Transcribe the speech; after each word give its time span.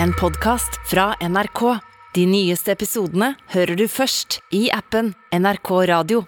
en 0.00 0.12
podkast 0.12 0.90
fra 0.90 1.14
NRK. 1.20 1.78
De 2.14 2.26
nyeste 2.26 2.72
episodene 2.72 3.32
hører 3.54 3.76
du 3.76 3.86
først 3.88 4.40
i 4.54 4.66
appen 4.72 5.12
NRK 5.32 5.70
Radio. 5.90 6.24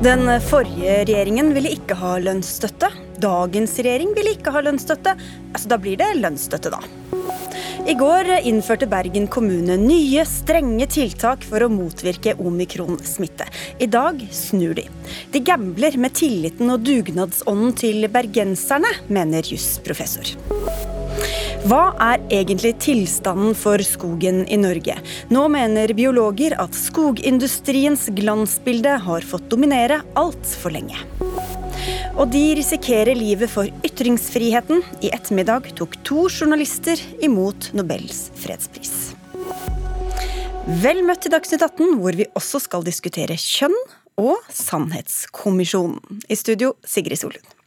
Den 0.00 0.24
forrige 0.48 1.02
regjeringen 1.04 1.52
ville 1.56 1.74
ikke 1.76 1.98
ha 2.00 2.14
lønnsstøtte. 2.22 2.88
Dagens 3.20 3.76
regjering 3.80 4.14
ville 4.16 4.32
ikke 4.38 4.54
ha 4.54 4.64
lønnsstøtte. 4.64 5.16
Altså, 5.52 5.68
da 5.68 5.80
blir 5.80 6.00
det 6.00 6.14
lønnsstøtte, 6.22 6.72
da. 6.72 6.99
I 7.88 7.94
går 7.94 8.28
innførte 8.44 8.86
Bergen 8.86 9.26
kommune 9.26 9.76
nye, 9.80 10.24
strenge 10.28 10.86
tiltak 10.90 11.44
for 11.48 11.64
å 11.64 11.70
motvirke 11.72 12.34
omikronsmitte. 12.36 13.46
I 13.80 13.88
dag 13.90 14.20
snur 14.34 14.74
de. 14.76 14.84
De 15.32 15.40
gambler 15.44 15.96
med 16.00 16.12
tilliten 16.18 16.70
og 16.74 16.84
dugnadsånden 16.84 17.72
til 17.80 18.04
bergenserne, 18.12 18.90
mener 19.08 19.48
jusprofessor. 19.48 20.34
Hva 21.68 21.90
er 22.00 22.22
egentlig 22.32 22.74
tilstanden 22.80 23.56
for 23.58 23.82
skogen 23.84 24.46
i 24.48 24.56
Norge? 24.60 24.96
Nå 25.32 25.46
mener 25.52 25.92
biologer 25.96 26.56
at 26.60 26.76
skogindustriens 26.76 28.06
glansbilde 28.16 28.96
har 29.04 29.28
fått 29.28 29.50
dominere 29.52 30.00
altfor 30.20 30.72
lenge. 30.76 30.96
Og 32.20 32.28
de 32.28 32.40
risikerer 32.52 33.16
livet 33.16 33.48
for 33.48 33.68
ytringsfriheten. 33.86 34.82
I 35.00 35.08
ettermiddag 35.16 35.70
tok 35.78 35.94
to 36.04 36.26
journalister 36.28 37.00
imot 37.24 37.70
Nobels 37.72 38.26
fredspris. 38.36 39.14
Vel 40.82 41.00
møtt 41.08 41.24
til 41.24 41.32
Dagsnytt 41.32 41.64
18, 41.64 41.96
hvor 42.02 42.18
vi 42.18 42.28
også 42.36 42.60
skal 42.60 42.84
diskutere 42.84 43.38
kjønn 43.40 43.78
og 44.20 44.36
Sannhetskommisjonen. 44.52 46.20
I 46.28 46.36
studio, 46.36 46.74
Sigrid 46.84 47.22
Solund. 47.22 47.59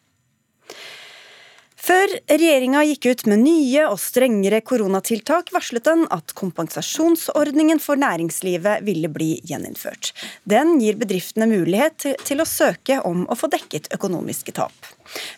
Før 1.84 2.14
regjeringa 2.32 2.80
gikk 2.88 3.10
ut 3.10 3.22
med 3.28 3.42
nye 3.44 3.82
og 3.90 3.98
strengere 4.00 4.62
koronatiltak, 4.64 5.50
varslet 5.52 5.84
den 5.84 6.06
at 6.16 6.32
kompensasjonsordningen 6.40 7.82
for 7.84 8.00
næringslivet 8.00 8.86
ville 8.88 9.10
bli 9.12 9.34
gjeninnført. 9.44 10.14
Den 10.48 10.78
gir 10.80 10.96
bedriftene 11.02 11.50
mulighet 11.52 12.08
til 12.24 12.40
å 12.40 12.48
søke 12.48 13.02
om 13.04 13.26
å 13.28 13.36
få 13.36 13.52
dekket 13.52 13.92
økonomiske 13.98 14.56
tap. 14.56 14.94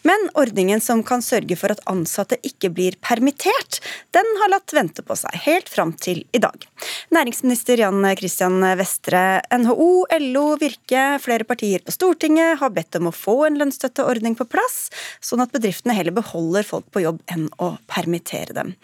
Men 0.08 0.30
ordningen 0.40 0.82
som 0.84 1.04
kan 1.06 1.24
sørge 1.26 1.58
for 1.60 1.74
at 1.74 1.84
ansatte 1.92 2.38
ikke 2.46 2.72
blir 2.76 2.98
permittert, 3.04 3.80
den 4.16 4.30
har 4.42 4.52
latt 4.54 4.74
vente 4.76 5.04
på 5.06 5.18
seg 5.20 5.36
helt 5.46 5.72
fram 5.72 5.94
til 6.02 6.24
i 6.36 6.42
dag. 6.44 6.68
Næringsminister 7.16 7.82
Jan 7.84 8.06
Christian 8.20 8.60
Vestre, 8.80 9.24
NHO, 9.54 9.90
LO, 10.28 10.46
Virke, 10.62 11.06
flere 11.24 11.48
partier 11.48 11.84
på 11.86 11.96
Stortinget 11.96 12.60
har 12.62 12.74
bedt 12.76 13.00
om 13.00 13.10
å 13.10 13.16
få 13.16 13.42
en 13.48 13.60
lønnsstøtteordning 13.62 14.38
på 14.40 14.48
plass, 14.50 14.90
sånn 15.24 15.44
at 15.46 15.54
bedriftene 15.56 15.96
heller 15.98 16.16
beholder 16.16 16.68
folk 16.68 16.90
på 16.94 17.06
jobb 17.06 17.24
enn 17.32 17.48
å 17.62 17.76
permittere 17.92 18.56
dem. 18.58 18.76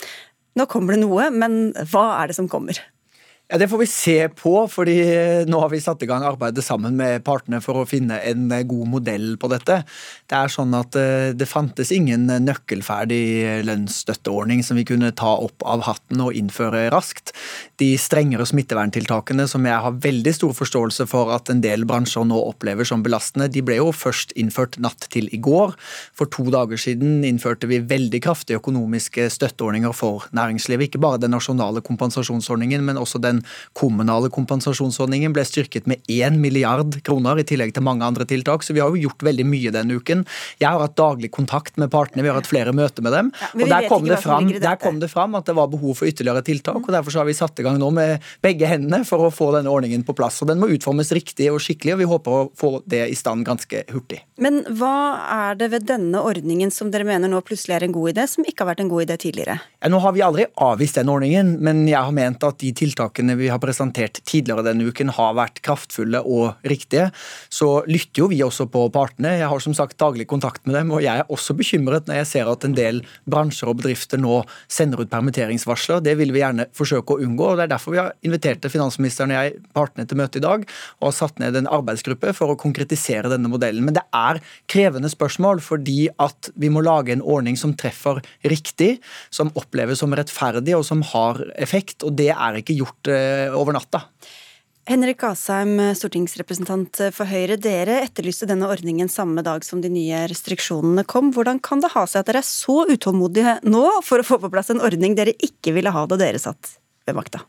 Nå 0.58 0.68
kommer 0.68 0.98
det 0.98 1.06
noe, 1.06 1.30
men 1.32 1.72
hva 1.94 2.08
er 2.20 2.32
det 2.32 2.38
som 2.38 2.50
kommer? 2.52 2.80
Ja, 3.52 3.58
Det 3.58 3.68
får 3.68 3.78
vi 3.78 3.86
se 3.88 4.30
på, 4.30 4.52
fordi 4.72 4.94
nå 5.52 5.58
har 5.60 5.70
vi 5.74 5.82
satt 5.84 6.04
i 6.06 6.08
gang 6.08 6.24
arbeidet 6.24 6.64
sammen 6.64 6.96
med 6.96 7.20
partene 7.28 7.58
for 7.60 7.82
å 7.82 7.88
finne 7.90 8.16
en 8.24 8.46
god 8.48 8.88
modell 8.88 9.34
på 9.36 9.50
dette. 9.52 9.82
Det 10.32 10.38
er 10.38 10.54
sånn 10.54 10.72
at 10.78 10.96
eh, 10.96 11.34
det 11.36 11.50
fantes 11.52 11.92
ingen 11.92 12.30
nøkkelferdig 12.46 13.66
lønnsstøtteordning 13.68 14.64
som 14.64 14.80
vi 14.80 14.86
kunne 14.88 15.10
ta 15.20 15.34
opp 15.44 15.66
av 15.68 15.84
hatten 15.84 16.24
og 16.24 16.38
innføre 16.40 16.86
raskt. 16.96 17.34
De 17.76 17.90
strengere 18.00 18.46
smitteverntiltakene 18.48 19.44
som 19.52 19.68
jeg 19.68 19.84
har 19.84 20.00
veldig 20.00 20.34
stor 20.38 20.56
forståelse 20.56 21.10
for 21.12 21.34
at 21.36 21.52
en 21.52 21.60
del 21.60 21.84
bransjer 21.90 22.24
nå 22.32 22.40
opplever 22.54 22.88
som 22.88 23.04
belastende, 23.04 23.50
de 23.52 23.66
ble 23.68 23.82
jo 23.82 23.92
først 23.92 24.32
innført 24.40 24.80
natt 24.80 25.10
til 25.12 25.28
i 25.36 25.42
går. 25.44 25.76
For 26.16 26.32
to 26.32 26.48
dager 26.56 26.80
siden 26.80 27.20
innførte 27.28 27.68
vi 27.68 27.84
veldig 27.84 28.24
kraftige 28.24 28.64
økonomiske 28.64 29.28
støtteordninger 29.36 29.92
for 29.92 30.32
næringslivet. 30.32 30.88
Ikke 30.88 31.04
bare 31.04 31.20
den 31.20 31.36
nasjonale 31.36 31.84
kompensasjonsordningen, 31.84 32.88
men 32.88 33.04
også 33.04 33.20
den 33.20 33.41
kommunale 33.78 34.32
kompensasjonsordningen 34.34 35.34
ble 35.36 35.46
styrket 35.48 35.88
med 35.90 36.02
1 36.12 36.40
milliard 36.42 36.98
kroner, 37.08 37.40
i 37.42 37.48
tillegg 37.48 37.74
til 37.76 37.86
mange 37.86 38.06
andre 38.06 38.28
tiltak. 38.30 38.66
Så 38.66 38.76
vi 38.76 38.84
har 38.84 38.92
jo 38.92 39.08
gjort 39.08 39.26
veldig 39.26 39.46
mye 39.48 39.74
denne 39.74 39.98
uken. 39.98 40.26
Jeg 40.62 40.70
har 40.70 40.82
hatt 40.82 40.98
daglig 41.00 41.32
kontakt 41.34 41.78
med 41.82 41.92
partene, 41.94 42.26
vi 42.26 42.32
har 42.32 42.40
hatt 42.40 42.50
flere 42.50 42.74
møter 42.76 43.06
med 43.06 43.16
dem. 43.16 43.32
Ja, 43.42 43.52
og 43.56 43.74
der 43.74 43.88
kom, 43.92 44.10
fram, 44.24 44.52
der 44.62 44.80
kom, 44.82 45.00
det 45.02 45.12
fram, 45.12 45.36
at 45.40 45.48
det 45.50 45.56
var 45.58 45.72
behov 45.72 45.98
for 46.02 46.10
ytterligere 46.10 46.44
tiltak. 46.46 46.82
og 46.82 46.92
Derfor 46.94 47.22
har 47.22 47.30
vi 47.30 47.38
satt 47.38 47.60
i 47.60 47.66
gang 47.66 47.80
nå 47.82 47.92
med 47.96 48.26
begge 48.44 48.70
hendene 48.70 49.04
for 49.08 49.28
å 49.28 49.34
få 49.34 49.52
denne 49.56 49.72
ordningen 49.72 50.06
på 50.08 50.16
plass. 50.18 50.42
og 50.42 50.52
Den 50.52 50.62
må 50.62 50.72
utformes 50.72 51.12
riktig 51.16 51.52
og 51.52 51.62
skikkelig, 51.64 51.96
og 51.96 52.02
vi 52.04 52.10
håper 52.12 52.38
å 52.38 52.44
få 52.58 52.74
det 52.90 53.06
i 53.12 53.18
stand 53.18 53.46
ganske 53.48 53.86
hurtig. 53.92 54.22
Men 54.42 54.62
hva 54.78 54.96
er 55.32 55.60
det 55.60 55.72
ved 55.74 55.88
denne 55.90 56.22
ordningen 56.26 56.72
som 56.74 56.92
dere 56.94 57.08
mener 57.08 57.32
nå 57.32 57.42
plutselig 57.46 57.78
er 57.78 57.88
en 57.88 57.96
god 57.96 58.14
idé, 58.14 58.28
som 58.30 58.46
ikke 58.48 58.64
har 58.64 58.72
vært 58.74 58.86
en 58.86 58.92
god 58.92 59.06
idé 59.06 59.18
tidligere? 59.22 59.60
Ja, 59.82 59.92
nå 59.92 60.02
har 60.04 60.16
vi 60.16 60.24
aldri 60.26 60.48
avvist 60.62 60.98
den 61.00 61.12
ordningen, 61.12 61.56
men 61.64 61.84
jeg 61.90 62.00
har 62.00 62.16
ment 62.16 62.44
at 62.46 62.60
de 62.62 62.72
tiltakene 62.78 63.31
tiltakene 63.32 63.40
vi 63.40 63.50
har 63.50 63.60
presentert 63.60 64.22
tidligere 64.26 64.64
denne 64.64 64.88
uken 64.88 65.12
har 65.16 65.36
vært 65.36 65.62
kraftfulle 65.64 66.22
og 66.22 66.56
riktige, 66.64 67.12
så 67.50 67.84
lytter 67.88 68.24
jo 68.24 68.30
vi 68.30 68.42
også 68.44 68.68
på 68.70 68.90
partene. 68.92 69.40
Jeg 69.40 69.50
har 69.50 69.60
som 69.60 69.74
sagt 69.74 69.98
daglig 70.00 70.28
kontakt 70.28 70.66
med 70.66 70.76
dem, 70.76 70.92
og 70.92 71.02
jeg 71.02 71.22
er 71.22 71.30
også 71.30 71.56
bekymret 71.56 72.08
når 72.08 72.22
jeg 72.22 72.28
ser 72.28 72.50
at 72.50 72.64
en 72.66 72.76
del 72.76 73.04
bransjer 73.26 73.70
og 73.70 73.80
bedrifter 73.82 74.20
nå 74.20 74.44
sender 74.68 75.02
ut 75.02 75.12
permitteringsvarsler. 75.12 76.02
Det 76.02 76.18
vil 76.18 76.32
vi 76.32 76.42
gjerne 76.42 76.68
forsøke 76.74 77.16
å 77.16 77.22
unngå. 77.22 77.52
og 77.52 77.58
Det 77.58 77.66
er 77.66 77.74
derfor 77.76 77.96
vi 77.96 78.02
har 78.02 78.14
invitert 78.24 78.66
finansministeren 78.72 79.32
og 79.32 79.38
jeg 79.38 79.62
partene 79.74 80.08
til 80.08 80.20
møte 80.20 80.40
i 80.40 80.44
dag 80.44 80.66
og 81.00 81.08
har 81.08 81.16
satt 81.16 81.40
ned 81.42 81.56
en 81.56 81.70
arbeidsgruppe 81.70 82.34
for 82.38 82.52
å 82.52 82.60
konkretisere 82.60 83.32
denne 83.32 83.50
modellen. 83.52 83.86
Men 83.86 83.98
det 83.98 84.06
er 84.14 84.42
krevende 84.72 85.10
spørsmål 85.12 85.62
fordi 85.64 86.10
at 86.22 86.52
vi 86.60 86.70
må 86.72 86.84
lage 86.86 87.14
en 87.14 87.24
ordning 87.24 87.58
som 87.60 87.74
treffer 87.78 88.22
riktig, 88.48 88.98
som 89.34 89.52
oppleves 89.60 90.02
som 90.02 90.14
rettferdig 90.16 90.76
og 90.78 90.86
som 90.88 91.04
har 91.12 91.42
effekt. 91.62 92.04
og 92.04 92.16
Det 92.18 92.32
er 92.32 92.60
ikke 92.62 92.78
gjort 92.78 93.12
Eh, 93.12 93.21
over 93.58 93.76
natta. 93.76 94.06
Henrik 94.90 95.22
Asheim, 95.24 95.78
stortingsrepresentant 95.96 96.98
for 97.14 97.30
Høyre. 97.30 97.56
Dere 97.62 98.00
etterlyste 98.02 98.48
denne 98.50 98.68
ordningen 98.72 99.12
samme 99.14 99.44
dag 99.46 99.64
som 99.64 99.84
de 99.84 99.92
nye 99.94 100.24
restriksjonene 100.32 101.06
kom. 101.06 101.30
Hvordan 101.36 101.62
kan 101.64 101.84
det 101.84 101.94
ha 101.94 102.08
seg 102.10 102.24
at 102.24 102.32
dere 102.32 102.42
er 102.42 102.50
så 102.50 102.82
utålmodige 102.90 103.60
nå 103.70 103.86
for 104.04 104.20
å 104.20 104.26
få 104.26 104.42
på 104.42 104.52
plass 104.52 104.74
en 104.74 104.82
ordning 104.82 105.16
dere 105.16 105.38
ikke 105.38 105.76
ville 105.78 105.94
ha 105.94 106.08
da 106.10 106.18
dere 106.20 106.42
satt 106.42 106.76
ved 107.12 107.20
makta? 107.20 107.44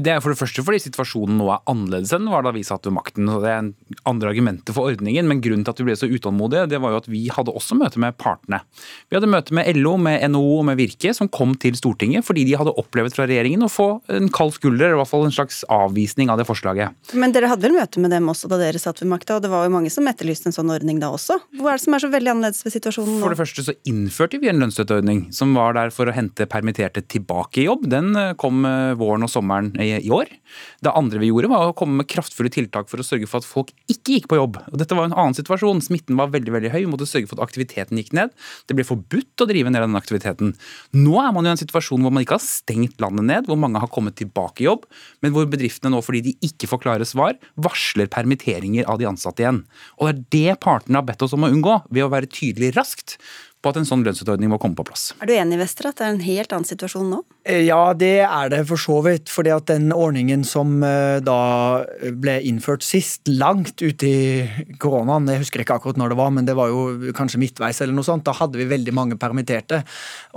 Det 0.00 0.14
er 0.14 0.22
for 0.24 0.32
det 0.32 0.40
første 0.40 0.64
fordi 0.64 0.80
situasjonen 0.86 1.38
nå 1.40 1.50
er 1.52 1.64
annerledes 1.70 2.14
enn 2.16 2.30
var 2.30 2.46
da 2.46 2.52
vi 2.54 2.64
satt 2.66 2.86
ved 2.88 2.96
makten. 2.96 3.28
så 3.28 3.40
Det 3.42 3.52
er 3.52 3.70
andre 4.08 4.32
argumenter 4.32 4.76
for 4.76 4.90
ordningen, 4.90 5.28
men 5.28 5.42
grunnen 5.44 5.66
til 5.66 5.74
at 5.74 5.82
vi 5.82 5.88
ble 5.88 5.98
så 5.98 6.08
utålmodige, 6.10 6.68
det 6.70 6.80
var 6.82 6.94
jo 6.94 7.02
at 7.02 7.10
vi 7.10 7.26
hadde 7.32 7.54
også 7.54 7.78
møte 7.78 8.00
med 8.02 8.16
partene. 8.20 8.62
Vi 9.08 9.18
hadde 9.18 9.30
møte 9.30 9.54
med 9.56 9.68
LO, 9.76 9.96
med 10.00 10.24
NHO 10.32 10.58
og 10.60 10.66
med 10.70 10.78
Virke, 10.80 11.12
som 11.16 11.30
kom 11.32 11.54
til 11.60 11.76
Stortinget 11.78 12.26
fordi 12.28 12.44
de 12.48 12.56
hadde 12.58 12.74
opplevd 12.80 13.16
fra 13.16 13.26
regjeringen 13.28 13.64
å 13.66 13.70
få 13.72 13.88
en 14.14 14.30
kald 14.34 14.54
skulder, 14.56 14.92
i 14.92 14.98
hvert 14.98 15.10
fall 15.10 15.26
en 15.26 15.34
slags 15.34 15.62
avvisning 15.72 16.32
av 16.32 16.40
det 16.40 16.46
forslaget. 16.48 17.14
Men 17.18 17.34
dere 17.34 17.50
hadde 17.50 17.66
vel 17.66 17.76
møte 17.78 18.02
med 18.02 18.12
dem 18.14 18.28
også 18.30 18.50
da 18.50 18.60
dere 18.60 18.80
satt 18.80 19.02
ved 19.02 19.10
makta, 19.12 19.38
og 19.38 19.44
det 19.44 19.52
var 19.52 19.66
jo 19.66 19.74
mange 19.74 19.92
som 19.92 20.06
etterlyste 20.10 20.50
en 20.50 20.56
sånn 20.56 20.72
ordning 20.74 21.00
da 21.02 21.10
også. 21.14 21.38
Hva 21.58 21.72
er 21.72 21.80
det 21.80 21.84
som 21.84 21.96
er 21.96 22.04
så 22.04 22.12
veldig 22.12 22.34
annerledes 22.34 22.64
ved 22.66 22.76
situasjonen 22.76 23.18
nå? 23.18 23.24
For 23.24 23.34
det 23.34 23.40
første 23.40 23.66
så 23.66 23.76
innførte 23.88 24.40
vi 24.42 24.50
en 24.50 24.60
lønnsstøtteordning 24.62 25.26
som 25.34 25.54
var 25.56 25.76
der 25.78 25.92
for 25.94 26.08
å 26.08 26.14
hente 26.14 26.48
permitterte 26.50 27.02
tilbake 27.08 27.62
i 27.62 27.68
jobb. 27.68 27.88
Den 27.90 28.12
eh, 28.18 28.34
kom 28.40 28.66
eh, 28.68 28.94
våren 29.08 29.26
og 29.26 29.32
sommeren 29.32 29.72
i 29.80 30.10
år. 30.12 30.30
Det 30.84 30.92
andre 30.96 31.20
vi 31.22 31.30
gjorde, 31.30 31.50
var 31.52 31.70
å 31.70 31.76
komme 31.76 32.00
med 32.00 32.08
kraftfulle 32.10 32.52
tiltak 32.52 32.90
for 32.90 33.00
å 33.00 33.06
sørge 33.06 33.28
for 33.30 33.42
at 33.42 33.48
folk 33.48 33.72
ikke 33.90 34.18
gikk 34.18 34.28
på 34.30 34.38
jobb. 34.38 34.60
Og 34.70 34.78
dette 34.80 34.96
var 34.96 35.08
en 35.08 35.16
annen 35.16 35.36
situasjon. 35.36 35.82
Smitten 35.84 36.18
var 36.20 36.32
veldig 36.34 36.54
veldig 36.54 36.72
høy. 36.74 36.80
Vi 36.84 36.90
måtte 36.92 37.08
sørge 37.08 37.30
for 37.30 37.40
at 37.40 37.48
aktiviteten 37.48 38.00
gikk 38.00 38.14
ned. 38.16 38.34
Det 38.68 38.76
ble 38.78 38.86
forbudt 38.86 39.44
å 39.44 39.48
drive 39.48 39.72
ned 39.72 39.84
den 39.84 39.98
aktiviteten. 39.98 40.54
Nå 40.96 41.18
er 41.22 41.34
man 41.34 41.48
i 41.48 41.52
en 41.52 41.60
situasjon 41.60 42.04
hvor 42.04 42.14
man 42.14 42.24
ikke 42.24 42.38
har 42.38 42.44
stengt 42.44 43.00
landet 43.02 43.28
ned, 43.28 43.50
hvor 43.50 43.60
mange 43.60 43.82
har 43.82 43.92
kommet 43.92 44.18
tilbake 44.20 44.64
i 44.64 44.68
jobb, 44.68 44.86
men 45.24 45.34
hvor 45.34 45.48
bedriftene 45.50 45.92
nå, 45.94 46.02
fordi 46.04 46.24
de 46.28 46.36
ikke 46.48 46.70
får 46.70 46.82
klare 46.84 47.08
svar, 47.08 47.36
varsler 47.60 48.10
permitteringer 48.12 48.88
av 48.88 49.00
de 49.00 49.08
ansatte 49.10 49.44
igjen. 49.44 49.64
Og 49.98 50.08
det 50.08 50.14
er 50.14 50.24
det 50.38 50.60
partene 50.64 51.00
har 51.00 51.06
bedt 51.08 51.22
oss 51.24 51.34
om 51.36 51.46
å 51.46 51.50
unngå, 51.52 51.80
ved 51.92 52.06
å 52.06 52.12
være 52.12 52.30
tydelig 52.30 52.72
raskt 52.76 53.16
på 53.68 53.74
at 53.74 53.80
en 53.82 53.88
sånn 53.88 54.04
lønnsstøtteordning 54.06 54.52
må 54.52 54.58
komme 54.60 54.78
på 54.78 54.86
plass. 54.88 55.10
Er 55.20 55.28
du 55.28 55.34
enig 55.36 55.60
Vester, 55.60 55.90
at 55.90 56.00
det 56.00 56.06
er 56.06 56.14
en 56.14 56.24
helt 56.24 56.54
annen 56.54 56.68
situasjon 56.68 57.10
nå? 57.12 57.20
Eh, 57.48 57.64
ja, 57.66 57.92
det 57.96 58.24
er 58.24 58.52
det 58.52 58.62
for 58.70 58.80
så 58.80 58.98
vidt. 59.04 59.28
fordi 59.28 59.52
at 59.52 59.68
den 59.68 59.92
ordningen 59.92 60.44
som 60.44 60.82
eh, 60.84 61.20
da 61.24 61.84
ble 62.16 62.38
innført 62.48 62.84
sist, 62.86 63.28
langt 63.28 63.82
ute 63.82 64.08
i 64.08 64.74
koronaen, 64.80 65.28
jeg 65.28 65.44
husker 65.44 65.62
ikke 65.62 65.78
akkurat 65.78 66.00
når 66.00 66.14
det 66.14 66.18
var, 66.20 66.32
men 66.34 66.48
det 66.48 66.56
var 66.58 66.72
jo 66.72 67.12
kanskje 67.16 67.40
midtveis 67.42 67.80
eller 67.84 67.96
noe 67.96 68.06
sånt, 68.06 68.24
da 68.26 68.34
hadde 68.36 68.60
vi 68.60 68.68
veldig 68.70 68.94
mange 68.96 69.18
permitterte. 69.20 69.82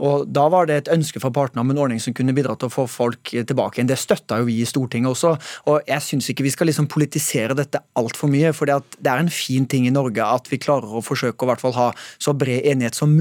Og 0.01 0.27
da 0.27 0.47
var 0.51 0.67
det 0.67 0.79
et 0.81 0.91
ønske 0.93 1.21
fra 1.23 1.31
partene 1.33 1.63
om 1.63 1.71
en 1.71 1.81
ordning 1.81 2.01
som 2.03 2.15
kunne 2.17 2.35
bidra 2.35 2.57
til 2.59 2.69
å 2.69 2.73
få 2.73 2.87
folk 2.91 3.31
tilbake 3.31 3.79
igjen. 3.79 3.91
Det 3.91 3.99
støtta 3.99 4.41
jo 4.41 4.49
vi 4.49 4.59
i 4.61 4.67
Stortinget 4.67 5.13
også. 5.13 5.35
Og 5.71 5.87
jeg 5.87 6.05
syns 6.05 6.31
ikke 6.31 6.45
vi 6.45 6.53
skal 6.53 6.69
liksom 6.71 6.89
politisere 6.91 7.57
dette 7.57 7.83
altfor 7.99 8.31
mye, 8.31 8.53
for 8.55 8.69
det 8.69 9.07
er 9.07 9.21
en 9.21 9.31
fin 9.31 9.67
ting 9.69 9.87
i 9.87 9.93
Norge 9.93 10.25
at 10.25 10.51
vi 10.51 10.59
klarer 10.61 10.99
å 10.99 11.05
forsøke 11.05 11.45
å 11.45 11.51
hvert 11.51 11.63
fall 11.63 11.77
ha 11.77 11.89
så 12.21 12.33
bred 12.37 12.65
enighet 12.67 12.97
som 12.97 13.11
mulig 13.11 13.20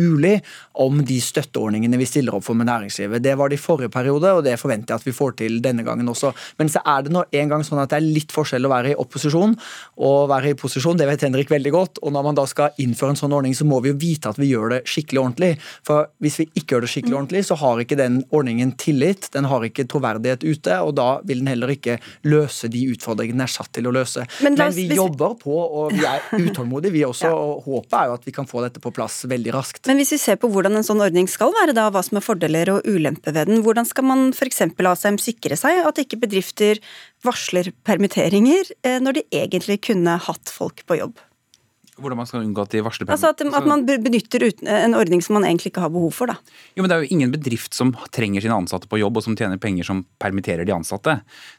om 0.80 1.00
de 1.06 1.18
støtteordningene 1.22 1.98
vi 2.00 2.08
stiller 2.08 2.36
opp 2.36 2.46
for 2.46 2.58
med 2.58 2.68
næringslivet. 2.70 3.22
Det 3.24 3.34
var 3.38 3.50
det 3.50 3.58
i 3.58 3.62
forrige 3.62 3.92
periode, 3.92 4.32
og 4.36 4.44
det 4.46 4.58
forventer 4.60 4.94
jeg 4.94 5.02
at 5.02 5.08
vi 5.08 5.16
får 5.16 5.36
til 5.40 5.58
denne 5.64 5.84
gangen 5.86 6.08
også. 6.08 6.32
Men 6.60 6.70
så 6.72 6.82
er 6.86 7.06
det 7.06 7.14
nå 7.14 7.24
en 7.40 7.52
gang 7.52 7.64
sånn 7.66 7.82
at 7.82 7.92
det 7.92 8.00
er 8.00 8.06
litt 8.06 8.34
forskjell 8.34 8.68
å 8.68 8.72
være 8.72 8.92
i 8.92 8.98
opposisjon 9.00 9.56
og 10.00 10.30
være 10.30 10.54
i 10.54 10.58
posisjon. 10.58 10.98
Det 11.00 11.08
vet 11.10 11.26
Henrik 11.26 11.50
veldig 11.52 11.74
godt. 11.74 12.02
Og 12.04 12.14
når 12.14 12.28
man 12.28 12.38
da 12.38 12.46
skal 12.50 12.76
innføre 12.82 13.14
en 13.14 13.20
sånn 13.20 13.34
ordning, 13.36 13.56
så 13.56 13.66
må 13.68 13.80
vi 13.84 13.92
jo 13.92 13.98
vite 14.00 14.30
at 14.30 14.40
vi 14.40 14.52
gjør 14.52 14.76
det 14.76 14.80
skikkelig 14.90 15.22
ordentlig. 15.24 15.52
For 15.86 16.10
hvis 16.22 16.40
vi 16.42 16.48
ikke 16.54 16.76
gjør 16.76 16.86
det 16.86 16.92
skikkelig 16.94 17.18
ordentlig, 17.18 17.44
så 17.48 17.58
har 17.60 17.82
ikke 17.82 17.98
den 18.00 18.22
ordningen 18.30 18.72
tillit, 18.80 19.30
den 19.34 19.48
har 19.50 19.66
ikke 19.66 19.88
troverdighet 19.90 20.46
ute, 20.46 20.80
og 20.84 20.94
da 21.00 21.10
vil 21.26 21.42
den 21.42 21.50
heller 21.50 21.74
ikke 21.74 21.98
løse 22.30 22.70
de 22.70 22.86
utfordringene 22.94 23.40
den 23.40 23.46
er 23.46 23.52
satt 23.52 23.72
til 23.76 23.88
å 23.88 23.94
løse. 23.94 24.26
Men, 24.44 24.56
Men 24.58 24.74
vi 24.76 24.86
jobber 24.92 25.36
på, 25.40 25.54
og 25.54 25.94
vi 25.94 26.04
er 26.06 26.26
utålmodige, 26.36 26.92
vi 26.94 27.04
også. 27.06 27.30
ja. 27.30 27.36
og 27.36 27.64
Håpet 27.64 27.96
er 27.96 28.10
jo 28.10 28.16
at 28.18 28.26
vi 28.28 28.34
kan 28.36 28.48
få 28.50 28.64
dette 28.64 28.82
på 28.82 28.92
plass 28.94 29.22
veldig 29.30 29.54
raskt. 29.56 29.79
Men 29.88 29.96
hvis 29.96 30.12
vi 30.12 30.18
ser 30.20 30.36
på 30.36 30.50
hvordan 30.52 30.76
en 30.76 30.84
sånn 30.84 31.00
ordning 31.00 31.28
skal 31.30 31.54
være, 31.56 31.72
da, 31.76 31.86
hva 31.92 32.02
som 32.04 32.18
er 32.20 32.24
fordeler 32.24 32.68
og 32.74 32.84
ulemper 32.84 33.32
ved 33.32 33.48
den, 33.48 33.62
hvordan 33.64 33.88
skal 33.88 34.04
man 34.10 34.26
f.eks. 34.34 34.66
ASM 34.76 35.16
sikre 35.22 35.56
seg 35.56 35.80
at 35.88 36.02
ikke 36.02 36.20
bedrifter 36.20 36.82
varsler 37.24 37.72
permitteringer 37.88 38.74
eh, 38.84 38.98
når 39.00 39.20
de 39.20 39.26
egentlig 39.40 39.80
kunne 39.88 40.18
hatt 40.20 40.52
folk 40.52 40.84
på 40.84 41.00
jobb? 41.00 41.16
Hvordan 42.00 42.20
man 42.20 42.28
skal 42.28 42.44
unngå 42.44 42.64
at 42.64 42.74
de 42.74 42.82
varsler 42.84 43.10
Altså 43.10 43.32
at, 43.34 43.42
at, 43.44 43.68
man 43.68 43.84
benytter 43.86 44.46
en 44.48 44.96
ordning 44.98 45.22
som 45.24 45.36
man 45.38 45.46
egentlig 45.48 45.72
ikke 45.72 45.84
har 45.84 45.92
behov 45.92 46.12
for, 46.16 46.30
da. 46.30 46.36
Jo, 46.76 46.82
men 46.82 46.90
det 46.90 46.96
er 46.96 47.04
jo 47.04 47.16
ingen 47.16 47.32
bedrift 47.34 47.76
som 47.76 47.92
trenger 48.14 48.44
sine 48.44 48.56
ansatte 48.56 48.88
på 48.90 49.00
jobb 49.00 49.20
og 49.20 49.26
som 49.26 49.36
tjener 49.38 49.60
penger 49.60 49.86
som 49.86 50.02
permitterer 50.22 50.66
de 50.68 50.74
ansatte. 50.74 51.18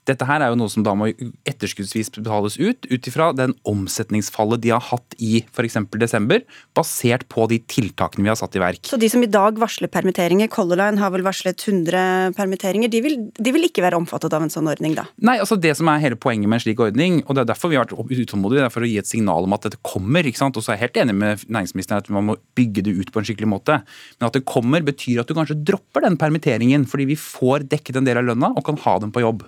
Dette 0.09 0.27
her 0.27 0.43
er 0.43 0.53
jo 0.53 0.59
noe 0.59 0.71
som 0.71 0.85
da 0.85 0.95
må 0.97 1.11
etterskuddsvis 1.47 2.11
betales 2.17 2.57
ut, 2.61 2.87
ut 2.89 3.09
ifra 3.11 3.31
den 3.37 3.55
omsetningsfallet 3.67 4.63
de 4.63 4.73
har 4.73 4.83
hatt 4.89 5.17
i 5.21 5.43
f.eks. 5.45 5.77
desember, 6.01 6.43
basert 6.77 7.27
på 7.31 7.47
de 7.51 7.61
tiltakene 7.71 8.25
vi 8.25 8.31
har 8.31 8.39
satt 8.39 8.57
i 8.57 8.63
verk. 8.63 8.89
Så 8.89 8.99
de 9.01 9.09
som 9.11 9.23
i 9.23 9.29
dag 9.31 9.59
varsler 9.61 9.91
permitteringer, 9.91 10.49
Color 10.51 10.81
Line 10.81 11.01
har 11.01 11.13
vel 11.13 11.25
varslet 11.25 11.61
100 11.67 12.35
permitteringer, 12.37 12.91
de 12.91 13.03
vil, 13.03 13.17
de 13.35 13.55
vil 13.55 13.67
ikke 13.69 13.85
være 13.85 13.99
omfattet 13.99 14.33
av 14.33 14.45
en 14.45 14.53
sånn 14.53 14.69
ordning, 14.71 14.95
da? 14.97 15.07
Nei, 15.21 15.37
altså 15.43 15.59
det 15.59 15.75
som 15.79 15.89
er 15.91 16.01
hele 16.03 16.19
poenget 16.19 16.49
med 16.49 16.59
en 16.59 16.65
slik 16.65 16.81
ordning, 16.83 17.21
og 17.27 17.35
det 17.35 17.45
er 17.45 17.51
derfor 17.53 17.71
vi 17.71 17.79
har 17.79 17.87
vært 17.87 17.97
utålmodige, 18.25 18.61
det 18.61 18.69
er 18.69 18.73
for 18.73 18.87
å 18.87 18.91
gi 18.91 18.97
et 19.01 19.09
signal 19.09 19.47
om 19.47 19.57
at 19.57 19.67
dette 19.67 19.81
kommer 19.85 20.27
ikke 20.31 20.41
sant? 20.41 20.57
Og 20.57 20.65
så 20.65 20.73
er 20.73 20.79
jeg 20.79 20.87
helt 20.87 21.01
enig 21.03 21.15
med 21.17 21.45
næringsministeren 21.47 22.03
at 22.03 22.09
man 22.13 22.29
må 22.31 22.37
bygge 22.57 22.85
det 22.87 22.95
ut 22.97 23.11
på 23.13 23.21
en 23.21 23.27
skikkelig 23.27 23.51
måte. 23.51 23.81
Men 24.19 24.29
at 24.29 24.37
det 24.37 24.47
kommer, 24.49 24.83
betyr 24.85 25.21
at 25.21 25.29
du 25.29 25.35
kanskje 25.37 25.59
dropper 25.67 26.07
den 26.07 26.17
permitteringen, 26.21 26.87
fordi 26.89 27.09
vi 27.11 27.19
får 27.19 27.67
dekket 27.71 27.99
en 27.99 28.07
del 28.07 28.21
av 28.21 28.27
lønna 28.31 28.53
og 28.55 28.65
kan 28.67 28.79
ha 28.85 28.97
dem 29.03 29.13
på 29.13 29.23
jobb. 29.23 29.45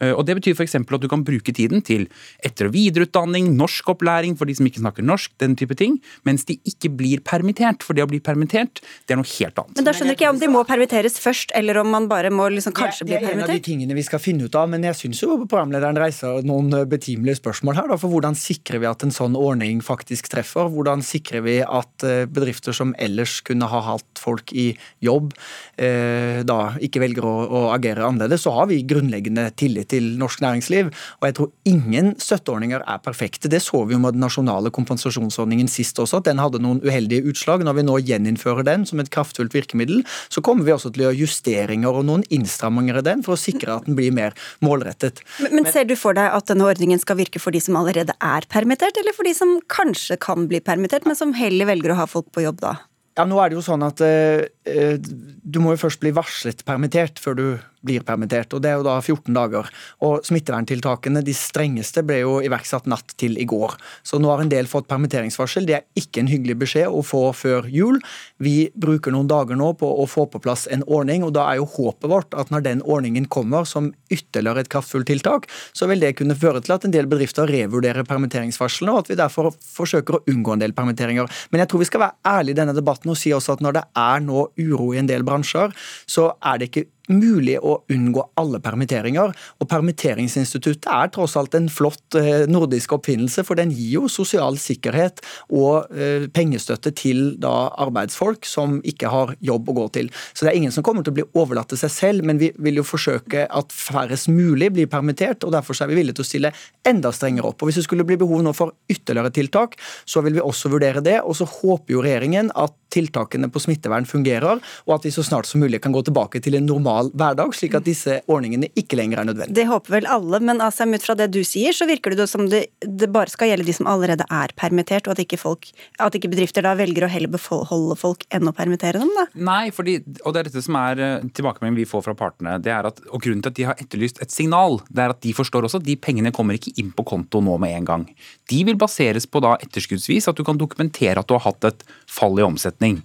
Eh, 0.00 0.12
og 0.12 0.24
Det 0.26 0.36
betyr 0.38 0.56
f.eks. 0.56 0.74
at 0.74 1.02
du 1.02 1.08
kan 1.10 1.24
bruke 1.24 1.52
tiden 1.54 1.82
til 1.84 2.06
etter- 2.44 2.68
og 2.68 2.74
videreutdanning, 2.74 3.52
norskopplæring 3.58 4.36
for 4.38 4.48
de 4.48 4.56
som 4.58 4.66
ikke 4.68 4.82
snakker 4.82 5.06
norsk, 5.06 5.32
den 5.42 5.56
type 5.56 5.76
ting, 5.78 5.98
mens 6.24 6.46
de 6.48 6.58
ikke 6.66 6.90
blir 6.96 7.22
permittert. 7.24 7.84
For 7.84 7.96
det 7.96 8.04
å 8.04 8.10
bli 8.10 8.20
permittert, 8.24 8.82
det 9.06 9.14
er 9.14 9.20
noe 9.20 9.28
helt 9.28 9.58
annet. 9.60 9.76
Men 9.78 9.88
da 9.88 9.94
skjønner 9.94 10.16
ikke 10.16 10.26
jeg 10.26 10.34
om 10.34 10.42
de 10.42 10.50
må 10.50 10.64
permitteres 10.68 11.18
først, 11.22 11.54
eller 11.54 11.80
om 11.82 11.90
man 11.94 12.08
bare 12.10 12.32
må 12.34 12.48
liksom 12.52 12.74
kanskje 12.76 13.08
bli 13.08 13.18
permittert? 13.18 13.30
Det 13.30 13.34
er 13.34 13.44
en 13.44 13.48
av 13.48 13.54
de 13.54 13.66
tingene 13.68 13.98
vi 13.98 14.06
skal 14.06 14.22
finne 14.22 14.48
ut 14.48 14.58
av, 14.58 14.70
men 14.72 14.86
jeg 14.88 14.98
syns 14.98 15.22
jo 15.22 15.38
programlederen 15.44 16.00
reiser 16.00 16.44
noen 16.46 16.72
eh, 16.74 16.88
betimelige 16.88 17.40
spørsmål 17.40 17.78
her. 17.80 17.90
Da, 17.92 18.00
for 18.00 18.12
hvordan 18.14 18.38
sikrer 18.38 18.82
vi 18.82 18.90
at 18.90 19.06
en 19.06 19.14
sånn 19.14 19.38
ordning 19.38 19.82
faktisk 19.84 20.30
treffer? 20.32 20.70
Hvordan 20.72 21.04
sikrer 21.06 21.44
vi 21.44 21.58
at 21.62 22.06
eh, 22.06 22.24
bedrifter 22.30 22.76
som 22.76 22.94
ellers 22.98 23.40
kunne 23.44 23.68
ha 23.70 23.82
hatt 23.92 24.20
folk 24.20 24.52
i 24.56 24.72
jobb, 25.04 25.32
da 25.74 26.56
ikke 26.82 27.00
velger 27.02 27.24
å, 27.26 27.32
å 27.44 27.60
agere 27.74 28.04
annerledes? 28.06 28.44
Så 28.44 28.52
har 28.54 28.68
vi 28.70 28.80
grunnleggende 28.88 29.46
tillit 29.58 29.83
til 29.90 30.14
norsk 30.20 30.42
næringsliv. 30.44 30.90
Og 31.20 31.28
jeg 31.28 31.36
tror 31.38 31.50
ingen 31.68 32.12
støtteordninger 32.20 32.84
er 32.84 33.02
perfekte. 33.04 33.50
Det 33.52 33.62
så 33.64 33.84
vi 33.84 33.96
jo 33.96 34.00
med 34.02 34.16
den 34.16 34.24
nasjonale 34.24 34.72
kompensasjonsordningen 34.74 35.70
sist 35.70 35.98
også, 36.02 36.22
at 36.22 36.28
den 36.30 36.42
hadde 36.42 36.62
noen 36.62 36.82
uheldige 36.84 37.26
utslag. 37.30 37.64
Når 37.66 37.78
vi 37.78 37.86
nå 37.86 37.98
gjeninnfører 38.10 38.66
den 38.66 38.86
som 38.88 39.02
et 39.02 39.12
kraftfullt 39.14 39.54
virkemiddel, 39.56 40.04
så 40.32 40.42
kommer 40.44 40.66
vi 40.66 40.74
også 40.74 40.92
til 40.94 41.04
å 41.04 41.08
gjøre 41.08 41.22
justeringer 41.24 42.00
og 42.00 42.08
noen 42.08 42.24
innstramminger 42.34 43.00
i 43.00 43.06
den 43.06 43.24
for 43.26 43.36
å 43.36 43.40
sikre 43.40 43.78
at 43.78 43.88
den 43.88 43.98
blir 43.98 44.14
mer 44.14 44.36
målrettet. 44.64 45.22
Men, 45.42 45.60
men 45.60 45.70
ser 45.72 45.88
du 45.88 45.96
for 45.98 46.16
deg 46.16 46.32
at 46.34 46.50
denne 46.50 46.66
ordningen 46.68 47.00
skal 47.02 47.18
virke 47.20 47.42
for 47.42 47.54
de 47.54 47.62
som 47.62 47.78
allerede 47.80 48.16
er 48.18 48.48
permittert, 48.50 48.98
eller 49.00 49.16
for 49.16 49.26
de 49.26 49.34
som 49.36 49.56
kanskje 49.72 50.18
kan 50.22 50.48
bli 50.50 50.62
permittert, 50.64 51.06
men 51.08 51.18
som 51.18 51.34
heller 51.36 51.68
velger 51.70 51.94
å 51.94 52.02
ha 52.02 52.10
folk 52.10 52.30
på 52.34 52.44
jobb 52.46 52.62
da? 52.64 52.76
Ja, 53.14 53.26
nå 53.28 53.38
er 53.38 53.50
det 53.50 53.58
jo 53.58 53.62
sånn 53.62 53.84
at 53.86 54.00
eh, 54.02 54.98
du 54.98 55.60
må 55.62 55.74
jo 55.74 55.82
først 55.84 56.00
bli 56.02 56.10
varslet 56.16 56.64
permittert 56.66 57.20
før 57.22 57.38
du 57.38 57.46
blir 57.84 58.04
permittert. 58.06 58.54
og 58.54 58.62
Det 58.64 58.70
er 58.70 58.78
jo 58.80 58.86
da 58.86 58.96
14 59.00 59.34
dager. 59.36 59.68
Og 60.06 60.24
Smitteverntiltakene, 60.26 61.22
de 61.24 61.34
strengeste, 61.36 62.04
ble 62.06 62.22
jo 62.22 62.38
iverksatt 62.44 62.88
natt 62.90 63.14
til 63.20 63.38
i 63.40 63.46
går. 63.48 63.76
Så 64.02 64.20
nå 64.20 64.30
har 64.32 64.42
en 64.42 64.52
del 64.52 64.68
fått 64.70 64.88
permitteringsvarsel. 64.90 65.68
Det 65.68 65.76
er 65.78 65.86
ikke 66.00 66.24
en 66.24 66.30
hyggelig 66.32 66.58
beskjed 66.64 66.88
å 66.88 67.04
få 67.04 67.26
før 67.36 67.68
jul. 67.70 68.00
Vi 68.42 68.70
bruker 68.74 69.14
noen 69.14 69.28
dager 69.30 69.58
nå 69.58 69.72
på 69.80 69.88
å 69.88 70.08
få 70.10 70.26
på 70.30 70.40
plass 70.42 70.66
en 70.72 70.84
ordning, 70.86 71.24
og 71.26 71.34
da 71.36 71.46
er 71.50 71.60
jo 71.60 71.68
håpet 71.76 72.10
vårt 72.10 72.34
at 72.38 72.50
når 72.54 72.64
den 72.66 72.82
ordningen 72.82 73.28
kommer 73.28 73.68
som 73.68 73.92
ytterligere 74.12 74.64
et 74.64 74.72
kraftfullt 74.72 75.08
tiltak, 75.10 75.48
så 75.76 75.88
vil 75.90 76.02
det 76.02 76.14
kunne 76.18 76.36
føre 76.38 76.62
til 76.64 76.76
at 76.76 76.86
en 76.86 76.94
del 76.94 77.08
bedrifter 77.10 77.50
revurderer 77.50 78.06
permitteringsvarslene, 78.08 78.94
og 78.94 79.04
at 79.04 79.12
vi 79.12 79.20
derfor 79.20 79.50
forsøker 79.52 80.18
å 80.18 80.24
unngå 80.30 80.54
en 80.54 80.64
del 80.64 80.76
permitteringer. 80.76 81.30
Men 81.52 81.64
jeg 81.64 81.72
tror 81.72 81.84
vi 81.84 81.90
skal 81.90 82.04
være 82.06 82.34
ærlige 82.34 82.54
i 82.54 82.60
denne 82.60 82.76
debatten 82.76 83.12
og 83.12 83.18
si 83.18 83.32
også 83.34 83.56
at 83.56 83.64
når 83.64 83.78
det 83.78 83.84
er 84.04 84.24
nå 84.24 84.48
uro 84.60 84.92
i 84.94 85.00
en 85.02 85.10
del 85.10 85.26
bransjer, 85.26 85.74
så 86.06 86.30
er 86.44 86.60
det 86.60 86.70
ikke 86.70 86.86
mulig 87.12 87.56
å 87.60 87.76
unngå 87.92 88.22
alle 88.40 88.60
permitteringer. 88.64 89.32
Og 89.60 89.68
Permitteringsinstituttet 89.70 90.88
er 90.90 91.10
tross 91.12 91.36
alt 91.40 91.56
en 91.58 91.68
flott 91.72 92.16
eh, 92.18 92.44
nordisk 92.50 92.94
oppfinnelse, 92.96 93.44
for 93.46 93.58
den 93.60 93.72
gir 93.74 93.98
jo 93.98 94.10
sosial 94.12 94.58
sikkerhet 94.60 95.22
og 95.52 95.92
eh, 95.92 96.28
pengestøtte 96.34 96.94
til 96.96 97.34
da 97.42 97.70
arbeidsfolk 97.84 98.48
som 98.48 98.78
ikke 98.86 99.10
har 99.12 99.34
jobb 99.44 99.70
å 99.70 99.76
gå 99.80 99.86
til. 99.98 100.10
Så 100.32 100.46
det 100.46 100.54
er 100.54 100.60
ingen 100.62 100.74
som 100.74 100.86
kommer 100.86 101.04
til 101.04 101.14
å 101.14 101.18
bli 101.20 101.26
overlatt 101.40 101.72
til 101.72 101.80
seg 101.80 101.92
selv, 101.92 102.28
men 102.28 102.40
vi 102.40 102.52
vil 102.62 102.80
jo 102.80 102.86
forsøke 102.86 103.46
at 103.48 103.74
færrest 103.74 104.30
mulig 104.32 104.70
blir 104.74 104.90
permittert, 104.90 105.44
og 105.44 105.54
derfor 105.56 105.76
er 105.80 105.90
vi 105.90 105.98
villige 105.98 106.20
til 106.20 106.26
å 106.26 106.30
stille 106.30 106.54
enda 106.86 107.12
strengere 107.14 107.50
opp. 107.50 107.62
Og 107.62 107.70
Hvis 107.70 107.82
det 107.82 107.88
skulle 107.88 108.06
bli 108.06 108.18
behov 108.20 108.44
nå 108.44 108.54
for 108.56 108.74
ytterligere 108.90 109.32
tiltak, 109.34 109.76
så 110.08 110.22
vil 110.24 110.38
vi 110.38 110.44
også 110.44 110.70
vurdere 110.72 111.02
det. 111.04 111.18
Og 111.24 111.36
så 111.38 111.48
håper 111.48 111.96
jo 111.96 112.04
regjeringen 112.04 112.50
at 112.54 112.74
tiltakene 112.94 113.50
på 113.50 113.62
smittevern 113.62 114.06
fungerer, 114.06 114.60
og 114.86 114.94
at 114.96 115.06
vi 115.06 115.12
så 115.14 115.24
snart 115.26 115.48
som 115.48 115.62
mulig 115.64 115.80
kan 115.82 115.94
gå 115.94 116.04
tilbake 116.06 116.42
til 116.44 116.58
en 116.58 116.68
normal 116.68 116.93
normal 116.94 117.10
hverdag, 117.14 117.54
slik 117.54 117.74
at 117.76 117.86
disse 117.86 118.20
ordningene 118.30 118.68
ikke 118.78 118.96
lenger 118.98 119.20
er 119.20 119.28
nødvendige. 119.28 119.56
Det 119.56 119.66
håper 119.68 119.96
vel 119.98 120.06
alle, 120.10 120.40
men 120.40 120.62
Asheim, 120.62 120.94
ut 120.94 121.04
fra 121.04 121.16
det 121.18 121.30
du 121.34 121.42
sier, 121.44 121.72
så 121.72 121.86
virker 121.86 122.14
det 122.14 122.28
som 122.30 122.46
det, 122.48 122.66
det, 122.80 123.10
bare 123.12 123.30
skal 123.30 123.50
gjelde 123.50 123.66
de 123.66 123.74
som 123.74 123.88
allerede 123.90 124.26
er 124.30 124.54
permittert, 124.56 125.08
og 125.08 125.14
at 125.14 125.24
ikke, 125.24 125.38
folk, 125.40 125.68
at 125.98 126.14
ikke 126.14 126.30
bedrifter 126.32 126.64
da 126.64 126.74
velger 126.78 127.06
å 127.06 127.10
heller 127.10 127.32
beholde 127.32 127.96
folk 127.98 128.24
enn 128.30 128.48
å 128.48 128.54
permittere 128.54 129.02
dem? 129.02 129.10
da? 129.16 129.26
Nei, 129.34 129.70
fordi, 129.74 129.98
og 130.24 130.34
det 130.34 130.42
er 130.42 130.50
dette 130.50 130.64
som 130.64 130.78
er 130.80 131.02
eh, 131.02 131.26
tilbakemeldingen 131.34 131.82
vi 131.82 131.88
får 131.88 132.06
fra 132.06 132.16
partene. 132.18 132.58
det 132.62 132.72
er 132.74 132.90
at, 132.90 133.02
og 133.10 133.22
Grunnen 133.24 133.42
til 133.44 133.54
at 133.54 133.58
de 133.58 133.68
har 133.70 133.80
etterlyst 133.80 134.20
et 134.22 134.34
signal, 134.34 134.80
det 134.90 135.04
er 135.04 135.14
at 135.14 135.22
de 135.24 135.34
forstår 135.36 135.66
også 135.66 135.80
at 135.80 135.86
de 135.86 135.96
pengene 135.96 136.32
kommer 136.34 136.58
ikke 136.58 136.74
inn 136.80 136.92
på 136.94 137.06
konto 137.08 137.40
nå 137.44 137.56
med 137.62 137.74
en 137.78 137.88
gang. 137.88 138.06
De 138.50 138.60
vil 138.68 138.78
baseres 138.80 139.26
på 139.26 139.40
da 139.44 139.54
etterskuddsvis 139.64 140.28
at 140.30 140.36
du 140.36 140.44
kan 140.46 140.60
dokumentere 140.60 141.20
at 141.20 141.28
du 141.30 141.36
har 141.36 141.46
hatt 141.46 141.70
et 141.70 141.84
fall 142.14 142.38
i 142.38 142.44
omsetning. 142.46 143.00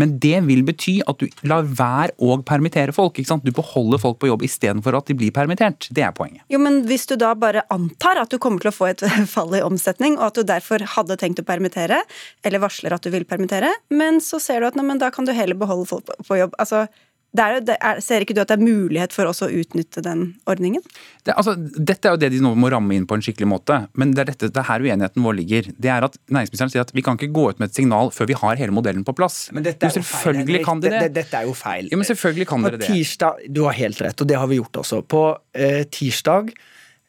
Men 0.00 0.16
det 0.22 0.40
vil 0.48 0.64
bety 0.66 0.98
at 1.10 1.20
du 1.20 1.28
lar 1.48 1.66
være 1.68 2.14
å 2.22 2.38
permittere 2.46 2.94
folk. 2.96 3.18
ikke 3.18 3.30
sant? 3.30 3.46
Du 3.46 3.54
beholder 3.54 4.00
folk 4.02 4.20
på 4.22 4.30
jobb 4.30 4.44
istedenfor 4.46 4.96
at 4.98 5.10
de 5.10 5.16
blir 5.18 5.34
permittert. 5.34 5.88
Det 5.94 6.04
er 6.06 6.14
poenget. 6.16 6.44
Jo, 6.52 6.60
men 6.62 6.82
Hvis 6.88 7.06
du 7.10 7.16
da 7.20 7.32
bare 7.38 7.64
antar 7.72 8.20
at 8.20 8.32
du 8.32 8.38
kommer 8.42 8.62
til 8.62 8.72
å 8.72 8.76
få 8.76 8.90
et 8.92 9.04
fall 9.34 9.54
i 9.56 9.62
omsetning, 9.64 10.18
og 10.18 10.30
at 10.30 10.40
du 10.40 10.48
derfor 10.48 10.84
hadde 10.96 11.18
tenkt 11.20 11.42
å 11.42 11.46
permittere, 11.46 12.02
eller 12.44 12.62
varsler 12.62 12.94
at 12.96 13.04
du 13.04 13.12
vil 13.14 13.26
permittere, 13.28 13.72
men 13.90 14.20
så 14.24 14.40
ser 14.42 14.60
du 14.60 14.68
at 14.68 14.78
nei, 14.78 14.86
da 15.00 15.10
kan 15.14 15.26
du 15.26 15.32
heller 15.34 15.58
beholde 15.58 15.88
folk 15.90 16.10
på 16.28 16.38
jobb. 16.38 16.54
Altså, 16.60 16.86
er, 17.42 17.56
det 17.66 17.74
er, 17.82 17.98
ser 18.04 18.22
ikke 18.22 18.36
du 18.36 18.40
at 18.44 18.50
det 18.52 18.56
er 18.60 18.62
mulighet 18.62 19.14
for 19.14 19.26
oss 19.26 19.42
å 19.42 19.48
utnytte 19.50 20.02
den 20.04 20.22
ordningen? 20.50 20.84
Det, 21.26 21.34
altså, 21.34 21.56
dette 21.58 22.06
er 22.06 22.14
jo 22.14 22.20
det 22.22 22.30
de 22.34 22.38
nå 22.44 22.52
må 22.58 22.70
ramme 22.70 22.94
inn 22.94 23.08
på 23.10 23.18
en 23.18 23.24
skikkelig 23.24 23.48
måte. 23.50 23.80
Men 23.98 24.12
det 24.14 24.22
er, 24.22 24.30
dette, 24.30 24.50
det 24.54 24.62
er 24.62 24.68
her 24.68 24.84
uenigheten 24.84 25.26
vår 25.26 25.38
ligger. 25.40 25.70
Det 25.74 25.90
er 25.90 26.06
at 26.06 26.18
Næringsministeren 26.30 26.72
sier 26.72 26.84
at 26.84 26.94
vi 26.94 27.02
kan 27.04 27.18
ikke 27.18 27.32
gå 27.34 27.48
ut 27.50 27.62
med 27.62 27.72
et 27.72 27.80
signal 27.80 28.12
før 28.14 28.30
vi 28.30 28.38
har 28.38 28.60
hele 28.60 28.74
modellen 28.76 29.02
på 29.06 29.16
plass. 29.18 29.48
Men 29.54 29.66
dette 29.66 29.82
er 29.82 29.90
jo 29.90 30.02
selvfølgelig 30.04 30.60
feil, 30.60 30.68
kan 30.68 30.84
de 30.84 30.94
det. 30.94 31.02
Dette 31.18 31.40
er 31.40 31.50
jo 31.50 31.56
feil. 31.58 31.90
Ja, 31.90 31.98
men 32.00 32.08
selvfølgelig 32.08 32.48
kan 32.52 32.66
dere 32.68 32.80
det. 32.80 32.90
Tirsdag, 32.90 33.44
du 33.50 33.64
har 33.66 33.78
helt 33.78 34.02
rett, 34.06 34.22
og 34.22 34.30
det 34.30 34.38
har 34.38 34.50
vi 34.50 34.60
gjort 34.60 34.82
også. 34.84 35.02
På 35.02 35.24
eh, 35.58 35.82
tirsdag 35.90 36.54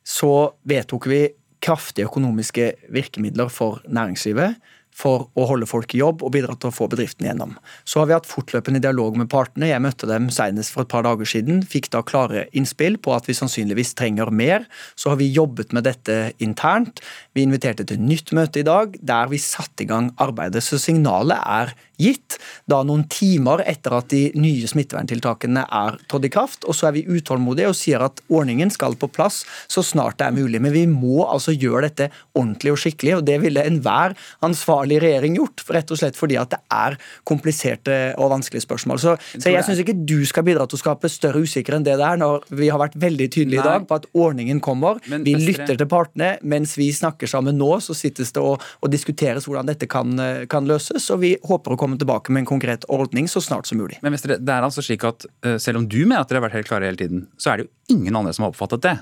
så 0.05 0.33
vedtok 0.69 1.09
vi 1.11 1.21
kraftige 1.65 2.09
økonomiske 2.09 2.71
virkemidler 2.93 3.49
for 3.53 3.81
næringslivet 3.89 4.57
for 4.95 5.27
å 5.35 5.45
holde 5.49 5.67
folk 5.67 5.91
i 5.93 5.99
jobb 5.99 6.23
og 6.23 6.31
bidra 6.35 6.55
til 6.55 6.71
å 6.71 6.75
få 6.75 6.87
bedriften 6.91 7.27
gjennom. 7.27 7.55
Så 7.83 7.99
har 7.99 8.07
vi 8.09 8.15
hatt 8.15 8.29
fortløpende 8.29 8.79
dialog 8.83 9.17
med 9.19 9.29
partene. 9.31 9.67
Jeg 9.67 9.83
møtte 9.83 10.07
dem 10.07 10.29
senest 10.33 10.71
for 10.71 10.85
et 10.85 10.91
par 10.93 11.03
dager 11.07 11.27
siden. 11.27 11.59
Fikk 11.67 11.91
da 11.91 12.01
klare 12.07 12.45
innspill 12.55 12.95
på 13.03 13.11
at 13.15 13.27
vi 13.27 13.35
sannsynligvis 13.35 13.91
trenger 13.99 14.31
mer. 14.31 14.63
Så 14.95 15.11
har 15.11 15.19
vi 15.19 15.27
jobbet 15.35 15.75
med 15.75 15.87
dette 15.89 16.31
internt. 16.43 17.03
Vi 17.35 17.43
inviterte 17.43 17.87
til 17.87 17.99
nytt 17.99 18.31
møte 18.35 18.63
i 18.63 18.67
dag 18.67 18.95
der 19.03 19.31
vi 19.33 19.41
satte 19.41 19.83
i 19.83 19.89
gang 19.89 20.13
arbeidet. 20.21 20.63
Så 20.63 20.79
signalet 20.79 21.43
er 21.43 21.75
gitt, 22.01 22.37
da 22.69 22.81
noen 22.85 23.05
timer 23.11 23.63
etter 23.65 23.97
at 23.97 24.09
de 24.13 24.27
nye 24.39 24.67
smitteverntiltakene 24.69 25.65
er 25.65 25.99
trådt 26.09 26.29
i 26.29 26.33
kraft. 26.33 26.67
Og 26.69 26.77
så 26.77 26.89
er 26.89 26.97
vi 26.97 27.05
utålmodige 27.07 27.71
og 27.71 27.77
sier 27.77 28.03
at 28.05 28.21
ordningen 28.29 28.71
skal 28.73 28.97
på 28.99 29.09
plass 29.11 29.43
så 29.71 29.83
snart 29.85 30.19
det 30.19 30.29
er 30.29 30.37
mulig. 30.37 30.61
Men 30.63 30.75
vi 30.75 30.85
må 30.89 31.25
altså 31.25 31.55
gjøre 31.55 31.87
dette 31.89 32.09
ordentlig 32.35 32.75
og 32.75 32.81
skikkelig, 32.81 33.17
og 33.19 33.25
det 33.27 33.39
ville 33.43 33.65
enhver 33.65 34.15
ansvarlig 34.45 35.01
regjering 35.03 35.39
gjort. 35.39 35.65
Rett 35.75 35.93
og 35.93 36.01
slett 36.01 36.19
fordi 36.19 36.39
at 36.39 36.53
det 36.53 36.61
er 36.73 36.97
kompliserte 37.27 37.99
og 38.21 38.31
vanskelige 38.33 38.65
spørsmål. 38.65 39.01
Så, 39.01 39.15
så 39.37 39.53
jeg 39.53 39.65
syns 39.67 39.81
ikke 39.81 39.97
du 40.05 40.17
skal 40.27 40.45
bidra 40.47 40.67
til 40.69 40.79
å 40.79 40.83
skape 40.83 41.11
større 41.11 41.43
usikkerhet 41.43 41.79
enn 41.79 41.87
det 41.87 41.97
det 41.99 42.05
er, 42.07 42.19
når 42.21 42.45
vi 42.55 42.69
har 42.71 42.81
vært 42.81 42.95
veldig 42.99 43.27
tydelige 43.33 43.61
i 43.61 43.65
dag 43.65 43.85
på 43.87 43.99
at 43.99 44.07
ordningen 44.15 44.61
kommer. 44.63 44.99
Men, 45.11 45.25
vi 45.25 45.35
lytter 45.39 45.77
til 45.77 45.89
partene. 45.89 46.35
Mens 46.45 46.75
vi 46.79 46.89
snakker 46.95 47.29
sammen 47.29 47.57
nå, 47.59 47.71
så 47.83 47.95
sittes 47.97 48.33
det 48.35 48.43
og, 48.43 48.63
og 48.81 48.91
diskuteres 48.93 49.47
hvordan 49.47 49.69
dette 49.69 49.89
kan, 49.91 50.13
kan, 50.51 50.65
løses. 50.65 51.05
Og 51.13 51.21
vi 51.21 51.35
håper 51.45 51.75
å 51.75 51.77
komme 51.77 51.84
tilbake 52.01 52.33
med 52.33 52.43
en 52.43 52.49
konkret 52.49 52.87
ordning 52.91 53.29
så 53.31 53.41
snart 53.43 53.69
som 53.69 53.79
mulig. 53.81 53.99
Men 54.01 54.15
mestre, 54.15 54.39
det 54.41 54.53
er 54.53 54.65
altså 54.65 54.83
slik 54.85 55.05
at 55.07 55.27
uh, 55.45 55.57
Selv 55.61 55.81
om 55.81 55.85
du 55.89 56.01
mener 56.03 56.23
at 56.23 56.31
dere 56.31 56.41
har 56.41 56.47
vært 56.49 56.59
helt 56.59 56.69
klare 56.69 56.89
hele 56.89 56.99
tiden, 56.99 57.27
så 57.37 57.51
er 57.51 57.61
det 57.61 57.67
jo 57.67 57.97
ingen 57.97 58.17
andre 58.17 58.33
som 58.35 58.47
har 58.47 58.53
oppfattet 58.53 58.83
det. 58.85 58.95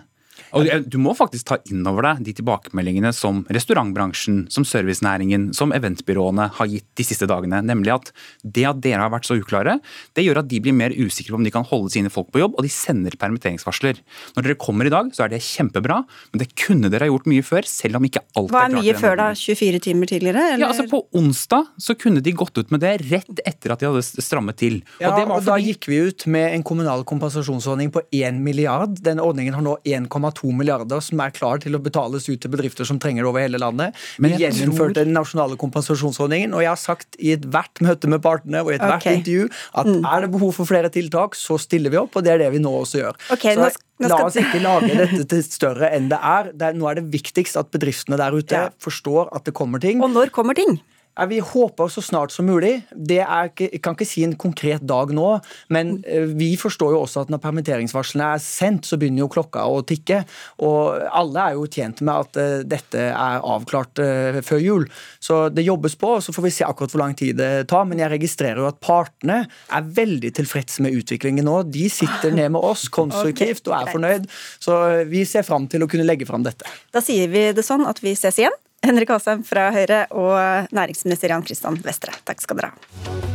Og 0.53 0.69
Du 0.89 0.99
må 1.01 1.15
faktisk 1.17 1.47
ta 1.49 1.57
inn 1.69 1.85
over 1.89 2.05
deg 2.07 2.23
de 2.27 2.35
tilbakemeldingene 2.37 3.13
som 3.15 3.43
restaurantbransjen, 3.53 4.43
som 4.53 4.65
servicenæringen, 4.67 5.51
som 5.57 5.73
eventbyråene 5.75 6.49
har 6.57 6.69
gitt 6.69 6.87
de 6.99 7.05
siste 7.07 7.27
dagene. 7.29 7.61
Nemlig 7.65 7.93
at 7.95 8.11
det 8.43 8.65
at 8.69 8.81
dere 8.83 9.01
har 9.05 9.13
vært 9.13 9.27
så 9.29 9.37
uklare, 9.39 9.79
det 10.17 10.25
gjør 10.25 10.43
at 10.43 10.49
de 10.51 10.61
blir 10.63 10.75
mer 10.77 10.93
usikre 10.93 11.33
på 11.33 11.39
om 11.41 11.47
de 11.47 11.53
kan 11.53 11.65
holde 11.67 11.93
sine 11.93 12.11
folk 12.13 12.31
på 12.33 12.43
jobb, 12.43 12.57
og 12.57 12.65
de 12.65 12.71
sender 12.73 13.17
permitteringsvarsler. 13.19 14.01
Når 14.37 14.47
dere 14.47 14.59
kommer 14.61 14.89
i 14.89 14.93
dag, 14.93 15.11
så 15.15 15.25
er 15.25 15.33
det 15.33 15.41
kjempebra, 15.45 16.01
men 16.33 16.43
det 16.43 16.51
kunne 16.59 16.91
dere 16.93 17.07
ha 17.07 17.11
gjort 17.11 17.29
mye 17.31 17.45
før, 17.45 17.67
selv 17.69 17.99
om 17.99 18.07
ikke 18.07 18.23
alt 18.23 18.49
er 18.49 18.53
klart. 18.53 18.53
Hva 18.53 18.65
er 18.69 18.77
mye 18.77 18.97
før 18.99 19.19
da? 19.19 19.29
24 19.37 19.83
timer 19.87 20.11
tidligere? 20.13 20.45
Eller? 20.53 20.65
Ja, 20.65 20.71
altså 20.71 20.87
På 20.91 21.03
onsdag 21.17 21.71
så 21.81 21.95
kunne 21.99 22.21
de 22.23 22.35
gått 22.37 22.57
ut 22.57 22.71
med 22.73 22.83
det 22.83 22.95
rett 23.09 23.41
etter 23.45 23.73
at 23.73 23.81
de 23.81 23.89
hadde 23.89 24.03
strammet 24.23 24.59
til. 24.61 24.81
Ja, 25.01 25.13
og, 25.15 25.35
og 25.37 25.47
Da 25.47 25.57
gikk 25.61 25.87
vi 25.89 26.01
ut 26.09 26.27
med 26.31 26.53
en 26.53 26.65
kommunal 26.65 27.05
kompensasjonsordning 27.07 27.91
på 27.93 28.03
1 28.13 28.39
milliard. 28.43 28.97
Den 29.03 29.21
ordningen 29.23 29.57
har 29.57 29.65
nå 29.65 29.77
1,2 30.23 30.43
to 30.43 30.51
milliarder 30.55 31.03
som 31.03 31.21
er 31.23 31.33
klar 31.35 31.61
til 31.63 31.77
å 31.77 31.81
betales 31.83 32.27
ut 32.29 32.39
til 32.41 32.51
bedrifter 32.53 32.87
som 32.87 32.99
trenger 33.01 33.23
det 33.23 33.31
over 33.31 33.43
hele 33.43 33.61
landet. 33.61 33.97
Vi 34.21 34.33
gjeninnførte 34.41 35.03
den 35.03 35.15
nasjonale 35.15 35.57
kompensasjonsordningen, 35.59 36.55
og 36.55 36.65
jeg 36.65 36.71
har 36.71 36.81
sagt 36.81 37.19
i 37.19 37.33
ethvert 37.37 37.83
møte 37.85 38.11
med 38.11 38.23
partene 38.25 38.63
og 38.63 38.73
i 38.73 38.77
ethvert 38.77 39.03
okay. 39.03 39.19
intervju 39.21 39.49
at 39.83 39.89
mm. 39.89 40.03
er 40.09 40.25
det 40.25 40.31
behov 40.35 40.53
for 40.57 40.69
flere 40.69 40.91
tiltak, 40.93 41.37
så 41.39 41.59
stiller 41.61 41.93
vi 41.93 42.01
opp, 42.01 42.15
og 42.17 42.25
det 42.25 42.35
er 42.35 42.45
det 42.45 42.53
vi 42.55 42.63
nå 42.63 42.73
også 42.83 43.03
gjør. 43.03 43.19
Okay, 43.37 43.57
så, 43.59 43.71
La 44.03 44.17
oss 44.25 44.35
ikke 44.39 44.59
lage 44.59 44.89
dette 44.97 45.21
til 45.29 45.43
større 45.45 45.91
enn 45.93 46.09
det 46.11 46.17
er. 46.17 46.49
Det 46.57 46.71
er 46.71 46.75
nå 46.75 46.89
er 46.89 46.97
det 46.99 47.05
viktigst 47.13 47.59
at 47.61 47.69
bedriftene 47.71 48.17
der 48.19 48.35
ute 48.35 48.63
ja. 48.65 48.71
forstår 48.81 49.29
at 49.37 49.45
det 49.47 49.53
kommer 49.55 49.79
ting. 49.83 50.01
Og 50.03 50.11
når 50.11 50.33
kommer 50.33 50.57
ting? 50.57 50.79
Vi 51.13 51.37
håper 51.39 51.87
så 51.93 52.01
snart 52.01 52.31
som 52.33 52.47
mulig. 52.49 52.79
Det 52.89 53.19
er, 53.21 53.49
jeg 53.61 53.81
kan 53.85 53.93
ikke 53.93 54.07
si 54.07 54.23
en 54.25 54.33
konkret 54.39 54.81
dag 54.89 55.11
nå, 55.13 55.27
men 55.73 55.99
eh, 56.09 56.25
vi 56.25 56.55
forstår 56.57 56.95
jo 56.95 57.03
også 57.03 57.21
at 57.23 57.33
når 57.33 57.41
permitteringsvarslene 57.43 58.31
er 58.33 58.41
sendt, 58.41 58.89
så 58.89 58.97
begynner 58.97 59.21
jo 59.21 59.29
klokka 59.35 59.67
å 59.69 59.83
tikke. 59.85 60.23
Og 60.65 61.03
alle 61.13 61.43
er 61.43 61.59
jo 61.59 61.67
tjent 61.69 62.01
med 62.01 62.25
at 62.25 62.41
eh, 62.41 62.65
dette 62.65 63.05
er 63.11 63.45
avklart 63.45 64.01
eh, 64.01 64.41
før 64.45 64.63
jul. 64.63 64.87
Så 65.21 65.43
det 65.53 65.67
jobbes 65.67 65.97
på, 66.01 66.15
og 66.17 66.25
så 66.25 66.33
får 66.33 66.47
vi 66.47 66.53
se 66.57 66.65
akkurat 66.65 66.97
hvor 66.97 67.03
lang 67.05 67.15
tid 67.19 67.37
det 67.37 67.51
tar. 67.69 67.85
Men 67.89 68.01
jeg 68.01 68.15
registrerer 68.15 68.63
jo 68.63 68.71
at 68.71 68.81
partene 68.81 69.43
er 69.45 69.93
veldig 70.01 70.33
tilfreds 70.41 70.81
med 70.81 70.97
utviklingen 70.97 71.45
nå. 71.45 71.59
De 71.69 71.85
sitter 71.93 72.33
ned 72.33 72.55
med 72.57 72.65
oss 72.73 72.89
konstruktivt 72.89 73.69
og 73.69 73.77
er 73.83 73.93
fornøyd. 73.93 74.29
Så 74.57 74.81
vi 75.13 75.27
ser 75.29 75.45
fram 75.45 75.69
til 75.69 75.85
å 75.85 75.91
kunne 75.91 76.09
legge 76.09 76.25
fram 76.25 76.41
dette. 76.45 76.65
Da 76.89 77.05
sier 77.05 77.29
vi 77.29 77.51
det 77.53 77.69
sånn 77.69 77.85
at 77.85 78.01
vi 78.01 78.17
ses 78.17 78.41
igjen. 78.41 78.63
Henrik 78.83 79.13
Asheim 79.15 79.45
fra 79.47 79.69
Høyre 79.71 80.05
og 80.11 80.73
næringsminister 80.75 81.31
Jan 81.31 81.45
Christian 81.47 81.79
Vestre. 81.85 82.11
Takk 82.27 82.43
skal 82.43 82.59
dere 82.59 82.73
ha. 82.73 83.31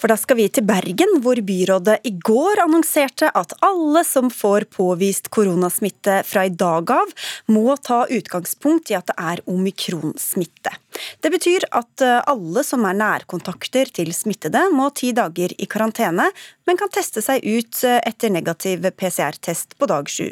For 0.00 0.08
da 0.08 0.16
skal 0.16 0.38
vi 0.38 0.46
til 0.48 0.64
Bergen, 0.64 1.18
hvor 1.20 1.36
byrådet 1.44 1.98
i 2.08 2.14
går 2.24 2.62
annonserte 2.64 3.28
at 3.36 3.52
alle 3.64 4.00
som 4.08 4.30
får 4.32 4.64
påvist 4.72 5.28
koronasmitte 5.32 6.22
fra 6.24 6.46
i 6.48 6.52
dag 6.62 6.92
av, 6.94 7.12
må 7.52 7.76
ta 7.76 8.06
utgangspunkt 8.08 8.92
i 8.92 8.96
at 8.96 9.10
det 9.12 9.18
er 9.20 9.44
omikronsmitte. 9.52 10.72
Det 11.20 11.32
betyr 11.32 11.68
at 11.76 12.04
eh, 12.04 12.20
alle 12.32 12.64
som 12.64 12.86
er 12.88 12.96
nærkontakter 12.96 13.92
til 14.00 14.12
smittede, 14.16 14.66
må 14.72 14.88
ti 14.96 15.12
dager 15.16 15.52
i 15.52 15.68
karantene, 15.68 16.30
men 16.64 16.80
kan 16.80 16.92
teste 16.92 17.20
seg 17.24 17.44
ut 17.44 17.84
eh, 17.84 18.00
etter 18.00 18.32
negativ 18.32 18.88
PCR-test 18.96 19.76
på 19.76 19.90
dag 19.90 20.08
sju. 20.08 20.30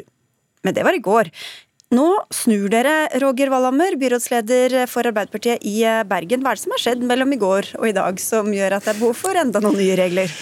Men 0.63 0.75
det 0.75 0.83
var 0.85 0.95
i 0.95 1.03
går. 1.03 1.31
Nå 1.89 2.05
snur 2.29 2.67
dere, 2.69 3.07
Roger 3.17 3.49
Valhammer, 3.49 3.95
byrådsleder 3.97 4.75
for 4.91 5.09
Arbeiderpartiet 5.09 5.63
i 5.65 5.79
eh, 5.81 6.03
Bergen. 6.05 6.43
Hva 6.45 6.51
er 6.53 6.59
det 6.59 6.61
som 6.61 6.73
har 6.75 6.81
skjedd 6.83 7.01
mellom 7.01 7.31
i 7.33 7.39
går 7.41 7.71
og 7.79 7.87
i 7.89 7.95
dag 7.97 8.19
som 8.21 8.51
gjør 8.53 8.75
at 8.77 8.85
det 8.85 8.91
er 8.93 8.99
behov 8.99 9.15
for 9.17 9.39
enda 9.39 9.57
noen 9.63 9.79
nye 9.79 9.95
regler? 9.97 10.35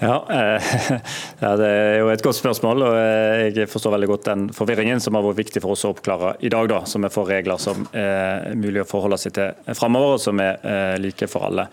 Ja, 0.00 0.18
eh, 0.28 0.66
ja, 1.40 1.54
Det 1.56 1.70
er 1.70 1.96
jo 2.02 2.10
et 2.12 2.24
godt 2.24 2.36
spørsmål. 2.36 2.84
og 2.84 2.98
eh, 2.98 3.46
Jeg 3.56 3.70
forstår 3.72 3.94
veldig 3.94 4.10
godt 4.10 4.28
den 4.28 4.42
forvirringen 4.52 5.00
som 5.00 5.16
har 5.16 5.24
vært 5.24 5.40
viktig 5.40 5.62
for 5.64 5.72
oss 5.72 5.86
å 5.88 5.94
oppklare 5.94 6.34
i 6.44 6.52
dag. 6.52 6.68
da, 6.68 6.82
Som 6.84 7.08
vi 7.08 7.12
får 7.16 7.30
regler 7.32 7.62
som 7.64 7.88
er 7.96 8.52
mulig 8.60 8.82
å 8.84 8.88
forholde 8.90 9.16
seg 9.24 9.38
til 9.38 9.72
framover, 9.80 10.18
og 10.18 10.20
som 10.20 10.44
er 10.44 11.00
like 11.00 11.30
for 11.32 11.48
alle. 11.48 11.70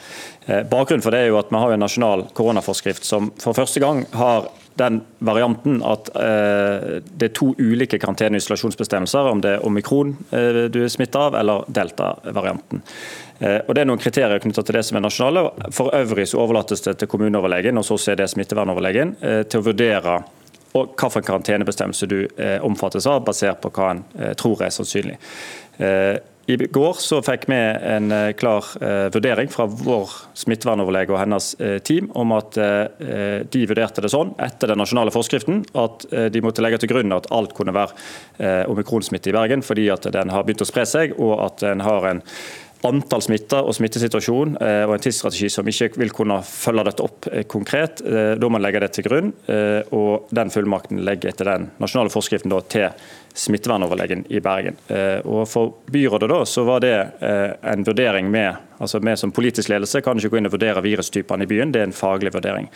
Bakgrunnen 0.48 1.04
for 1.04 1.12
det 1.12 1.26
er 1.26 1.34
jo 1.34 1.42
at 1.42 1.52
vi 1.52 1.66
har 1.66 1.76
en 1.76 1.84
nasjonal 1.84 2.30
koronaforskrift 2.32 3.04
som 3.04 3.34
for 3.44 3.60
første 3.60 3.84
gang 3.84 4.06
har 4.16 4.48
den 4.78 5.02
varianten 5.20 5.80
at 5.86 6.10
eh, 6.16 7.00
det 7.04 7.30
er 7.30 7.34
to 7.36 7.52
ulike 7.58 8.00
karantene- 8.00 8.38
og 8.38 8.44
isolasjonsbestemmelser, 8.44 9.30
om 9.32 9.42
det 9.42 9.56
er 9.56 9.66
omikron 9.66 10.14
eh, 10.32 10.66
du 10.72 10.82
er 10.84 10.92
smitta 10.94 11.28
av, 11.28 11.38
eller 11.40 11.66
delta-varianten. 11.74 12.84
Eh, 13.40 13.60
og 13.66 13.74
Det 13.74 13.84
er 13.84 13.90
noen 13.90 14.02
kriterier 14.02 14.44
knyttet 14.44 14.70
til 14.70 14.78
det 14.78 14.86
som 14.86 15.00
er 15.00 15.06
nasjonale. 15.08 15.46
For 15.74 15.94
øvrig 15.98 16.28
så 16.30 16.42
overlates 16.44 16.86
det 16.86 16.98
til 17.02 17.12
kommuneoverlegen 17.12 17.82
og 17.82 17.88
så 17.88 18.00
er 18.14 18.22
det 18.22 18.30
smittevernoverlegen 18.34 19.18
til 19.50 19.62
å 19.62 19.68
vurdere 19.72 20.22
hvilken 20.78 21.24
karantenebestemmelse 21.26 22.06
du 22.06 22.20
omfattes 22.62 23.08
av, 23.10 23.24
basert 23.26 23.64
på 23.64 23.72
hva 23.74 23.94
en 23.96 24.04
tror 24.38 24.62
er 24.68 24.74
sannsynlig. 24.76 25.16
I 26.48 26.56
går 26.56 26.94
så 27.04 27.18
fikk 27.20 27.44
vi 27.52 27.56
en 27.60 28.12
eh, 28.16 28.30
klar 28.40 28.64
eh, 28.80 29.10
vurdering 29.12 29.50
fra 29.52 29.66
vår 29.68 30.14
smittevernoverlege 30.40 31.12
og 31.12 31.20
hennes 31.20 31.50
eh, 31.60 31.76
team 31.84 32.08
om 32.16 32.32
at 32.38 32.56
de 32.58 33.64
vurderte 33.68 34.02
det 34.04 34.12
sånn 34.14 34.32
etter 34.42 34.72
den 34.72 34.80
nasjonale 34.80 35.12
forskriften 35.12 35.60
at 35.78 36.06
de 36.32 36.42
måtte 36.44 36.64
legge 36.64 36.80
til 36.82 36.92
grunn 36.92 37.14
at 37.16 37.28
alt 37.36 37.54
kunne 37.58 37.74
være 37.76 38.66
omikronsmitte 38.72 39.30
i 39.32 39.36
Bergen, 39.36 39.64
fordi 39.66 39.88
at 39.92 40.08
den 40.14 40.32
har 40.34 40.46
begynt 40.48 40.64
å 40.64 40.70
spre 40.70 40.86
seg 40.88 41.14
og 41.18 41.36
at 41.44 41.62
den 41.66 41.84
har 41.86 42.08
en 42.10 42.24
antall 42.86 43.24
smitta 43.26 43.64
og 43.66 43.74
smittesituasjon 43.74 44.58
og 44.60 44.92
en 44.94 45.02
tidsstrategi 45.02 45.50
som 45.50 45.68
ikke 45.68 45.98
vil 45.98 46.12
kunne 46.14 46.38
følge 46.46 46.84
dette 46.86 47.06
opp 47.06 47.26
konkret. 47.50 48.04
Da 48.06 48.38
må 48.46 48.54
man 48.54 48.64
legge 48.64 48.84
det 48.84 48.92
til 48.96 49.08
grunn, 49.08 49.32
og 49.98 50.28
den 50.36 50.54
fullmakten 50.54 51.02
legger 51.08 51.34
etter 51.34 51.50
den 51.50 51.72
nasjonale 51.82 52.14
forskriften 52.14 52.54
til 52.70 52.92
smittevernoverlegen 53.38 54.26
i 54.30 54.40
Bergen. 54.40 54.78
Eh, 54.88 55.20
og 55.26 55.48
For 55.50 55.74
byrådet 55.92 56.30
da, 56.30 56.40
så 56.46 56.64
var 56.66 56.82
det 56.82 56.96
eh, 57.22 57.52
en 57.72 57.86
vurdering 57.86 58.32
med 58.32 58.56
altså 58.78 59.00
Vi 59.00 59.16
som 59.18 59.32
politisk 59.32 59.70
ledelse 59.70 60.02
kan 60.06 60.18
ikke 60.18 60.30
gå 60.30 60.38
inn 60.38 60.50
og 60.50 60.54
vurdere 60.54 60.82
virustypene 60.86 61.46
i 61.46 61.50
byen, 61.50 61.72
det 61.74 61.82
er 61.82 61.88
en 61.90 61.96
faglig 61.98 62.34
vurdering. 62.34 62.70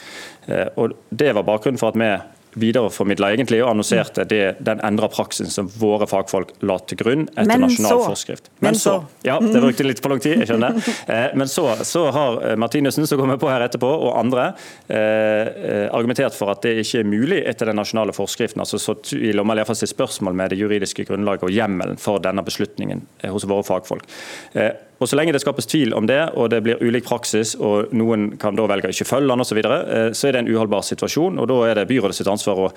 Eh, 0.46 0.68
og 0.76 0.94
Det 1.10 1.34
var 1.36 1.46
bakgrunnen 1.46 1.82
for 1.82 1.94
at 1.94 2.00
vi 2.02 2.12
videreformidla 2.60 3.32
egentlig 3.36 3.62
og 3.64 3.72
annonserte 3.72 4.26
det, 4.28 4.42
den 4.60 4.82
endra 4.84 5.08
praksisen 5.12 5.52
som 5.54 5.70
våre 5.80 6.08
fagfolk 6.10 6.54
la 6.68 6.78
til 6.90 7.00
grunn 7.00 7.28
etter 7.32 7.48
Men 7.48 7.66
nasjonal 7.66 8.02
så. 8.02 8.10
forskrift. 8.12 8.52
Men, 8.60 8.78
så. 8.80 8.98
Ja, 9.28 9.38
det 9.40 9.62
brukte 9.64 9.86
litt 9.88 10.02
for 10.04 10.14
lang 10.14 10.24
tid, 10.24 10.40
jeg 10.42 10.52
skjønner. 10.52 10.80
Eh, 11.12 11.32
men 11.36 11.50
så, 11.50 11.64
så 11.88 12.04
har 12.14 12.36
eh, 12.46 12.56
Martinussen, 12.60 13.08
som 13.10 13.20
kommer 13.20 13.40
på 13.42 13.50
her 13.50 13.64
etterpå, 13.66 13.88
og 13.90 14.14
andre 14.20 14.52
eh, 14.92 15.88
argumentert 15.92 16.36
for 16.38 16.52
at 16.54 16.62
det 16.64 16.76
ikke 16.84 17.02
er 17.02 17.10
mulig 17.10 17.40
etter 17.50 17.72
den 17.72 17.80
nasjonale 17.80 18.14
forskriften. 18.16 18.62
altså 18.62 18.80
så 18.80 18.96
tvil 19.02 19.42
om, 19.42 19.52
eller 19.52 19.66
iallfall 19.66 19.90
spørsmål 19.92 20.38
med 20.38 20.54
det 20.54 20.60
juridiske 20.62 21.06
grunnlaget 21.10 21.48
og 21.48 21.56
hjemmelen 21.56 22.00
for 22.02 22.22
denne 22.24 22.44
beslutningen 22.46 23.06
eh, 23.22 23.32
hos 23.34 23.48
våre 23.50 23.66
fagfolk. 23.68 24.08
Eh, 24.54 24.72
og 25.02 25.10
Så 25.10 25.18
lenge 25.18 25.34
det 25.34 25.42
skapes 25.42 25.66
tvil 25.66 25.96
om 25.98 26.06
det, 26.06 26.20
og 26.38 26.52
det 26.54 26.60
blir 26.62 26.82
ulik 26.82 27.08
praksis, 27.08 27.56
og 27.58 27.90
noen 27.98 28.36
kan 28.42 28.58
da 28.58 28.68
velge 28.70 28.92
å 28.92 28.94
ikke 28.94 29.08
følge 29.10 29.32
den 29.32 29.42
osv., 29.42 29.50
så, 29.52 29.58
videre, 29.58 29.80
eh, 29.82 30.10
så 30.16 30.28
er 30.28 30.36
det 30.36 30.44
en 30.44 30.52
uholdbar 30.54 30.86
situasjon. 30.86 31.40
og 31.42 31.50
Da 31.50 31.58
er 31.68 31.80
det 31.80 31.88
byrådet 31.90 32.16
sitt 32.16 32.30
ansvar 32.30 32.62
å, 32.62 32.68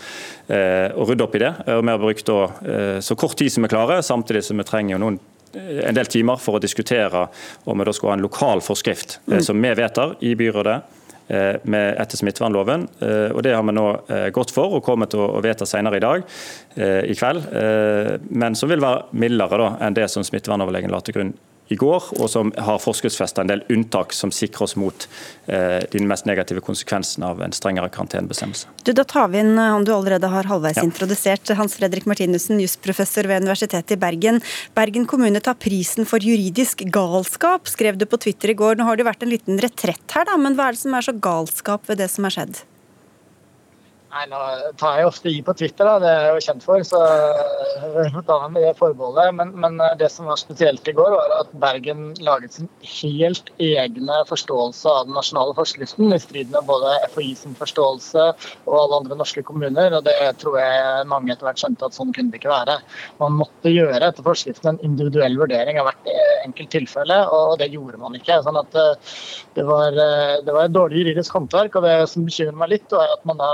eh, 0.49 0.89
å 0.89 1.05
rydde 1.05 1.27
opp 1.27 1.37
i 1.37 1.43
det. 1.45 1.53
Og 1.69 1.85
Vi 1.85 1.91
har 1.91 1.99
brukt 1.99 2.25
da, 2.25 2.41
eh, 2.45 2.99
så 3.05 3.15
kort 3.15 3.37
tid 3.37 3.53
som 3.53 3.63
vi 3.63 3.69
klarer, 3.69 4.01
samtidig 4.01 4.43
som 4.43 4.57
vi 4.57 4.65
trenger 4.65 4.99
noen 4.99 5.21
en 5.55 5.95
del 5.95 6.07
timer 6.07 6.37
for 6.37 6.59
å 6.59 6.61
diskutere 6.61 7.29
om 7.65 7.79
vi 7.79 7.85
da 7.85 7.93
skal 7.93 8.09
ha 8.09 8.15
en 8.17 8.23
lokal 8.23 8.59
forskrift 8.59 9.19
mm. 9.29 9.41
som 9.41 9.63
vi 9.63 9.75
vedtar 9.75 10.17
i 10.21 10.35
byrådet 10.35 10.83
med, 11.63 11.97
etter 11.97 12.17
smittevernloven. 12.19 12.89
og 13.33 13.41
Det 13.41 13.55
har 13.55 13.63
vi 13.63 13.73
nå 13.73 14.33
gått 14.33 14.51
for 14.51 14.75
og 14.75 14.83
kommer 14.83 15.07
til 15.07 15.21
å 15.21 15.41
vedta 15.41 15.65
senere 15.65 15.97
i 15.97 16.01
dag, 16.01 16.25
i 16.77 17.15
kveld. 17.15 17.47
Men 18.31 18.57
som 18.57 18.69
vil 18.69 18.81
være 18.81 19.05
mildere 19.13 19.59
da, 19.59 19.77
enn 19.81 19.95
det 19.95 20.11
som 20.11 20.25
smittevernoverlegen 20.27 20.91
la 20.91 21.01
til 21.01 21.15
grunn 21.15 21.35
i 21.73 21.77
går, 21.81 22.11
og 22.21 22.29
som 22.29 22.51
har 22.61 22.79
forskriftsfesta 22.83 23.41
en 23.41 23.49
del 23.49 23.63
unntak 23.73 24.13
som 24.13 24.31
sikrer 24.35 24.67
oss 24.67 24.75
mot 24.77 25.07
eh, 25.47 25.81
de 25.91 26.03
mest 26.05 26.27
negative 26.29 26.61
konsekvensene 26.61 27.25
av 27.31 27.41
en 27.43 27.55
strengere 27.57 27.89
karantenebestemmelse. 27.95 28.69
Du, 28.85 28.93
Da 28.93 29.05
tar 29.09 29.29
vi 29.33 29.41
inn 29.41 29.57
han 29.59 29.85
du 29.85 29.93
allerede 29.95 30.29
har 30.29 30.45
halvveis 30.51 30.77
Ja. 30.77 30.85
introdusert, 30.85 31.49
Hans 31.57 31.77
Fredrik 31.77 32.05
Martinussen, 32.07 32.61
jusprofessor 32.61 33.27
ved 33.27 33.43
Universitetet 33.43 33.97
i 33.97 33.97
Bergen. 33.97 34.43
Bergen 34.77 35.07
kommune 35.07 35.41
tar 35.41 35.55
prisen 35.55 36.05
for 36.05 36.19
juridisk 36.19 36.85
galskap, 36.93 37.67
skrev 37.67 37.97
du 37.97 38.05
på 38.05 38.21
Twitter 38.21 38.51
i 38.51 38.55
går. 38.55 38.77
Nå 38.77 38.85
har 38.85 38.97
det 38.97 39.07
vært 39.07 39.23
en 39.25 39.33
liten 39.33 39.59
retrett 39.59 40.13
her, 40.13 40.25
da, 40.29 40.37
men 40.37 40.55
hva 40.57 40.69
er 40.69 40.73
det 40.77 40.85
som 40.85 40.95
er 40.95 41.01
så 41.09 41.13
galskap 41.19 41.89
ved 41.89 41.99
det 41.99 42.11
som 42.11 42.25
har 42.29 42.31
skjedd? 42.37 42.61
Nei, 44.15 44.29
nå 44.31 44.39
tar 44.79 45.01
jeg 45.01 45.09
ofte 45.09 45.27
i 45.27 45.41
på 45.43 45.53
Twitter, 45.59 45.89
da. 45.89 45.99
det 45.99 46.11
er 46.11 46.21
jeg 46.23 46.35
jo 46.37 46.43
kjent 46.47 46.65
for. 46.65 46.83
så 46.87 47.01
da 47.03 48.21
tar 48.29 48.45
meg 48.45 48.53
med 48.55 48.63
det 48.63 48.75
forbeholdet. 48.79 49.33
Men, 49.35 49.51
men 49.59 49.81
det 49.99 50.07
som 50.15 50.29
var 50.31 50.39
spesielt 50.39 50.87
i 50.87 50.95
går, 50.95 51.17
var 51.17 51.35
at 51.41 51.51
Bergen 51.65 52.13
laget 52.23 52.55
sin 52.55 52.69
helt 52.87 53.51
egne 53.59 54.21
forståelse 54.29 54.87
av 54.93 55.09
den 55.09 55.19
nasjonale 55.19 55.57
forskriften, 55.59 56.15
i 56.15 56.21
strid 56.23 56.55
med 56.55 56.69
både 56.69 56.95
FHI 57.11 57.33
sin 57.41 57.59
forståelse 57.59 58.29
og 58.69 58.77
alle 58.85 59.01
andre 59.03 59.19
norske 59.19 59.43
kommuner. 59.49 59.99
og 59.99 60.07
Det 60.07 60.15
tror 60.45 60.61
jeg 60.63 61.11
mange 61.11 61.35
etter 61.35 61.51
hvert 61.51 61.65
skjønte 61.65 61.91
at 61.91 61.99
sånn 61.99 62.15
kunne 62.15 62.31
det 62.31 62.39
ikke 62.39 62.55
være. 62.55 62.79
Man 63.19 63.41
måtte 63.43 63.75
gjøre 63.75 64.13
etter 64.13 64.27
forskriften 64.27 64.77
en 64.77 64.83
individuell 64.87 65.41
vurdering 65.43 65.83
av 65.83 65.91
hvert 65.91 66.15
enkelt 66.45 66.71
tilfelle, 66.75 67.19
og 67.35 67.59
det 67.61 67.71
gjorde 67.73 67.99
man 68.01 68.15
ikke. 68.19 68.39
sånn 68.45 68.59
at 68.61 68.79
eh, 68.79 69.13
det 69.57 69.65
var, 69.67 69.97
eh, 69.97 70.39
det 70.45 70.55
var 70.55 70.69
et 70.69 70.77
dårlig 70.77 71.03
juridisk 71.03 71.35
håndverk. 71.35 71.77
og 71.79 71.87
Det 71.87 71.95
som 72.11 72.27
bekymrer 72.29 72.59
meg 72.63 72.75
litt, 72.77 72.93
er 72.93 73.15
at 73.17 73.25
man 73.29 73.41
da 73.41 73.51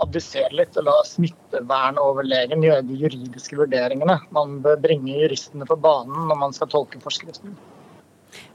abdisere 0.00 0.52
litt 0.56 0.76
og 0.80 0.86
la 0.88 0.94
smittevernoverlegen 1.06 2.64
gjøre 2.64 2.86
de 2.88 2.96
juridiske 3.02 3.58
vurderingene. 3.58 4.16
Man 4.34 4.58
bør 4.64 4.80
bringe 4.80 5.18
juristene 5.18 5.68
på 5.68 5.76
banen 5.80 6.30
når 6.30 6.40
man 6.40 6.56
skal 6.56 6.70
tolke 6.72 7.02
forskriften. 7.02 7.56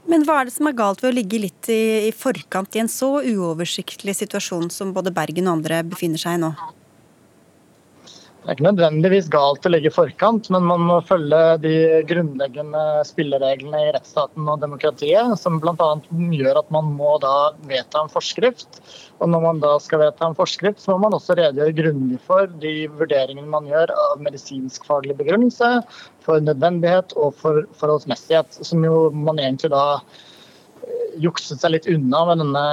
Men 0.08 0.24
hva 0.24 0.40
er 0.40 0.48
det 0.48 0.54
som 0.54 0.68
er 0.70 0.76
galt 0.78 1.02
ved 1.02 1.10
å 1.10 1.16
ligge 1.16 1.40
litt 1.42 1.68
i, 1.72 2.08
i 2.08 2.12
forkant 2.14 2.76
i 2.76 2.82
en 2.82 2.90
så 2.90 3.18
uoversiktlig 3.20 4.14
situasjon 4.16 4.70
som 4.72 4.94
både 4.96 5.12
Bergen 5.14 5.50
og 5.50 5.58
andre 5.58 5.82
befinner 5.86 6.20
seg 6.20 6.38
i 6.38 6.42
nå? 6.46 6.52
Det 8.46 8.52
er 8.52 8.60
ikke 8.60 8.64
nødvendigvis 8.68 9.26
galt 9.26 9.64
å 9.66 9.70
ligge 9.72 9.90
i 9.90 9.94
forkant, 9.94 10.46
men 10.54 10.62
man 10.68 10.84
må 10.86 11.00
følge 11.02 11.38
de 11.64 11.72
grunnleggende 12.06 12.82
spillereglene 13.08 13.80
i 13.82 13.88
rettsstaten 13.96 14.46
og 14.46 14.60
demokratiet, 14.62 15.32
som 15.40 15.56
bl.a. 15.58 15.88
gjør 16.14 16.60
at 16.60 16.70
man 16.70 16.92
må 16.94 17.16
da 17.24 17.32
vedta 17.66 18.04
en 18.04 18.12
forskrift. 18.12 18.78
Og 19.18 19.32
når 19.32 19.42
man 19.48 19.64
da 19.64 19.72
skal 19.82 20.04
vedta 20.04 20.28
en 20.28 20.38
forskrift, 20.38 20.78
så 20.78 20.94
må 20.94 21.08
man 21.08 21.18
også 21.18 21.34
redegjøre 21.40 21.74
grundig 21.80 22.20
for 22.22 22.46
de 22.62 22.76
vurderingene 22.94 23.50
man 23.50 23.66
gjør 23.66 23.90
av 23.90 24.22
medisinsk-faglig 24.22 25.18
begrunnelse, 25.18 25.72
for 26.22 26.46
nødvendighet 26.46 27.18
og 27.18 27.34
for 27.42 27.66
forholdsmessighet, 27.82 28.60
som 28.62 28.86
jo 28.86 29.08
man 29.10 29.42
egentlig 29.42 29.74
da 29.74 29.88
jukset 31.22 31.62
seg 31.62 31.74
litt 31.74 31.88
unna 31.90 32.22
med 32.28 32.40
denne 32.42 32.64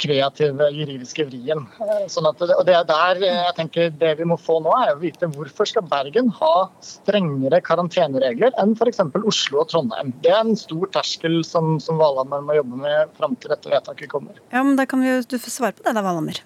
kreative 0.00 0.68
juridiske 0.74 1.26
vrien. 1.28 1.64
Sånn 2.12 2.28
at, 2.30 2.42
og 2.46 2.64
det 2.68 2.76
er 2.78 2.88
der 2.88 3.22
jeg 3.26 3.56
tenker 3.58 3.92
det 4.00 4.14
vi 4.20 4.28
må 4.28 4.38
få 4.40 4.58
nå, 4.64 4.72
er 4.84 4.94
å 4.94 5.00
vite 5.02 5.30
hvorfor 5.34 5.68
skal 5.68 5.86
Bergen 5.90 6.30
ha 6.38 6.54
strengere 6.84 7.62
karanteneregler 7.64 8.54
enn 8.62 8.76
f.eks. 8.78 9.02
Oslo 9.22 9.62
og 9.62 9.70
Trondheim. 9.72 10.14
Det 10.24 10.32
er 10.32 10.42
en 10.44 10.58
stor 10.58 10.88
terskel 10.94 11.40
som, 11.46 11.76
som 11.82 12.00
Valhammer 12.02 12.44
må 12.46 12.58
jobbe 12.58 12.82
med 12.84 13.14
fram 13.18 13.36
til 13.38 13.54
dette 13.54 13.72
vedtaket 13.72 14.12
kommer. 14.12 14.38
Ja, 14.54 14.64
men 14.64 14.76
da 14.78 14.88
kan 14.88 15.02
vi 15.02 15.20
Du 15.28 15.38
får 15.38 15.54
svare 15.54 15.76
på 15.76 15.86
det 15.86 15.94
da, 15.96 16.04
Valhammer. 16.04 16.40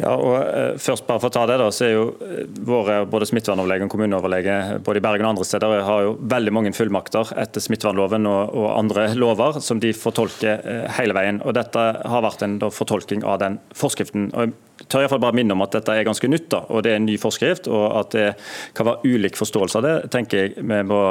Ja, 0.00 0.14
og 0.16 0.36
eh, 0.40 0.78
først 0.80 1.04
bare 1.08 1.20
for 1.20 1.28
å 1.28 1.34
ta 1.34 1.42
det 1.50 1.58
da, 1.60 1.66
så 1.74 1.84
er 1.86 1.92
jo 1.92 2.04
eh, 2.24 2.46
våre 2.66 3.02
både 3.10 3.28
smittevernoverlege 3.28 3.84
og 3.86 3.92
kommuneoverlege 3.92 4.56
både 4.86 5.00
i 5.00 5.04
Bergen 5.04 5.26
og 5.26 5.34
andre 5.34 5.46
steder 5.48 5.84
har 5.84 6.06
jo 6.06 6.14
veldig 6.32 6.54
mange 6.56 6.72
fullmakter 6.76 7.34
etter 7.40 7.64
smittevernloven 7.64 8.28
og, 8.30 8.54
og 8.56 8.70
andre 8.78 9.10
lover 9.18 9.60
som 9.64 9.82
de 9.82 9.92
fortolker 9.96 10.64
eh, 10.64 10.88
hele 10.96 11.16
veien. 11.16 11.42
Og 11.44 11.56
Dette 11.58 11.84
har 12.00 12.24
vært 12.24 12.46
en 12.46 12.56
da, 12.62 12.72
fortolking 12.72 13.26
av 13.28 13.42
den 13.44 13.60
forskriften. 13.76 14.30
og 14.32 14.48
jeg 14.48 14.88
tør 14.88 15.02
i 15.02 15.04
hvert 15.04 15.12
fall 15.12 15.24
bare 15.26 15.36
minne 15.36 15.52
om 15.52 15.60
at 15.66 15.74
dette 15.76 15.92
er 15.92 16.06
ganske 16.08 16.28
nytt, 16.30 16.48
da, 16.54 16.62
og 16.72 16.84
det 16.84 16.94
er 16.94 17.00
en 17.02 17.08
ny 17.08 17.18
forskrift. 17.20 17.68
og 17.68 17.84
At 18.00 18.16
det 18.16 18.28
kan 18.76 18.88
være 18.88 19.04
ulik 19.04 19.36
forståelse 19.36 19.80
av 19.80 19.84
det, 19.84 19.96
tenker 20.14 20.46
jeg 20.46 20.54
vi 20.64 20.82
må 20.88 21.02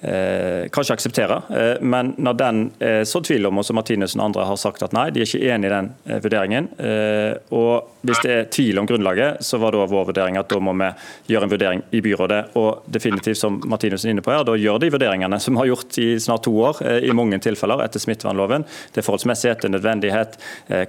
Eh, 0.00 0.68
kanskje 0.68 0.92
akseptere. 0.94 1.42
Eh, 1.50 1.80
men 1.80 2.12
når 2.18 2.34
den 2.36 2.58
eh, 2.78 3.02
så 3.08 3.22
tvil 3.24 3.46
om, 3.48 3.58
og 3.58 3.64
som 3.64 3.78
Martinussen 3.78 4.20
og 4.20 4.28
andre 4.28 4.44
har 4.44 4.58
sagt 4.60 4.82
at 4.84 4.92
nei, 4.92 5.08
de 5.10 5.22
er 5.22 5.28
ikke 5.28 5.54
enig 5.54 5.70
i 5.70 5.72
den 5.72 5.88
eh, 6.04 6.18
vurderingen. 6.20 6.68
Eh, 6.76 7.54
og 7.56 7.92
Hvis 8.06 8.20
det 8.22 8.30
er 8.30 8.44
tvil 8.54 8.78
om 8.78 8.86
grunnlaget, 8.86 9.40
så 9.42 9.58
var 9.58 9.74
da 9.74 9.82
vår 9.90 10.04
vurdering 10.12 10.36
at 10.38 10.46
da 10.46 10.60
må 10.62 10.70
vi 10.78 10.86
gjøre 11.32 11.48
en 11.48 11.50
vurdering 11.50 11.80
i 11.90 12.02
byrådet. 12.04 12.52
Og 12.60 12.84
definitivt, 12.86 13.40
som 13.40 13.56
Martinussen 13.66 14.12
er 14.12 14.14
inne 14.14 14.22
på 14.22 14.30
her, 14.30 14.44
da 14.46 14.54
gjør 14.54 14.78
de 14.78 14.92
vurderingene 14.94 15.40
som 15.42 15.56
vi 15.56 15.64
har 15.64 15.70
gjort 15.72 15.98
i 15.98 16.06
snart 16.22 16.44
to 16.46 16.52
år, 16.68 16.82
eh, 16.86 17.08
i 17.08 17.16
mange 17.16 17.40
tilfeller 17.42 17.82
etter 17.82 18.04
smittevernloven. 18.04 18.62
Det 18.94 19.02
er 19.02 19.08
forholdsmessighet, 19.08 19.64
det 19.64 19.70
er 19.70 19.74
nødvendighet, 19.74 20.38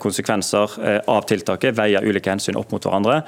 konsekvenser 0.03 0.75
av 1.09 1.25
tiltaket, 1.29 1.75
veier 1.77 2.05
ulike 2.05 2.29
hensyn 2.29 2.57
opp 2.59 2.71
mot 2.73 2.83
hverandre. 2.83 3.21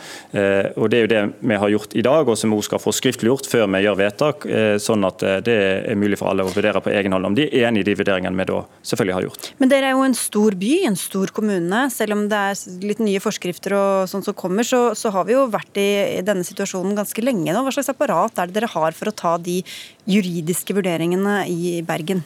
Og 0.77 0.89
Det 0.89 0.97
er 0.99 1.03
jo 1.05 1.11
det 1.11 1.23
vi 1.39 1.57
har 1.61 1.69
gjort 1.69 1.95
i 1.95 2.03
dag, 2.05 2.29
og 2.29 2.37
som 2.37 2.51
vi 2.51 2.57
også 2.57 2.69
skal 2.69 2.83
få 2.83 2.93
skriftliggjort 2.93 3.49
før 3.49 3.67
vi 3.73 3.83
gjør 3.85 3.97
vedtak. 3.97 4.47
sånn 4.81 5.05
at 5.07 5.25
det 5.45 5.55
er 5.55 5.68
mulig 5.99 6.19
for 6.19 6.31
alle 6.31 6.45
å 6.45 6.51
vurdere 6.51 6.81
på 6.83 6.91
egen 6.93 7.15
hånd 7.15 7.29
om 7.29 7.37
de 7.37 7.47
er 7.47 7.67
enig 7.69 7.83
i 7.83 7.89
de 7.89 7.95
vurderingene 7.99 8.39
vi 8.39 8.47
da 8.49 8.61
selvfølgelig 8.91 9.17
har 9.17 9.27
gjort. 9.27 9.51
Men 9.61 9.73
dere 9.73 9.91
er 9.91 9.97
jo 9.97 10.07
en 10.07 10.17
stor 10.17 10.57
by, 10.59 10.71
en 10.89 10.99
stor 10.99 11.33
kommune. 11.35 11.83
Selv 11.93 12.17
om 12.17 12.25
det 12.31 12.41
er 12.51 12.81
litt 12.89 13.03
nye 13.03 13.21
forskrifter 13.23 13.75
og 13.77 14.09
sånn 14.11 14.25
som 14.25 14.37
kommer, 14.37 14.67
så, 14.67 14.81
så 14.97 15.13
har 15.15 15.27
vi 15.29 15.37
jo 15.37 15.45
vært 15.51 15.79
i 15.81 16.19
denne 16.25 16.47
situasjonen 16.47 16.97
ganske 16.97 17.23
lenge 17.25 17.53
nå. 17.53 17.63
Hva 17.65 17.75
slags 17.75 17.91
apparat 17.93 18.41
er 18.41 18.49
det 18.49 18.59
dere 18.59 18.73
har 18.73 18.97
for 18.97 19.11
å 19.11 19.15
ta 19.15 19.37
de 19.41 19.61
juridiske 20.09 20.75
vurderingene 20.77 21.41
i 21.51 21.79
Bergen? 21.85 22.25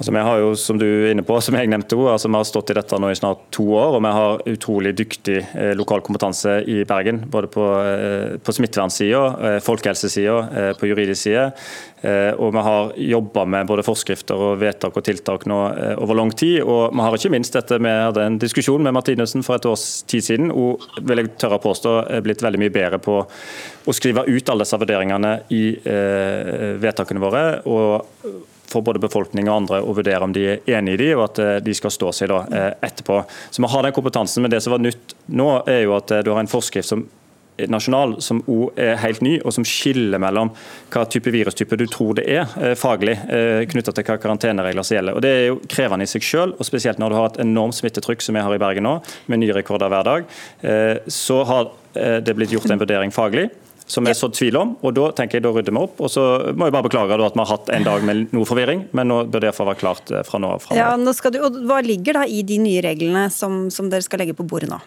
Altså, 0.00 0.14
vi 0.16 0.20
har 0.24 0.38
jo, 0.40 0.52
som 0.56 0.78
du 0.80 0.86
er 0.86 1.10
inne 1.12 1.22
på, 1.28 1.34
som 1.44 1.52
jeg 1.58 1.68
nevnte, 1.68 1.96
altså, 2.08 2.30
vi 2.30 2.38
har 2.38 2.46
stått 2.48 2.70
i 2.72 2.76
dette 2.78 2.96
nå 2.96 3.10
i 3.12 3.16
snart 3.18 3.42
to 3.52 3.66
år, 3.76 3.98
og 3.98 4.00
vi 4.00 4.12
har 4.16 4.42
utrolig 4.48 4.94
dyktig 4.96 5.34
eh, 5.44 5.74
lokal 5.76 6.00
kompetanse 6.06 6.54
i 6.72 6.78
Bergen. 6.88 7.18
Både 7.28 7.50
på, 7.52 7.66
eh, 7.84 8.38
på 8.40 8.54
smittevernsida, 8.56 9.20
eh, 9.44 9.58
folkehelsesida, 9.60 10.38
eh, 10.56 10.70
på 10.80 10.88
juridisk 10.88 11.26
side. 11.26 11.42
Eh, 12.00 12.32
og 12.32 12.54
vi 12.56 12.62
har 12.64 12.94
jobba 13.10 13.44
med 13.44 13.68
både 13.68 13.84
forskrifter 13.84 14.40
og 14.40 14.62
vedtak 14.62 14.96
og 14.96 15.04
tiltak 15.04 15.44
nå 15.44 15.58
eh, 15.68 15.92
over 16.00 16.16
lang 16.16 16.32
tid. 16.32 16.62
Og 16.64 16.94
vi 16.94 17.04
har 17.04 17.16
ikke 17.18 17.32
minst 17.34 17.58
dette 17.58 17.76
Vi 17.76 17.92
hadde 17.92 18.24
en 18.24 18.38
diskusjon 18.40 18.80
med 18.80 18.96
Martinussen 18.96 19.44
for 19.44 19.60
et 19.60 19.68
års 19.68 20.06
tid 20.08 20.24
siden, 20.24 20.48
og 20.48 20.80
vil 20.96 21.20
jeg 21.20 21.34
tørre 21.36 21.58
å 21.60 21.64
påstå 21.66 21.92
er 22.16 22.24
blitt 22.24 22.40
veldig 22.40 22.62
mye 22.62 22.72
bedre 22.72 23.02
på 23.04 23.20
å 23.20 23.96
skrive 23.96 24.24
ut 24.24 24.48
alle 24.48 24.64
disse 24.64 24.80
vurderingene 24.80 25.34
i 25.52 25.64
eh, 25.76 26.80
vedtakene 26.80 27.20
våre. 27.20 27.44
og 27.68 28.49
for 28.70 28.86
både 28.86 29.02
befolkning 29.02 29.48
og 29.50 29.62
andre 29.62 29.82
å 29.82 29.94
vurdere 29.96 30.24
om 30.24 30.34
de 30.34 30.46
er 30.54 30.74
enig 30.78 30.96
i 30.96 31.02
de, 31.04 31.12
og 31.16 31.26
at 31.28 31.40
eh, 31.42 31.54
de 31.64 31.76
skal 31.76 31.94
stå 31.94 32.12
seg 32.16 32.30
da 32.32 32.42
eh, 32.46 32.72
etterpå. 32.90 33.22
Så 33.50 33.62
vi 33.62 33.70
har 33.72 33.86
den 33.86 33.96
kompetansen, 33.96 34.44
men 34.44 34.52
det 34.52 34.62
som 34.64 34.76
var 34.76 34.84
nytt 34.84 35.16
nå, 35.26 35.48
er 35.70 35.84
jo 35.84 35.96
at 35.98 36.14
eh, 36.14 36.22
du 36.26 36.32
har 36.34 36.42
en 36.42 36.50
forskrift 36.50 36.92
som 36.92 37.08
nasjonal, 37.68 38.14
som 38.24 38.38
òg 38.48 38.78
er 38.80 38.94
helt 39.02 39.20
ny, 39.20 39.34
og 39.44 39.52
som 39.52 39.66
skiller 39.68 40.22
mellom 40.22 40.48
hva 40.94 41.02
type 41.12 41.28
virustype 41.28 41.76
du 41.76 41.84
tror 41.92 42.14
det 42.16 42.22
er 42.32 42.72
faglig, 42.78 43.18
knytta 43.68 43.92
til 43.92 44.06
hva 44.08 44.16
karanteneregler 44.22 44.86
som 44.86 44.96
gjelder. 44.96 45.18
Og 45.18 45.20
Det 45.20 45.32
er 45.34 45.44
jo 45.50 45.58
krevende 45.68 46.06
i 46.06 46.08
seg 46.08 46.24
selv, 46.24 46.56
og 46.56 46.64
spesielt 46.64 47.02
når 47.02 47.12
du 47.12 47.18
har 47.18 47.28
et 47.28 47.42
enormt 47.44 47.76
smittetrykk 47.76 48.24
som 48.24 48.38
vi 48.38 48.46
har 48.46 48.56
i 48.56 48.62
Bergen 48.62 48.88
nå, 48.88 48.94
med 49.28 49.42
nye 49.42 49.58
rekorder 49.58 49.92
hver 49.92 50.08
dag. 50.08 50.32
Så 51.04 51.42
har 51.52 51.68
det 52.24 52.38
blitt 52.38 52.56
gjort 52.56 52.72
en 52.72 52.80
vurdering 52.80 53.12
faglig 53.12 53.50
som 53.90 54.06
er 54.06 54.16
så 54.16 54.30
tvil 54.32 54.58
om. 54.60 54.76
og 54.86 54.94
Da 54.96 55.10
tenker 55.18 55.38
jeg 55.38 55.46
da 55.46 55.52
rydder 55.54 55.74
vi 55.74 55.82
opp. 55.82 55.98
og 56.00 56.12
Så 56.12 56.22
må 56.54 56.68
jeg 56.68 56.76
bare 56.76 56.86
beklage 56.86 57.18
at 57.18 57.34
vi 57.34 57.42
har 57.42 57.50
hatt 57.50 57.72
en 57.74 57.88
dag 57.88 58.06
med 58.06 58.30
noe 58.36 58.48
forvirring, 58.48 58.86
men 58.96 59.10
nå 59.10 59.24
bør 59.26 59.42
det 59.42 59.50
iallfall 59.50 59.70
være 59.72 59.82
klart 59.82 60.14
eh, 60.14 60.24
fra 60.26 60.40
nå 60.42 60.54
av. 60.56 60.70
Ja, 60.76 60.94
nå 60.96 61.14
du, 61.30 61.38
og 61.44 61.60
Hva 61.68 61.80
ligger 61.84 62.20
da 62.20 62.24
i 62.26 62.42
de 62.46 62.58
nye 62.62 62.82
reglene 62.84 63.28
som, 63.34 63.68
som 63.74 63.90
dere 63.90 64.06
skal 64.06 64.22
legge 64.22 64.36
på 64.38 64.46
bordet 64.46 64.70
nå? 64.70 64.80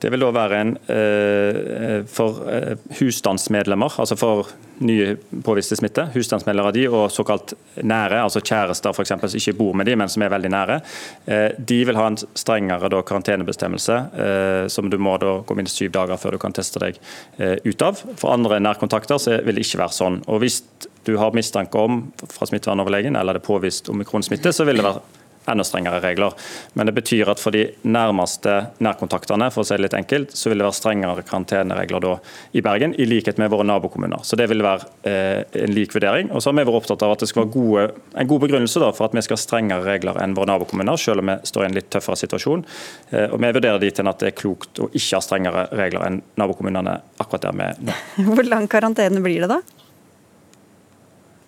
Det 0.00 0.10
vil 0.12 0.20
da 0.20 0.28
være 0.34 0.60
en 0.60 0.72
eh, 0.92 2.02
for 2.10 2.42
eh, 2.52 2.76
husstandsmedlemmer, 2.98 3.94
altså 4.02 4.18
for 4.20 4.50
nye 4.84 5.14
påviste 5.44 5.78
smitte. 5.78 6.04
Husstandsmedlemmer 6.12 6.68
av 6.68 6.76
de 6.76 6.84
og 6.90 7.06
såkalt 7.12 7.54
nære, 7.80 8.20
altså 8.20 8.42
kjærester 8.44 8.92
f.eks. 8.92 9.14
som 9.14 9.40
ikke 9.40 9.56
bor 9.56 9.76
med 9.78 9.88
de, 9.88 9.96
men 9.96 10.12
som 10.12 10.24
er 10.26 10.32
veldig 10.34 10.52
nære. 10.52 10.78
Eh, 11.24 11.48
de 11.56 11.80
vil 11.88 11.96
ha 11.96 12.10
en 12.10 12.20
strengere 12.36 12.92
da, 12.92 13.00
karantenebestemmelse, 13.08 13.98
eh, 14.26 14.68
som 14.72 14.92
du 14.92 14.98
må 15.00 15.16
da 15.22 15.38
gå 15.46 15.56
minst 15.56 15.80
syv 15.80 15.94
dager 15.96 16.20
før 16.20 16.36
du 16.36 16.42
kan 16.44 16.56
teste 16.56 16.82
deg 16.82 17.00
eh, 17.40 17.56
ut 17.64 17.86
av. 17.86 18.04
For 18.20 18.34
andre 18.36 18.60
nærkontakter 18.60 19.20
så 19.22 19.40
vil 19.46 19.56
det 19.56 19.64
ikke 19.64 19.84
være 19.86 19.96
sånn. 19.96 20.20
Og 20.28 20.44
Hvis 20.44 20.60
du 21.08 21.14
har 21.16 21.36
mistanke 21.36 21.80
om 21.80 22.10
fra 22.20 22.48
smittevernoverlegen 22.50 23.16
eller 23.16 23.38
det 23.38 23.44
er 23.44 23.48
påvist 23.48 23.88
omikronsmitte, 23.92 24.52
så 24.52 24.66
vil 24.68 24.82
det 24.82 24.90
være 24.90 25.24
enda 25.50 25.64
strengere 25.64 26.00
regler. 26.04 26.34
Men 26.74 26.88
det 26.88 26.94
betyr 26.96 27.30
at 27.32 27.42
for 27.42 27.54
de 27.54 27.66
nærmeste 27.86 28.54
nærkontaktene, 28.84 29.50
for 29.54 29.62
å 29.62 29.68
si 29.68 29.76
det 29.76 29.86
litt 29.86 29.96
enkelt, 29.98 30.34
så 30.36 30.50
vil 30.50 30.60
det 30.60 30.66
være 30.66 30.78
strengere 30.78 31.24
karanteneregler 31.26 32.04
da 32.04 32.14
i 32.56 32.62
Bergen, 32.64 32.94
i 33.00 33.06
likhet 33.08 33.40
med 33.42 33.52
våre 33.52 33.66
nabokommuner. 33.68 34.24
Så 34.26 34.38
det 34.38 34.48
vil 34.50 34.64
være 34.64 34.90
eh, 35.08 35.62
en 35.62 35.74
lik 35.76 35.94
vurdering. 35.96 36.30
Og 36.32 36.42
så 36.42 36.50
har 36.50 36.58
vi 36.58 36.66
vært 36.66 36.82
opptatt 36.82 37.06
av 37.06 37.16
at 37.16 37.24
det 37.24 37.30
skal 37.30 37.44
være 37.44 37.54
gode, 37.54 37.86
en 38.16 38.30
god 38.30 38.44
begrunnelse 38.46 38.82
da, 38.82 38.92
for 38.96 39.08
at 39.08 39.16
vi 39.16 39.24
skal 39.26 39.38
ha 39.38 39.44
strengere 39.44 39.86
regler 39.86 40.20
enn 40.22 40.36
våre 40.36 40.50
nabokommuner, 40.52 41.00
selv 41.00 41.24
om 41.24 41.32
vi 41.32 41.38
står 41.50 41.66
i 41.66 41.70
en 41.70 41.78
litt 41.78 41.90
tøffere 41.94 42.20
situasjon. 42.24 42.66
Eh, 43.10 43.28
og 43.30 43.40
vi 43.42 43.54
vurderer 43.58 43.82
dit 43.82 44.02
hen 44.02 44.12
at 44.12 44.22
det 44.22 44.32
er 44.32 44.38
klokt 44.38 44.82
å 44.82 44.90
ikke 44.92 45.18
ha 45.18 45.24
strengere 45.24 45.66
regler 45.76 46.06
enn 46.08 46.22
nabokommunene 46.40 47.00
akkurat 47.22 47.48
der 47.48 47.56
vi 47.56 47.68
er 47.70 47.82
nå. 47.88 47.98
Hvor 48.32 48.46
lang 48.46 48.70
karantene 48.70 49.22
blir 49.24 49.46
det 49.46 49.52
da? 49.56 49.62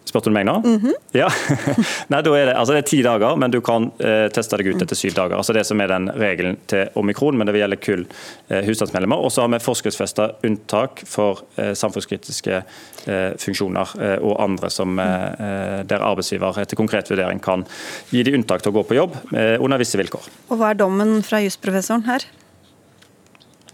Spurte 0.09 0.31
du 0.31 0.33
meg 0.33 0.47
nå? 0.49 0.55
Mm 0.65 0.79
-hmm. 0.81 0.95
Ja. 1.13 1.29
Nei, 2.13 2.23
da 2.23 2.35
er 2.37 2.47
det, 2.47 2.55
altså 2.55 2.73
det 2.73 2.79
er 2.79 2.89
ti 2.89 3.03
dager, 3.03 3.37
men 3.37 3.51
du 3.51 3.61
kan 3.61 3.91
eh, 3.99 4.29
teste 4.33 4.57
deg 4.57 4.67
ut 4.67 4.83
etter 4.83 4.97
syv 4.97 5.15
dager. 5.15 5.37
altså 5.37 5.53
Det 5.53 5.67
som 5.67 5.81
er 5.81 5.89
den 5.89 6.09
regelen 6.09 6.57
til 6.67 6.89
omikron, 6.95 7.37
men 7.37 7.47
det 7.47 7.53
vil 7.53 7.61
gjelde 7.61 7.77
kull 7.77 8.07
eh, 8.49 8.65
husstandsmedlemmer. 8.65 9.17
Og 9.17 9.33
så 9.33 9.43
har 9.43 9.49
vi 9.49 9.59
forskriftsfesta 9.59 10.31
unntak 10.45 11.03
for 11.07 11.43
eh, 11.57 11.75
samfunnskritiske 11.75 12.63
eh, 13.07 13.33
funksjoner 13.37 13.89
eh, 14.01 14.19
og 14.23 14.43
andre 14.43 14.71
som, 14.71 14.99
eh, 14.99 15.85
der 15.85 16.01
arbeidsgiver 16.01 16.59
etter 16.59 16.77
konkret 16.77 17.11
vurdering 17.11 17.41
kan 17.41 17.67
gi 18.11 18.23
de 18.23 18.35
unntak 18.35 18.63
til 18.63 18.73
å 18.73 18.79
gå 18.81 18.83
på 18.89 18.95
jobb 18.95 19.17
under 19.61 19.79
visse 19.79 19.99
vilkår. 19.99 20.23
Og 20.51 20.59
Hva 20.59 20.71
er 20.71 20.75
dommen 20.75 21.23
fra 21.23 21.41
jusprofessoren 21.41 22.05
her? 22.07 22.25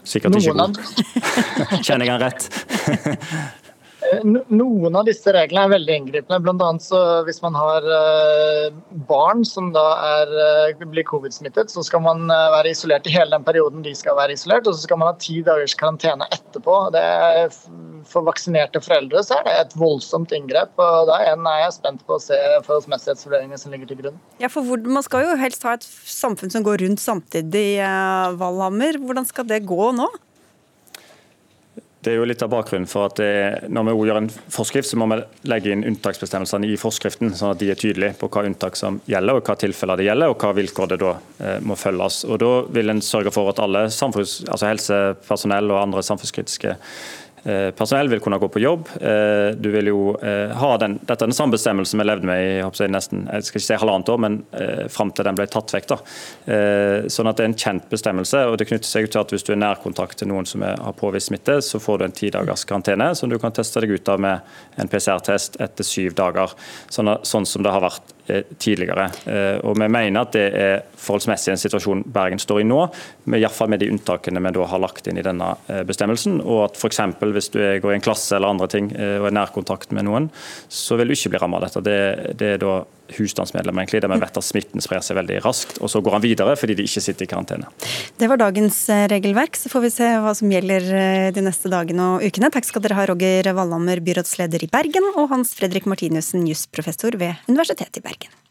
Sikkert 0.05 0.37
ikke 0.37 0.53
god. 0.53 0.79
Kjenner 1.87 2.05
jeg 2.07 2.13
han 2.13 2.21
rett? 2.21 2.51
Noen 4.23 4.97
av 4.99 5.07
disse 5.09 5.33
reglene 5.35 5.67
er 5.67 5.73
veldig 5.75 5.97
inngripende. 5.99 6.41
Blant 6.45 6.63
annet 6.65 6.85
så 6.85 7.01
Hvis 7.27 7.41
man 7.43 7.57
har 7.59 7.87
eh, 7.97 8.75
barn 9.09 9.45
som 9.49 9.71
da 9.75 9.85
er, 10.21 10.35
eh, 10.71 10.85
blir 10.85 11.07
covid-smittet, 11.09 11.73
så 11.73 11.85
skal 11.87 12.05
man 12.05 12.29
eh, 12.31 12.51
være 12.55 12.75
isolert 12.75 13.09
i 13.09 13.15
hele 13.15 13.33
den 13.35 13.47
perioden 13.47 13.85
de 13.85 13.95
skal 13.97 14.19
være 14.19 14.37
isolert. 14.37 14.69
Og 14.69 14.77
så 14.77 14.87
skal 14.87 15.01
man 15.01 15.11
ha 15.13 15.17
ti 15.21 15.41
dagers 15.47 15.77
karantene 15.79 16.29
etterpå. 16.35 16.77
Det 16.95 17.05
er, 17.05 17.55
for 18.09 18.27
vaksinerte 18.29 18.83
foreldre 18.85 19.25
så 19.27 19.41
er 19.41 19.49
det 19.49 19.57
et 19.63 19.79
voldsomt 19.81 20.35
inngrep. 20.37 20.75
og 20.79 21.09
Da 21.11 21.21
er 21.23 21.33
jeg 21.65 21.79
spent 21.79 22.05
på 22.07 22.19
å 22.19 22.23
se 22.23 22.39
forholdsmessighetsvurderingene 22.69 23.61
som 23.61 23.75
ligger 23.75 23.91
til 23.91 24.03
grunn. 24.05 24.21
Ja, 24.43 24.53
for 24.53 24.63
Man 24.85 25.05
skal 25.07 25.25
jo 25.27 25.39
helst 25.41 25.65
ha 25.67 25.75
et 25.79 25.87
samfunn 25.87 26.53
som 26.53 26.65
går 26.67 26.85
rundt 26.85 27.03
samtidig, 27.03 27.81
Valhammer. 28.39 28.99
Hvordan 29.01 29.27
skal 29.29 29.49
det 29.49 29.65
gå 29.69 29.91
nå? 29.97 30.09
Det 32.05 32.13
er 32.13 32.19
jo 32.19 32.27
litt 32.29 32.43
av 32.45 32.51
bakgrunnen 32.53 32.89
for 32.91 33.09
at 33.09 33.17
det, 33.17 33.69
Når 33.73 33.87
vi 33.89 33.95
gjør 34.11 34.21
en 34.21 34.31
forskrift, 34.53 34.91
så 34.91 34.99
må 35.01 35.09
vi 35.09 35.21
legge 35.49 35.73
inn 35.73 35.87
unntaksbestemmelsene 35.89 36.69
i 36.69 36.77
forskriften, 36.81 37.33
sånn 37.33 37.55
at 37.55 37.63
de 37.63 37.71
er 37.73 37.81
tydelige 37.81 38.19
på 38.21 38.29
hva 38.29 38.45
unntak 38.45 38.77
som 38.77 39.01
gjelder, 39.09 39.41
og 39.41 39.49
hva 39.49 39.57
tilfeller 39.61 40.01
det 40.01 40.09
gjelder, 40.11 40.33
og 40.35 40.45
hva 40.45 40.53
vilkår 40.59 40.93
det 40.93 41.01
da 41.01 41.15
eh, 41.41 41.59
må 41.65 41.79
følges. 41.81 42.23
Og 42.29 42.41
Da 42.45 42.53
vil 42.77 42.93
en 42.93 43.01
sørge 43.05 43.33
for 43.33 43.49
at 43.53 43.63
alle 43.65 43.87
altså 43.89 44.69
helsepersonell 44.69 45.73
og 45.73 45.81
andre 45.81 46.05
samfunnskritiske 46.05 46.75
Eh, 46.75 47.24
personell 47.77 48.09
vil 48.09 48.21
kunne 48.25 48.39
gå 48.39 48.49
på 48.49 48.63
jobb. 48.63 48.89
Eh, 49.01 49.51
du 49.57 49.69
vil 49.71 49.91
jo 49.91 50.15
eh, 50.17 50.53
ha 50.57 50.71
den, 50.81 50.97
Dette 51.03 51.27
er 51.27 51.31
den 51.31 51.37
samme 51.37 51.57
bestemmelsen 51.57 52.01
vi 52.01 52.07
levde 52.07 52.29
med 52.29 52.41
i 52.41 52.89
nesten 52.89 53.27
jeg 53.29 53.47
skal 53.47 53.61
ikke 53.61 53.67
si 53.67 53.79
halvannet 53.81 54.13
år, 54.13 54.21
men 54.25 54.39
fram 54.93 55.11
til 55.15 55.27
den 55.27 55.37
ble 55.37 55.47
tatt 55.51 55.73
vekk. 55.75 55.87
da. 55.91 55.99
Sånn 57.11 57.29
at 57.29 57.37
Det 57.37 57.45
er 57.45 57.51
en 57.51 57.59
kjent 57.59 57.89
bestemmelse. 57.91 58.45
og 58.49 58.59
det 58.59 58.69
knytter 58.69 58.89
seg 58.89 59.11
til 59.11 59.21
at 59.21 59.33
Hvis 59.35 59.45
du 59.45 59.53
er 59.53 59.61
nærkontakt 59.61 60.19
til 60.19 60.29
noen 60.29 60.47
som 60.47 60.63
har 60.63 60.97
påvist 60.97 61.29
smitte, 61.29 61.61
så 61.63 61.81
får 61.81 61.99
du 61.99 62.05
en 62.05 62.17
ti 62.17 62.31
dagers 62.31 62.65
karantene 62.65 63.15
som 63.15 63.29
du 63.31 63.39
kan 63.39 63.53
teste 63.53 63.81
deg 63.81 63.91
ut 63.91 64.09
av 64.09 64.21
med 64.21 64.41
en 64.77 64.89
PCR-test 64.89 65.61
etter 65.61 65.85
syv 65.85 66.15
dager. 66.15 66.55
Sånn, 66.89 67.17
sånn 67.23 67.47
som 67.47 67.63
det 67.63 67.73
har 67.75 67.85
vært 67.85 68.14
tidligere. 68.59 69.09
Og 69.69 69.75
Vi 69.77 69.89
mener 69.89 70.21
at 70.23 70.33
det 70.33 70.45
er 70.57 70.85
forholdsmessig 70.97 71.53
en 71.53 71.61
situasjon 71.61 72.05
Bergen 72.15 72.41
står 72.41 72.63
i 72.63 72.67
nå, 72.69 72.79
med, 73.29 73.43
i 73.43 73.45
fall 73.53 73.69
med 73.73 73.83
de 73.83 73.91
unntakene 73.93 74.41
vi 74.41 74.53
da 74.57 74.69
har 74.71 74.81
lagt 74.81 75.11
inn 75.11 75.21
i 75.21 75.27
denne 75.27 75.51
bestemmelsen. 75.87 76.41
og 76.41 76.65
at 76.65 76.81
eksempel, 76.89 77.33
hvis 77.35 77.51
du 77.51 77.61
går 77.81 77.93
i 77.93 77.99
en 77.99 78.05
klasse 78.05 78.37
eller 78.37 78.55
andre 78.55 78.69
ting 78.71 78.91
eh, 78.95 79.19
og 79.21 79.29
er 79.29 79.39
nærkontakt 79.39 79.95
med 79.97 80.07
noen, 80.09 80.29
så 80.69 80.99
vil 80.99 81.11
du 81.11 81.17
ikke 81.17 81.35
bli 81.35 81.43
rammet 81.43 81.61
av 81.61 81.67
dette. 81.67 81.85
Det, 81.85 82.37
det, 82.41 82.53
er 82.55 82.63
da 82.63 82.75
husstandsmedlemmer, 83.13 83.85
egentlig, 83.85 84.03
der 84.05 84.13
vi 84.13 84.21
vet 84.23 84.39
at 84.41 84.47
smitten 84.47 84.85
sprer 84.85 85.03
seg 85.05 85.19
veldig 85.19 85.41
raskt. 85.45 85.79
Og 85.85 85.93
så 85.93 86.03
går 86.05 86.19
han 86.19 86.25
videre 86.25 86.55
fordi 86.59 86.77
de 86.79 86.87
ikke 86.89 87.03
sitter 87.05 87.27
i 87.27 87.31
karantene. 87.31 87.69
Det 88.21 88.29
var 88.31 88.41
dagens 88.41 88.79
eh, 88.93 89.07
regelverk. 89.13 89.59
Så 89.61 89.73
får 89.73 89.87
vi 89.87 89.93
se 89.97 90.13
hva 90.25 90.35
som 90.37 90.53
gjelder 90.53 90.89
eh, 91.01 91.33
de 91.35 91.45
neste 91.45 91.73
dagene 91.73 92.15
og 92.15 92.25
ukene. 92.25 92.53
Takk 92.55 92.69
skal 92.69 92.85
dere 92.85 92.99
ha, 92.99 93.09
Roger 93.11 93.51
Wallhammer, 93.57 94.03
byrådsleder 94.05 94.67
i 94.67 94.71
Bergen, 94.73 95.13
og 95.15 95.29
Hans 95.35 95.55
Fredrik 95.59 95.89
Martinussen, 95.91 96.49
jusprofessor 96.49 97.21
ved 97.21 97.45
Universitetet 97.51 98.03
i 98.03 98.09
Bergen. 98.09 98.44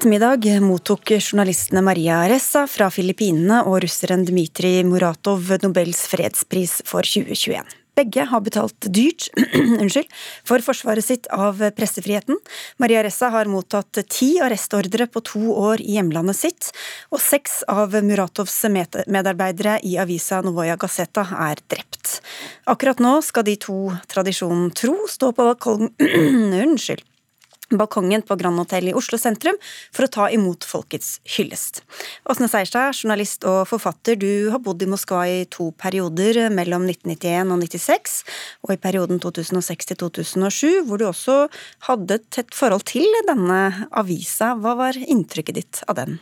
Ettermiddag 0.00 0.62
mottok 0.64 1.10
journalistene 1.10 1.82
Maria 1.84 2.22
Ressa 2.28 2.62
fra 2.64 2.86
Filippinene 2.88 3.58
og 3.68 3.82
russeren 3.84 4.22
Dmitrij 4.24 4.78
Muratov 4.88 5.50
Nobels 5.60 6.06
fredspris 6.08 6.78
for 6.88 7.04
2021. 7.04 7.68
Begge 8.00 8.24
har 8.30 8.40
betalt 8.40 8.88
dyrt 8.88 9.26
unnskyld, 9.82 10.08
for 10.48 10.64
forsvaret 10.64 11.04
sitt 11.04 11.28
av 11.36 11.60
pressefriheten. 11.76 12.40
Maria 12.80 13.02
Ressa 13.04 13.28
har 13.34 13.50
mottatt 13.52 14.00
ti 14.08 14.30
arrestordre 14.40 15.04
på 15.04 15.20
to 15.20 15.52
år 15.52 15.84
i 15.84 15.98
hjemlandet 15.98 16.40
sitt, 16.40 16.72
og 17.12 17.20
seks 17.20 17.60
av 17.68 17.92
Muratovs 18.00 18.56
medarbeidere 18.72 19.82
i 19.84 19.98
avisa 20.00 20.40
Novoja 20.40 20.80
Gazeta 20.80 21.28
er 21.50 21.60
drept. 21.68 22.22
Akkurat 22.72 23.04
nå 23.04 23.18
skal 23.20 23.44
de 23.52 23.60
to 23.68 23.82
tradisjonen 24.08 24.72
tro 24.72 24.96
stå 25.12 25.34
på 25.36 25.50
balkongen 25.52 25.92
Unnskyld 26.64 27.04
balkongen 27.70 28.24
på 28.26 28.36
Grand 28.40 28.58
Hotel 28.58 28.90
i 28.90 28.94
Oslo 28.96 29.18
sentrum 29.20 29.56
for 29.94 30.06
å 30.06 30.10
ta 30.10 30.28
imot 30.34 30.66
folkets 30.66 31.18
hyllest. 31.36 31.82
Åsne 32.30 32.48
Seierstad, 32.50 32.96
journalist 32.96 33.46
og 33.48 33.62
forfatter, 33.70 34.18
du 34.20 34.50
har 34.52 34.62
bodd 34.64 34.82
i 34.82 34.88
Moskva 34.90 35.22
i 35.30 35.44
to 35.52 35.70
perioder 35.80 36.48
mellom 36.54 36.88
1991 36.88 37.54
og 37.54 37.62
96, 37.66 38.18
og 38.66 38.74
i 38.74 38.80
perioden 38.82 39.22
2006 39.22 39.92
til 39.92 40.00
2007, 40.02 40.82
hvor 40.88 41.00
du 41.00 41.06
også 41.08 41.38
hadde 41.88 42.18
et 42.18 42.28
tett 42.34 42.56
forhold 42.56 42.86
til 42.90 43.06
denne 43.28 43.88
avisa. 43.90 44.54
Hva 44.58 44.76
var 44.78 44.98
inntrykket 45.00 45.60
ditt 45.60 45.82
av 45.86 45.98
den? 46.00 46.20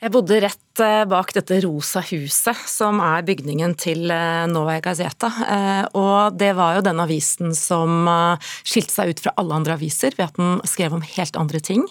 Jeg 0.00 0.14
bodde 0.14 0.38
rett 0.40 0.69
eh, 0.80 1.04
bak 1.08 1.32
dette 1.36 1.58
rosa 1.64 2.00
huset, 2.08 2.58
som 2.70 3.00
er 3.04 3.24
bygningen 3.26 3.74
til 3.80 4.10
eh, 4.14 4.46
Novaja 4.48 4.82
Gazeta. 4.84 5.28
Eh, 5.44 5.82
og 5.98 6.36
det 6.40 6.52
var 6.58 6.78
jo 6.78 6.84
den 6.86 7.02
avisen 7.02 7.52
som 7.56 8.08
skilte 8.64 8.94
seg 8.94 9.12
ut 9.12 9.22
fra 9.24 9.34
alle 9.40 9.58
andre 9.58 9.76
aviser 9.76 10.14
ved 10.16 10.28
at 10.28 10.38
den 10.38 10.60
skrev 10.68 10.94
om 10.96 11.04
helt 11.04 11.36
andre 11.40 11.60
ting. 11.60 11.84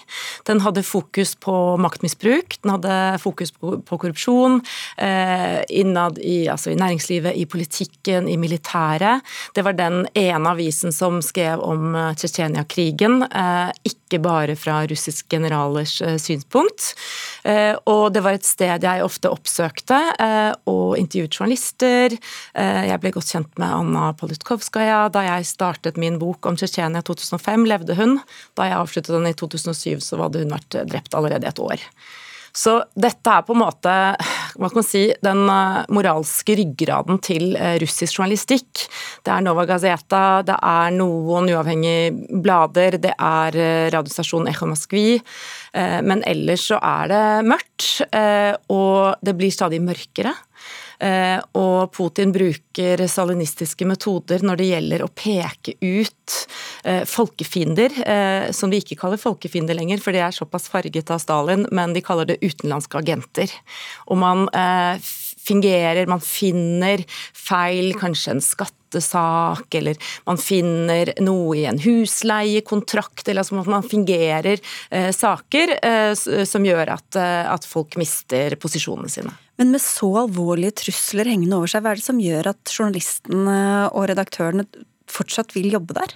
Den 0.49 0.63
hadde 0.63 0.85
fokus 0.87 1.35
på 1.39 1.53
maktmisbruk, 1.81 2.57
den 2.63 2.73
hadde 2.75 2.95
fokus 3.21 3.53
på, 3.55 3.77
korrupsjon 3.89 4.59
innad 4.99 6.19
i, 6.21 6.47
altså 6.51 6.71
i 6.71 6.77
næringslivet, 6.79 7.35
i 7.35 7.45
politikken, 7.49 8.27
i 8.29 8.37
militæret. 8.39 9.25
Det 9.55 9.63
var 9.65 9.75
den 9.77 10.03
ene 10.17 10.53
avisen 10.53 10.93
som 10.95 11.19
skrev 11.25 11.61
om 11.63 11.95
Tsjetsjenia-krigen, 12.17 13.23
ikke 13.87 14.21
bare 14.23 14.55
fra 14.59 14.81
russiske 14.89 15.27
generalers 15.31 15.97
synspunkt. 16.21 16.93
Og 17.89 18.05
det 18.13 18.23
var 18.25 18.37
et 18.37 18.47
sted 18.47 18.78
jeg 18.85 19.03
ofte 19.05 19.31
oppsøkte 19.33 19.97
eh, 20.21 20.53
og 20.69 20.97
intervjuet 20.99 21.39
journalister. 21.39 22.15
Eh, 22.53 22.81
jeg 22.89 23.01
ble 23.03 23.13
godt 23.15 23.33
kjent 23.33 23.61
med 23.61 23.73
Anna 23.73 24.09
Politkovskaja. 24.19 25.01
Da 25.13 25.25
jeg 25.27 25.49
startet 25.49 25.99
min 26.01 26.19
bok 26.21 26.45
om 26.49 26.59
Tsjetsjenia 26.59 27.03
2005, 27.05 27.67
levde 27.69 27.97
hun. 27.99 28.17
Da 28.59 28.69
jeg 28.69 28.79
avsluttet 28.79 29.15
den 29.15 29.29
i 29.29 29.35
2007, 29.37 29.99
så 30.05 30.21
hadde 30.23 30.43
hun 30.43 30.55
vært 30.55 30.81
drept 30.91 31.17
allerede 31.17 31.49
et 31.49 31.63
år. 31.63 31.89
Så 32.55 32.79
dette 32.95 33.35
er 33.35 33.45
på 33.47 33.55
en 33.55 33.63
måte 33.63 33.95
hva 34.59 34.67
kan 34.67 34.79
man 34.81 34.87
si, 34.87 35.05
den 35.23 35.45
eh, 35.51 35.81
moralske 35.93 36.57
ryggraden 36.59 37.19
til 37.23 37.53
russisk 37.81 38.19
journalistikk. 38.19 38.85
Det 39.23 39.31
er 39.31 39.45
Nova 39.45 39.63
Gazeta, 39.69 40.41
det 40.47 40.57
er 40.57 40.95
noen 40.95 41.47
uavhengige 41.53 42.39
blader, 42.43 42.97
det 42.99 43.13
er 43.15 43.59
radiostasjonen 43.93 44.49
Echo 44.51 44.67
Moskvi. 44.69 45.19
Eh, 45.73 45.99
men 46.05 46.23
ellers 46.27 46.65
så 46.71 46.79
er 46.81 47.09
det 47.11 47.23
mørkt, 47.49 47.87
eh, 48.15 48.53
og 48.73 49.19
det 49.25 49.35
blir 49.37 49.53
stadig 49.53 49.81
mørkere. 49.83 50.33
Eh, 50.99 51.39
og 51.57 51.91
Putin 51.95 52.33
bruker 52.35 53.05
salinistiske 53.07 53.87
metoder 53.87 54.43
når 54.45 54.59
det 54.59 54.69
gjelder 54.73 55.05
å 55.05 55.11
peke 55.13 55.77
ut 55.81 56.15
folkefiender, 57.09 57.91
som 58.55 58.71
de 58.71 58.77
ikke 58.79 58.95
kaller 59.01 59.19
folkefiender 59.19 59.75
lenger, 59.75 59.99
for 59.99 60.15
de 60.15 60.21
er 60.23 60.35
såpass 60.35 60.69
farget 60.71 61.09
av 61.11 61.19
Stalin, 61.19 61.65
men 61.75 61.91
de 61.91 62.03
kaller 62.05 62.29
det 62.29 62.37
utenlandske 62.45 63.01
agenter. 63.01 63.51
Og 64.07 64.21
man 64.21 64.45
fingerer, 65.49 66.09
man 66.09 66.23
finner 66.23 67.03
feil, 67.35 67.93
kanskje 67.99 68.35
en 68.35 68.43
skattesak, 68.43 69.67
eller 69.79 69.99
man 70.27 70.39
finner 70.41 71.13
noe 71.23 71.57
i 71.57 71.65
en 71.69 71.81
husleiekontrakt, 71.83 73.27
eller 73.27 73.43
altså 73.43 73.61
man 73.63 73.87
fingerer 73.87 74.59
eh, 74.89 75.11
saker 75.15 75.77
eh, 75.79 76.13
som 76.47 76.65
gjør 76.65 76.95
at, 76.97 77.19
eh, 77.19 77.43
at 77.49 77.67
folk 77.67 77.99
mister 78.01 78.57
posisjonene 78.61 79.11
sine. 79.11 79.35
Men 79.59 79.73
med 79.75 79.83
så 79.83 80.07
alvorlige 80.21 80.77
trusler 80.85 81.27
hengende 81.27 81.57
over 81.59 81.67
seg, 81.67 81.83
hva 81.83 81.91
er 81.91 81.99
det 81.99 82.05
som 82.05 82.21
gjør 82.23 82.53
at 82.53 82.71
journalistene 82.71 83.59
og 83.91 84.07
redaktørene 84.07 84.63
fortsatt 85.11 85.51
vil 85.57 85.73
jobbe 85.73 85.97
der? 85.97 86.15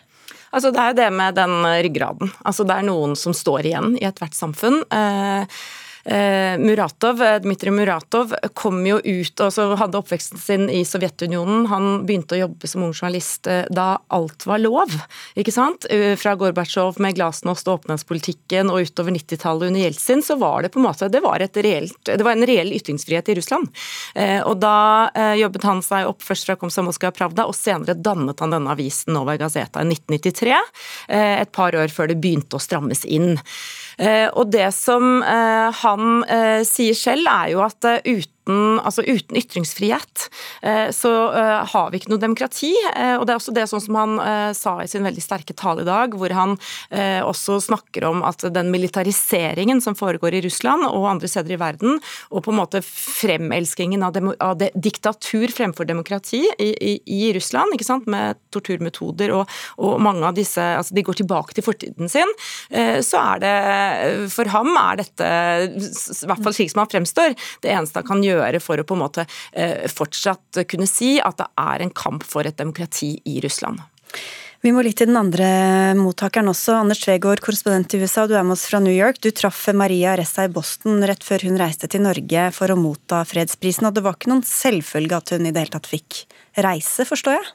Altså, 0.54 0.70
det 0.72 0.80
er 0.80 0.92
jo 0.92 1.00
det 1.02 1.10
med 1.18 1.36
den 1.36 1.56
ryggraden. 1.66 2.32
Altså, 2.46 2.64
det 2.70 2.78
er 2.78 2.86
noen 2.88 3.18
som 3.20 3.36
står 3.36 3.68
igjen 3.68 3.98
i 3.98 4.06
ethvert 4.08 4.38
samfunn. 4.38 4.80
Eh, 4.94 5.42
eh, 5.44 5.64
Muratov, 6.04 7.22
Dmitrij 7.42 7.72
Muratov 7.72 8.34
kom 8.54 8.82
jo 8.84 8.98
ut 9.00 9.40
og 9.40 9.78
hadde 9.80 10.00
oppveksten 10.02 10.40
sin 10.42 10.66
i 10.68 10.82
Sovjetunionen. 10.84 11.68
Han 11.72 12.04
begynte 12.04 12.36
å 12.36 12.42
jobbe 12.42 12.68
som 12.68 12.84
ung 12.84 12.92
journalist 12.92 13.48
da 13.48 13.86
alt 14.12 14.44
var 14.44 14.60
lov, 14.60 14.92
ikke 15.40 15.54
sant? 15.56 15.88
Fra 16.20 16.34
Gorbatsjov 16.36 17.00
med 17.00 17.16
glasnost 17.16 17.70
og 17.70 17.80
åpenhetspolitikken 17.80 18.68
og 18.74 18.84
utover 18.84 19.16
90-tallet 19.16 19.72
under 19.72 19.86
Jeltsin, 19.86 20.24
så 20.28 20.36
var 20.42 20.66
det 20.66 20.74
på 20.74 20.82
en 20.82 20.88
måte 20.90 21.08
det 21.08 21.22
var, 21.24 21.40
reelt, 21.40 22.00
det 22.04 22.20
var 22.20 22.36
en 22.36 22.48
reell 22.52 22.74
ytringsfrihet 22.76 23.32
i 23.32 23.38
Russland. 23.40 23.72
Og 24.44 24.60
da 24.60 25.08
jobbet 25.40 25.70
han 25.70 25.80
seg 25.86 26.12
opp 26.12 26.26
først 26.28 26.50
fra 26.50 26.58
Komsomolskaja 26.60 27.16
Pravda, 27.16 27.48
og 27.48 27.56
senere 27.56 27.96
dannet 27.96 28.44
han 28.44 28.52
denne 28.58 28.76
avisen 28.76 29.16
Nova 29.16 29.38
Gazeta 29.40 29.80
i 29.80 29.88
1993, 29.88 30.60
et 31.16 31.56
par 31.56 31.80
år 31.80 31.88
før 31.96 32.12
det 32.12 32.20
begynte 32.20 32.60
å 32.60 32.64
strammes 32.64 33.08
inn. 33.08 33.38
Eh, 33.98 34.28
og 34.34 34.50
det 34.54 34.70
som 34.76 35.22
eh, 35.22 35.70
han 35.84 36.24
eh, 36.26 36.62
sier 36.68 36.98
selv, 36.98 37.30
er 37.30 37.54
jo 37.54 37.64
at 37.66 37.90
uten, 38.08 38.33
altså 38.50 39.04
uten 39.06 39.38
ytringsfrihet 39.40 40.26
så 40.96 41.12
har 41.70 41.92
vi 41.92 42.00
ikke 42.00 42.12
noe 42.12 42.22
demokrati. 42.22 42.72
Og 43.18 43.26
det 43.26 43.34
er 43.34 43.40
også 43.40 43.54
det 43.56 43.66
sånn 43.72 43.84
som 43.84 43.98
han 43.98 44.14
sa 44.58 44.76
i 44.84 44.88
sin 44.90 45.06
veldig 45.06 45.24
sterke 45.24 45.56
tale 45.58 45.84
i 45.84 45.88
dag, 45.88 46.16
hvor 46.18 46.34
han 46.36 46.56
også 47.24 47.60
snakker 47.64 48.06
om 48.08 48.24
at 48.28 48.44
den 48.54 48.72
militariseringen 48.74 49.82
som 49.84 49.96
foregår 49.96 50.38
i 50.38 50.44
Russland 50.46 50.86
og 50.90 51.08
andre 51.10 51.30
steder 51.32 51.56
i 51.56 51.60
verden, 51.62 52.00
og 52.32 52.44
på 52.46 52.54
en 52.54 52.60
måte 52.60 52.82
fremelskingen 52.84 54.04
av, 54.06 54.18
av 54.44 54.64
diktatur 54.74 55.52
fremfor 55.54 55.88
demokrati 55.90 56.44
i, 56.58 56.70
i, 56.74 56.94
i, 57.06 57.22
Russland, 57.36 57.76
ikke 57.76 57.88
sant, 57.88 58.10
med 58.12 58.40
torturmetoder 58.54 59.34
og, 59.36 59.52
og 59.80 60.02
mange 60.04 60.28
av 60.28 60.38
disse 60.38 60.62
altså 60.64 60.96
De 60.96 61.04
går 61.06 61.18
tilbake 61.22 61.56
til 61.56 61.66
fortiden 61.66 62.10
sin. 62.12 62.30
Så 63.04 63.20
er 63.20 63.42
det 63.44 63.54
for 64.34 64.50
ham 64.54 64.72
er 64.80 65.00
dette, 65.02 65.30
i 65.74 66.30
hvert 66.30 66.44
fall 66.44 66.56
slik 66.56 66.72
som 66.74 66.84
han 66.84 66.92
fremstår, 66.92 67.36
det 67.64 67.74
eneste 67.74 68.02
han 68.02 68.08
kan 68.08 68.24
gjøre 68.24 68.33
for 68.64 68.80
å 68.80 68.88
på 68.88 68.98
en 68.98 69.04
måte 69.04 69.28
eh, 69.52 69.90
fortsatt 69.92 70.64
kunne 70.70 70.88
si 70.90 71.18
at 71.22 71.38
det 71.42 71.50
er 71.60 71.84
en 71.84 71.94
kamp 71.94 72.24
for 72.28 72.48
et 72.48 72.58
demokrati 72.58 73.16
i 73.26 73.40
Russland. 73.44 73.82
Vi 74.64 74.72
må 74.72 74.80
litt 74.80 74.96
til 75.02 75.10
den 75.10 75.20
andre 75.20 75.48
mottakeren 76.00 76.48
også. 76.48 76.78
Anders 76.80 77.02
Tvegård, 77.04 77.42
korrespondent 77.44 77.92
i 77.92 78.00
USA, 78.00 78.24
du 78.32 78.38
er 78.40 78.46
med 78.48 78.56
oss 78.56 78.64
fra 78.70 78.80
New 78.80 78.94
York. 78.96 79.20
Du 79.20 79.28
traff 79.36 79.66
Maria 79.76 80.14
Ressa 80.16 80.46
i 80.48 80.52
Boston 80.56 81.04
rett 81.04 81.26
før 81.28 81.44
hun 81.50 81.60
reiste 81.60 81.90
til 81.92 82.06
Norge 82.06 82.46
for 82.56 82.72
å 82.72 82.78
motta 82.80 83.26
fredsprisen, 83.28 83.90
og 83.90 83.98
det 83.98 84.06
var 84.06 84.16
ikke 84.16 84.32
noen 84.32 84.46
selvfølge 84.48 85.20
at 85.20 85.34
hun 85.36 85.50
i 85.50 85.52
det 85.52 85.66
hele 85.66 85.76
tatt 85.76 85.92
fikk 85.92 86.22
reise, 86.64 87.04
forstår 87.10 87.36
jeg? 87.42 87.52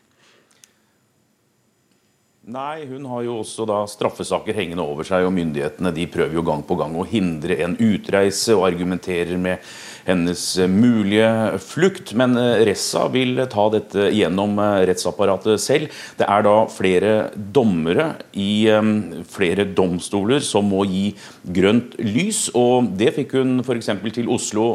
Nei, 2.49 2.87
hun 2.89 3.05
har 3.05 3.27
jo 3.27 3.35
også 3.43 3.67
da 3.69 3.83
straffesaker 3.89 4.57
hengende 4.57 4.85
over 4.85 5.05
seg, 5.05 5.25
og 5.25 5.35
myndighetene 5.37 5.91
de 5.93 6.07
prøver 6.09 6.37
jo 6.37 6.45
gang 6.45 6.63
på 6.65 6.79
gang 6.81 6.95
å 6.97 7.05
hindre 7.09 7.59
en 7.61 7.75
utreise 7.77 8.57
og 8.57 8.65
argumenterer 8.71 9.37
med 9.37 9.65
hennes 10.09 10.43
mulige 10.71 11.29
flukt. 11.63 12.15
Men 12.19 12.37
eh, 12.41 12.65
Ressa 12.69 13.07
vil 13.13 13.39
ta 13.51 13.69
dette 13.73 14.09
gjennom 14.15 14.57
eh, 14.63 14.85
rettsapparatet 14.89 15.61
selv. 15.63 15.93
Det 16.19 16.27
er 16.29 16.45
da 16.47 16.55
flere 16.73 17.13
dommere 17.35 18.11
i 18.33 18.69
eh, 18.73 18.93
flere 19.29 19.69
domstoler 19.77 20.43
som 20.45 20.69
må 20.73 20.85
gi 20.89 21.13
grønt 21.59 21.99
lys. 22.01 22.47
Og 22.59 22.93
det 22.99 23.13
fikk 23.19 23.37
hun 23.39 23.59
f.eks. 23.65 23.91
til 24.15 24.31
Oslo 24.33 24.67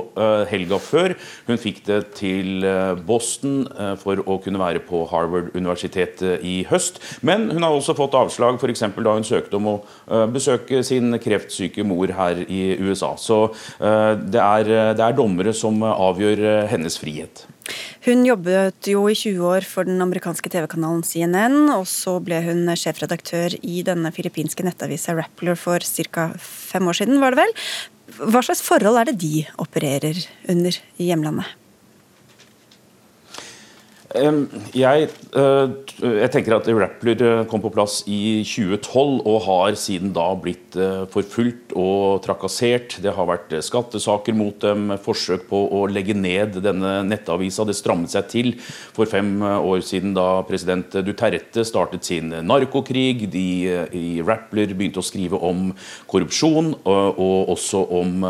helga 0.50 0.78
før. 0.82 1.14
Hun 1.48 1.60
fikk 1.60 1.84
det 1.88 2.00
til 2.18 2.66
Boston 3.08 3.64
for 4.02 4.22
å 4.30 4.38
kunne 4.44 4.62
være 4.62 4.82
på 4.86 5.04
Harvard-universitetet 5.10 6.44
i 6.46 6.56
høst. 6.70 7.00
Men 7.26 7.50
hun 7.52 7.66
har 7.66 7.74
også 7.74 7.96
fått 7.98 8.16
avslag 8.18 8.60
f.eks. 8.60 8.86
da 8.96 9.16
hun 9.16 9.28
søkte 9.28 9.60
om 9.60 9.70
å 9.74 9.76
besøke 10.34 10.82
sin 10.86 11.16
kreftsyke 11.22 11.86
mor 11.88 12.14
her 12.18 12.44
i 12.48 12.62
USA. 12.82 13.14
Så 13.20 13.40
det 13.80 14.42
er, 14.42 14.72
det 14.98 15.06
er 15.06 15.18
dommere 15.24 15.56
som 15.56 15.80
avgjør 15.88 16.44
eh, 16.44 16.68
hennes 16.72 17.00
frihet. 17.00 17.46
Hun 18.04 18.26
jobbet 18.28 18.90
jo 18.92 19.06
i 19.08 19.16
20 19.16 19.48
år 19.48 19.66
for 19.68 19.88
den 19.88 20.04
amerikanske 20.04 20.52
TV-kanalen 20.52 21.04
CNN, 21.08 21.72
og 21.72 21.88
så 21.88 22.18
ble 22.24 22.42
hun 22.44 22.68
sjefredaktør 22.76 23.56
i 23.64 23.80
denne 23.88 24.12
filippinske 24.16 24.66
nettavisa 24.68 25.16
Rappler 25.16 25.58
for 25.60 25.80
ca. 26.12 26.30
fem 26.44 26.92
år 26.92 27.00
siden, 27.00 27.22
var 27.24 27.34
det 27.34 27.46
vel. 27.46 27.58
Hva 28.20 28.44
slags 28.44 28.62
forhold 28.62 29.00
er 29.00 29.10
det 29.10 29.22
de 29.24 29.46
opererer 29.64 30.20
under 30.52 30.76
i 31.00 31.10
hjemlandet? 31.10 31.63
Jeg, 34.14 35.08
eh, 35.34 35.72
jeg, 35.98 36.30
tenker 36.30 36.54
at 36.54 36.68
Rappler 36.70 37.22
eh, 37.26 37.40
kom 37.50 37.64
på 37.64 37.72
plass 37.74 38.04
i 38.06 38.44
2012 38.46 39.24
og 39.26 39.38
har 39.48 39.78
siden 39.80 40.12
da 40.14 40.28
blitt 40.38 40.78
eh, 40.78 41.08
forfulgt 41.10 41.74
og 41.74 42.22
trakassert. 42.22 43.00
Det 43.02 43.14
har 43.16 43.26
vært 43.30 43.56
skattesaker 43.66 44.38
mot 44.38 44.60
dem, 44.62 44.94
forsøk 45.02 45.48
på 45.50 45.64
å 45.80 45.88
legge 45.90 46.14
ned 46.14 46.60
denne 46.62 47.00
nettavisa. 47.08 47.66
Det 47.66 47.74
strammet 47.78 48.14
seg 48.14 48.28
til 48.30 48.52
for 48.94 49.10
fem 49.10 49.42
år 49.42 49.82
siden 49.86 50.14
da 50.14 50.44
president 50.46 50.94
Duterte 51.02 51.66
startet 51.66 52.06
sin 52.06 52.30
narkokrig. 52.46 53.26
De 53.34 53.48
i 53.98 54.06
Rappler 54.22 54.76
begynte 54.78 55.02
å 55.02 55.08
skrive 55.08 55.42
om 55.42 55.72
korrupsjon 56.12 56.76
og 56.86 57.50
også 57.56 57.82
om, 57.98 58.22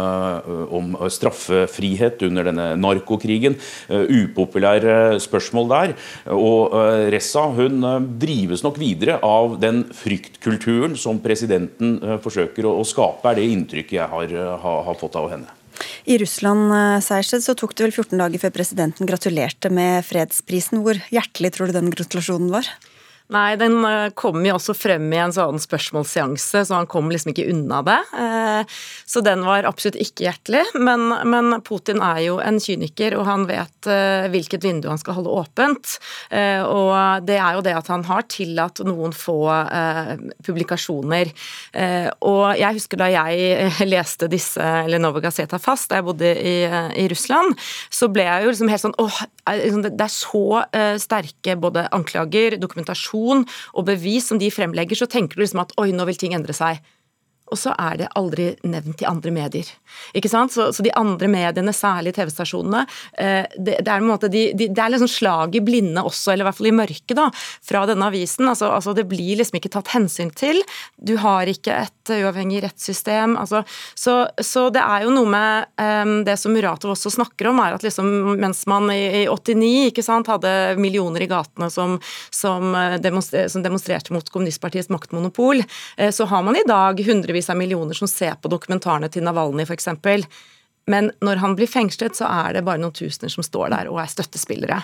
om 0.80 0.96
straffefrihet 1.12 2.24
under 2.30 2.48
denne 2.48 2.72
narkokrigen. 2.80 3.60
Upopulære 3.92 5.20
spørsmål 5.24 5.73
der. 5.73 5.73
Og 6.34 6.76
eh, 6.78 7.08
Ressa 7.14 7.48
hun 7.56 7.84
eh, 7.88 8.00
drives 8.24 8.64
nok 8.66 8.80
videre 8.82 9.20
av 9.26 9.58
den 9.62 9.84
fryktkulturen 9.96 10.98
som 11.00 11.22
presidenten 11.24 11.98
eh, 12.02 12.18
forsøker 12.24 12.68
å 12.70 12.80
skape, 12.88 13.26
er 13.30 13.40
det 13.40 13.50
inntrykket 13.52 13.98
jeg 14.00 14.10
har, 14.14 14.34
har 14.64 14.98
fått 15.00 15.20
av 15.20 15.30
henne. 15.34 15.60
I 16.06 16.20
Russland 16.22 16.70
Sejersted, 17.04 17.42
så 17.44 17.56
tok 17.58 17.74
det 17.76 17.88
vel 17.88 17.94
14 17.96 18.20
dager 18.20 18.42
før 18.44 18.54
presidenten 18.56 19.10
gratulerte 19.10 19.72
med 19.74 20.06
fredsprisen. 20.06 20.84
Hvor 20.86 21.00
hjertelig 21.12 21.56
tror 21.56 21.72
du 21.72 21.78
den 21.80 21.92
gratulasjonen 21.92 22.52
var? 22.54 22.70
Nei, 23.34 23.56
den 23.58 23.80
eh, 23.88 24.12
kom 24.18 24.44
jo 24.46 24.58
også 24.60 24.76
frem 24.78 25.08
i 25.14 25.20
en 25.24 25.34
sånn 25.34 25.58
spørsmålsseanse, 25.62 26.64
så 26.68 26.76
han 26.78 26.90
kom 26.90 27.10
liksom 27.10 27.32
ikke 27.32 27.48
unna 27.50 27.80
det. 27.86 28.00
Eh, 28.20 28.76
så 29.10 29.24
den 29.26 29.46
var 29.48 29.66
absolutt 29.66 29.98
ikke 30.02 30.28
hjertelig. 30.28 30.64
Men, 30.78 31.08
men 31.30 31.58
Putin 31.66 32.04
er 32.04 32.22
jo 32.28 32.38
en 32.44 32.60
kyniker, 32.62 33.16
og 33.18 33.26
han 33.30 33.48
vet 33.50 33.90
eh, 33.90 34.28
hvilket 34.34 34.68
vindu 34.68 34.90
han 34.92 35.02
skal 35.02 35.18
holde 35.18 35.34
åpent. 35.34 35.96
Og 36.34 37.26
det 37.26 37.38
er 37.40 37.56
jo 37.56 37.64
det 37.66 37.74
at 37.76 37.90
han 37.92 38.04
har 38.08 38.26
tillatt 38.32 38.82
noen 38.86 39.14
få 39.16 39.36
publikasjoner. 40.46 41.32
Og 42.26 42.44
jeg 42.60 42.78
husker 42.78 43.00
da 43.00 43.10
jeg 43.12 43.70
leste 43.94 44.30
disse, 44.32 44.62
eller 44.62 45.02
Nova 45.02 45.22
Gazeta 45.24 45.60
fast, 45.62 45.90
da 45.92 46.00
jeg 46.00 46.08
bodde 46.08 46.32
i, 46.38 46.56
i 47.04 47.08
Russland, 47.12 47.58
så 47.94 48.10
ble 48.14 48.26
jeg 48.28 48.46
jo 48.46 48.54
liksom 48.54 48.72
helt 48.72 48.86
sånn 48.86 48.98
åh, 49.02 49.20
liksom, 49.50 49.86
det 49.86 50.08
er 50.08 50.14
så 50.14 50.44
sterke 51.04 51.58
både 51.64 51.86
anklager, 51.96 52.58
dokumentasjon 52.62 53.23
informasjon 53.24 53.46
og 53.74 53.88
bevis 53.88 54.28
som 54.28 54.40
de 54.40 54.52
fremlegger, 54.52 54.96
så 54.98 55.08
tenker 55.08 55.38
du 55.38 55.44
liksom 55.44 55.64
at 55.64 55.74
oi, 55.78 55.92
nå 55.92 56.06
vil 56.06 56.18
ting 56.20 56.34
endre 56.34 56.54
seg 56.54 56.82
og 57.54 57.60
så 57.60 57.74
er 57.78 58.02
det 58.02 58.12
aldri 58.18 58.50
nevnt 58.66 59.04
i 59.04 59.08
andre 59.10 59.34
medier. 59.34 59.70
Ikke 60.18 60.32
sant? 60.32 60.54
Så, 60.54 60.72
så 60.74 60.84
de 60.86 60.92
andre 60.98 61.30
mediene, 61.32 61.74
særlig 61.76 62.16
TV-stasjonene, 62.18 62.84
eh, 63.22 63.46
det, 63.58 63.80
det, 63.86 63.92
er 63.94 64.06
måte, 64.06 64.30
de, 64.32 64.48
de, 64.58 64.70
det 64.74 64.82
er 64.82 64.94
liksom 64.94 65.12
slag 65.12 65.58
i 65.58 65.62
blinde 65.64 66.02
også, 66.02 66.34
eller 66.34 66.46
i 66.46 66.50
hvert 66.50 66.60
fall 66.60 66.72
i 66.72 66.76
mørket, 66.76 67.16
da, 67.20 67.28
fra 67.70 67.84
denne 67.90 68.10
avisen. 68.10 68.48
Altså, 68.50 68.72
altså, 68.74 68.96
Det 68.98 69.06
blir 69.10 69.38
liksom 69.40 69.60
ikke 69.60 69.74
tatt 69.76 69.94
hensyn 69.94 70.32
til. 70.34 70.62
Du 70.98 71.16
har 71.22 71.50
ikke 71.50 71.84
et 71.86 72.14
uavhengig 72.18 72.64
rettssystem. 72.66 73.38
Altså, 73.40 73.64
så, 73.94 74.24
så, 74.42 74.68
det 74.74 74.82
er 74.82 75.06
jo 75.06 75.14
noe 75.14 75.30
med 75.30 75.70
um, 75.78 76.16
det 76.28 76.38
som 76.42 76.54
Muratov 76.56 76.96
også 76.96 77.14
snakker 77.14 77.52
om, 77.52 77.62
er 77.64 77.78
at 77.78 77.86
liksom, 77.86 78.10
mens 78.42 78.66
man 78.70 78.90
i, 78.94 79.24
i 79.24 79.26
89 79.30 79.92
ikke 79.92 80.06
sant, 80.06 80.32
hadde 80.32 80.54
millioner 80.82 81.24
i 81.26 81.30
gatene 81.30 81.70
som, 81.74 82.00
som, 82.34 82.74
eh, 82.78 82.98
demonstrerte, 83.04 83.54
som 83.54 83.64
demonstrerte 83.66 84.14
mot 84.16 84.28
kommunistpartiets 84.34 84.92
maktmonopol, 84.94 85.64
så 86.14 86.26
har 86.30 86.44
man 86.46 86.58
i 86.58 86.64
dag 86.68 87.00
hundrevis 87.06 87.43
hundrevis 87.44 87.50
av 87.50 87.58
millioner 87.58 87.94
som 87.94 88.08
ser 88.08 88.36
på 88.42 88.50
dokumentarene 88.50 89.10
til 89.10 89.24
Navalny 89.24 89.64
f.eks. 89.64 89.88
Men 90.92 91.12
når 91.24 91.40
han 91.40 91.56
blir 91.56 91.70
fengslet, 91.72 92.18
så 92.18 92.28
er 92.28 92.58
det 92.58 92.66
bare 92.68 92.82
noen 92.82 92.96
tusener 92.96 93.32
som 93.32 93.46
står 93.46 93.72
der 93.72 93.90
og 93.92 94.02
er 94.04 94.12
støttespillere. 94.12 94.82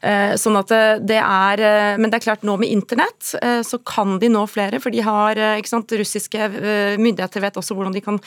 Eh, 0.00 0.32
sånn 0.40 0.56
at 0.56 0.72
eh, 0.72 0.94
det 1.02 1.18
er, 1.20 1.60
eh, 1.60 1.98
Men 2.00 2.08
det 2.08 2.20
er 2.20 2.24
klart, 2.24 2.46
nå 2.46 2.56
med 2.60 2.72
internett 2.72 3.34
så 3.66 3.78
kan 3.86 4.16
de 4.20 4.28
nå 4.32 4.42
flere, 4.50 4.78
for 4.82 4.92
de 4.92 5.02
har 5.04 5.38
ikke 5.58 5.70
sant, 5.70 5.92
Russiske 5.98 6.46
myndigheter 7.00 7.42
vet 7.42 7.56
også 7.58 7.74
hvordan 7.76 7.94
de 7.94 8.00
kan 8.04 8.18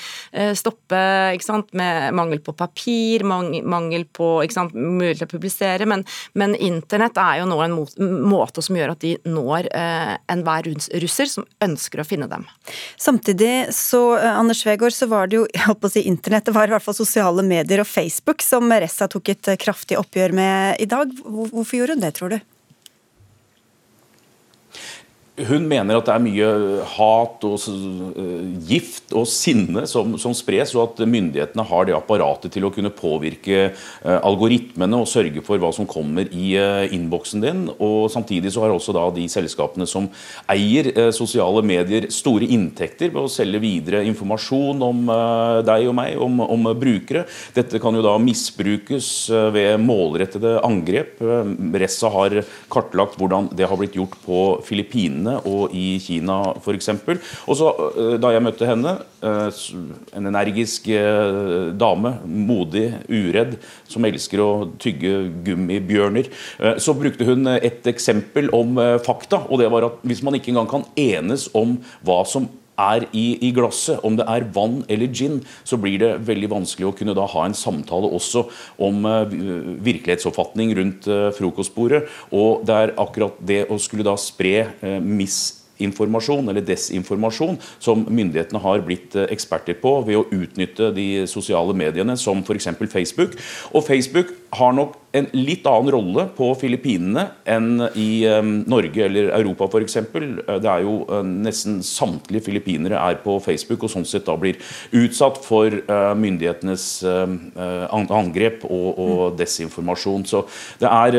stoppe 0.58 1.00
ikke 1.36 1.46
sant, 1.46 1.72
med 1.78 2.14
mangel 2.16 2.40
på 2.44 2.54
papir, 2.58 3.26
mangel 3.26 4.06
på 4.16 4.30
ikke 4.46 4.56
sant, 4.56 4.76
mulighet 4.76 5.24
til 5.24 5.28
å 5.28 5.34
publisere. 5.34 5.88
Men, 5.90 6.06
men 6.38 6.56
internett 6.56 7.18
er 7.22 7.42
jo 7.42 7.48
nå 7.50 7.60
en 7.66 7.76
måte 8.30 8.64
som 8.66 8.78
gjør 8.78 8.96
at 8.96 9.04
de 9.04 9.16
når 9.28 9.70
enhver 9.74 10.70
russer 11.04 11.32
som 11.32 11.48
ønsker 11.66 12.02
å 12.02 12.08
finne 12.08 12.30
dem. 12.32 12.48
Samtidig 13.02 13.74
så, 13.76 14.04
Anders 14.16 14.64
Tvegård, 14.66 14.96
så 14.96 15.10
var 15.12 15.32
det 15.32 15.42
jo 15.42 15.46
jeg 15.52 15.66
håper 15.68 15.92
å 15.92 15.96
si 15.96 16.06
internett, 16.10 16.48
det 16.50 16.56
var 16.56 16.72
i 16.72 16.76
hvert 16.76 16.86
fall 16.86 16.98
sosiale 16.98 17.15
sosiale 17.16 17.46
medier 17.48 17.80
og 17.80 17.88
Facebook, 17.88 18.44
som 18.44 18.68
Ressa 18.72 19.08
tok 19.08 19.32
et 19.32 19.54
kraftig 19.62 19.96
oppgjør 20.00 20.36
med 20.36 20.82
i 20.84 20.88
dag. 20.90 21.12
Hvorfor 21.24 21.78
gjorde 21.78 21.96
hun 21.96 22.04
det, 22.04 22.12
tror 22.18 22.36
du? 22.36 22.40
Hun 25.36 25.66
mener 25.68 25.98
at 25.98 26.08
det 26.08 26.14
er 26.14 26.24
mye 26.24 26.50
hat 26.96 27.44
og 27.44 27.64
uh, 27.68 28.44
gift 28.70 29.12
og 29.16 29.26
sinne 29.28 29.84
som, 29.90 30.14
som, 30.22 30.32
spres, 30.36 30.72
og 30.78 30.86
at 30.86 31.02
myndighetene 31.12 31.66
har 31.68 31.88
det 31.88 31.96
apparatet 31.98 32.54
til 32.56 32.68
å 32.68 32.72
kunne 32.72 32.94
påvirke 32.96 33.74
uh, 33.74 34.20
algoritmene 34.22 35.02
og 35.02 35.10
sørge 35.12 35.44
for 35.44 35.60
hva 35.60 35.74
som 35.76 35.90
kommer 35.92 36.30
i 36.32 36.54
uh, 36.56 36.86
innboksen 36.88 37.44
din. 37.44 37.66
og 37.76 38.08
Samtidig 38.14 38.54
så 38.56 38.64
har 38.64 38.76
også 38.76 38.96
da 38.96 39.10
de 39.16 39.26
selskapene 39.32 39.88
som 39.90 40.08
eier 40.52 40.88
sosiale 41.16 41.60
medier, 41.66 42.08
store 42.14 42.48
inntekter 42.56 43.12
ved 43.12 43.26
å 43.26 43.32
selge 43.32 43.60
videre 43.60 44.06
informasjon 44.08 44.84
om 44.86 45.02
deg 45.66 45.88
og 45.90 45.96
meg, 45.98 46.16
om, 46.22 46.40
om, 46.44 46.70
brukere. 46.80 47.26
Dette 47.56 47.80
kan 47.82 47.96
jo 47.98 48.04
da 48.06 48.16
misbrukes 48.22 49.10
ved 49.56 49.82
målrettede 49.84 50.58
angrep. 50.66 51.20
Ressa 51.82 52.12
har 52.14 52.38
kartlagt 52.72 53.20
hvordan 53.20 53.50
det 53.58 53.68
har 53.70 53.80
blitt 53.80 53.98
gjort 53.98 54.16
på 54.26 54.42
Filippinene 54.66 55.25
Filippinene 55.26 55.42
og 55.50 55.74
i 55.74 55.98
Kina 56.00 56.54
f.eks. 56.60 56.90
Og 57.48 57.58
så 57.58 57.72
eh, 57.96 58.16
Da 58.22 58.32
jeg 58.34 58.44
møtte 58.44 58.68
henne, 58.68 58.98
eh, 59.22 59.62
en 60.16 60.30
energisk 60.32 60.88
eh, 60.90 61.72
dame, 61.76 62.16
modig, 62.26 62.94
uredd, 63.10 63.58
som 63.88 64.06
elsker 64.06 64.42
å 64.42 64.52
tygge 64.80 65.30
gummibjørner, 65.46 66.30
så 66.82 66.96
brukte 66.98 67.26
hun 67.28 67.48
et 67.56 67.86
eksempel 67.88 68.50
om 68.54 68.78
fakta. 69.04 69.46
og 69.50 69.60
det 69.60 69.70
var 69.72 69.86
at 69.88 70.04
Hvis 70.04 70.24
man 70.24 70.36
ikke 70.36 70.52
engang 70.54 70.70
kan 70.70 70.86
enes 70.96 71.50
om 71.54 71.78
hva 72.06 72.24
som 72.26 72.48
er 72.82 73.08
i, 73.12 73.26
i, 73.48 73.52
glasset, 73.56 74.00
om 74.06 74.18
det 74.20 74.28
er 74.30 74.48
vann 74.56 74.82
eller 74.92 75.12
gin, 75.12 75.42
så 75.64 75.80
blir 75.82 76.00
det 76.02 76.12
veldig 76.28 76.52
vanskelig 76.52 76.90
å 76.90 76.96
kunne 76.98 77.16
da 77.18 77.28
ha 77.32 77.46
en 77.48 77.58
samtale 77.58 78.10
også 78.16 78.46
om 78.84 79.06
uh, 79.08 79.26
virkelighetsoppfatning 79.86 80.76
rundt 80.80 81.10
uh, 81.12 81.30
frokostbordet. 81.36 82.06
Og 82.36 82.66
det 82.68 82.80
er 82.80 82.96
akkurat 83.02 83.38
det 83.40 83.64
å 83.72 83.80
skulle 83.82 84.08
da 84.08 84.18
spre 84.20 84.68
uh, 84.84 85.00
mis 85.00 85.65
informasjon 85.84 86.50
eller 86.50 86.64
desinformasjon 86.66 87.58
som 87.84 88.06
myndighetene 88.08 88.62
har 88.64 88.84
blitt 88.86 89.16
eh, 89.18 89.28
eksperter 89.34 89.78
på 89.82 89.98
ved 90.08 90.20
å 90.20 90.28
utnytte 90.32 90.92
de 90.96 91.26
sosiale 91.30 91.76
mediene 91.76 92.16
som 92.20 92.44
f.eks. 92.46 92.70
Facebook. 92.92 93.36
Og 93.74 93.84
Facebook 93.88 94.32
har 94.56 94.76
nok 94.76 94.96
en 95.16 95.28
litt 95.36 95.68
annen 95.68 95.92
rolle 95.96 96.26
på 96.36 96.50
Filippinene 96.60 97.24
enn 97.48 97.86
i 97.96 98.26
um, 98.28 98.58
Norge 98.68 99.06
eller 99.06 99.30
Europa 99.36 99.68
f.eks. 99.68 99.98
Eh, 100.00 100.58
det 100.64 100.72
er 100.72 100.86
jo 100.86 100.98
nesten 101.28 101.82
samtlige 101.86 102.48
filippinere 102.48 103.00
er 103.00 103.20
på 103.24 103.38
Facebook 103.44 103.86
og 103.86 103.92
sånn 103.92 104.08
sett 104.08 104.28
da 104.28 104.38
blir 104.40 104.60
utsatt 104.96 105.42
for 105.44 105.74
myndighetenes 106.16 106.86
angrep 107.06 108.64
og, 108.68 108.88
og, 108.92 109.24
desinformasjon. 109.40 110.26
Så 110.30 110.44
det 110.82 110.90
er, 110.90 111.18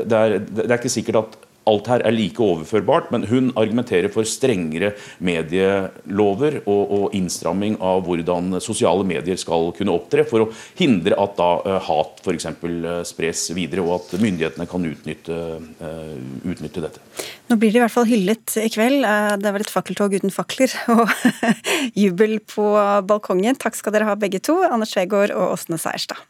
det, 0.00 0.06
er, 0.08 0.38
det 0.40 0.68
er 0.68 0.78
ikke 0.78 0.92
sikkert 0.92 1.20
at 1.24 1.36
alt 1.70 1.88
her 1.88 2.04
er 2.04 2.14
like 2.14 2.42
overførbart, 2.42 3.10
men 3.14 3.26
hun 3.28 3.50
argumenterer 3.56 4.10
for 4.12 4.26
strengere 4.28 4.92
medielover 5.24 6.60
og, 6.64 6.82
og 6.96 7.16
innstramming 7.16 7.78
av 7.84 8.04
hvordan 8.06 8.58
sosiale 8.64 9.06
medier 9.08 9.38
skal 9.40 9.70
kunne 9.76 9.94
opptre, 9.94 10.26
for 10.28 10.44
å 10.44 10.50
hindre 10.78 11.16
at 11.20 11.36
da 11.38 11.50
uh, 11.64 11.78
hat 11.88 12.22
f.eks. 12.24 12.50
Uh, 12.64 13.00
spres 13.06 13.46
videre, 13.56 13.84
og 13.84 13.96
at 14.00 14.20
myndighetene 14.20 14.68
kan 14.70 14.84
utnytte, 14.88 15.40
uh, 15.80 16.14
utnytte, 16.44 16.84
dette. 16.84 17.02
Nå 17.48 17.58
blir 17.60 17.72
det 17.72 17.80
i 17.80 17.84
hvert 17.84 17.94
fall 17.94 18.08
hyllet 18.08 18.56
i 18.60 18.68
kveld. 18.72 19.04
Det 19.04 19.48
er 19.48 19.56
vel 19.56 19.64
et 19.64 19.72
fakkeltog 19.72 20.16
uten 20.18 20.34
fakler 20.34 20.74
og 20.92 21.08
jubel 22.02 22.38
på 22.50 22.68
balkongen. 23.08 23.56
Takk 23.60 23.78
skal 23.78 23.96
dere 23.96 24.10
ha 24.10 24.18
begge 24.18 24.42
to, 24.44 24.58
Anders 24.68 24.94
Tvegård 24.96 25.34
og 25.36 25.56
Åsne 25.56 25.80
Seierstad. 25.80 26.24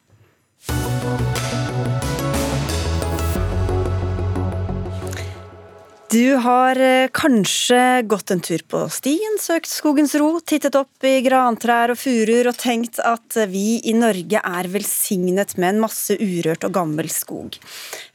Du 6.15 6.35
har 6.39 6.79
eh, 6.79 7.09
kanskje 7.11 8.03
gått 8.07 8.31
en 8.31 8.43
tur 8.45 8.63
på 8.71 8.85
stien, 8.93 9.39
søkt 9.43 9.67
skogens 9.67 10.13
ro, 10.21 10.37
tittet 10.47 10.77
opp 10.79 11.03
i 11.03 11.17
grantrær 11.25 11.91
og 11.91 11.99
furuer 11.99 12.47
og 12.47 12.59
tenkt 12.61 13.01
at 13.03 13.39
vi 13.51 13.81
i 13.83 13.97
Norge 13.99 14.39
er 14.39 14.69
velsignet 14.71 15.57
med 15.59 15.73
en 15.73 15.81
masse 15.83 16.15
urørt 16.15 16.69
og 16.69 16.77
gammel 16.77 17.11
skog. 17.11 17.59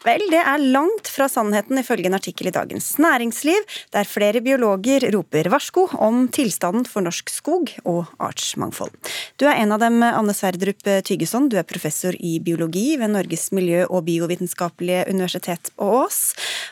Vel, 0.05 0.21
det 0.31 0.39
er 0.39 0.61
langt 0.71 1.09
fra 1.11 1.25
sannheten 1.27 1.81
ifølge 1.81 2.07
en 2.07 2.15
artikkel 2.15 2.47
i 2.47 2.53
Dagens 2.55 2.93
Næringsliv, 3.03 3.65
der 3.91 4.07
flere 4.07 4.39
biologer 4.39 5.03
roper 5.11 5.49
varsko 5.51 5.89
om 5.99 6.21
tilstanden 6.31 6.85
for 6.87 7.03
norsk 7.03 7.27
skog 7.33 7.73
og 7.83 8.05
artsmangfold. 8.23 8.93
Du 9.35 9.43
er 9.49 9.59
en 9.59 9.73
av 9.75 9.81
dem, 9.83 9.99
Anne 10.07 10.35
Sverdrup 10.35 10.87
Tygeson. 11.03 11.49
Du 11.51 11.57
er 11.59 11.67
professor 11.67 12.15
i 12.15 12.37
biologi 12.39 12.93
ved 13.01 13.11
Norges 13.11 13.49
miljø- 13.51 13.89
og 13.89 14.05
biovitenskapelige 14.07 15.03
universitet 15.11 15.67
på 15.75 15.89
Ås. 15.99 16.21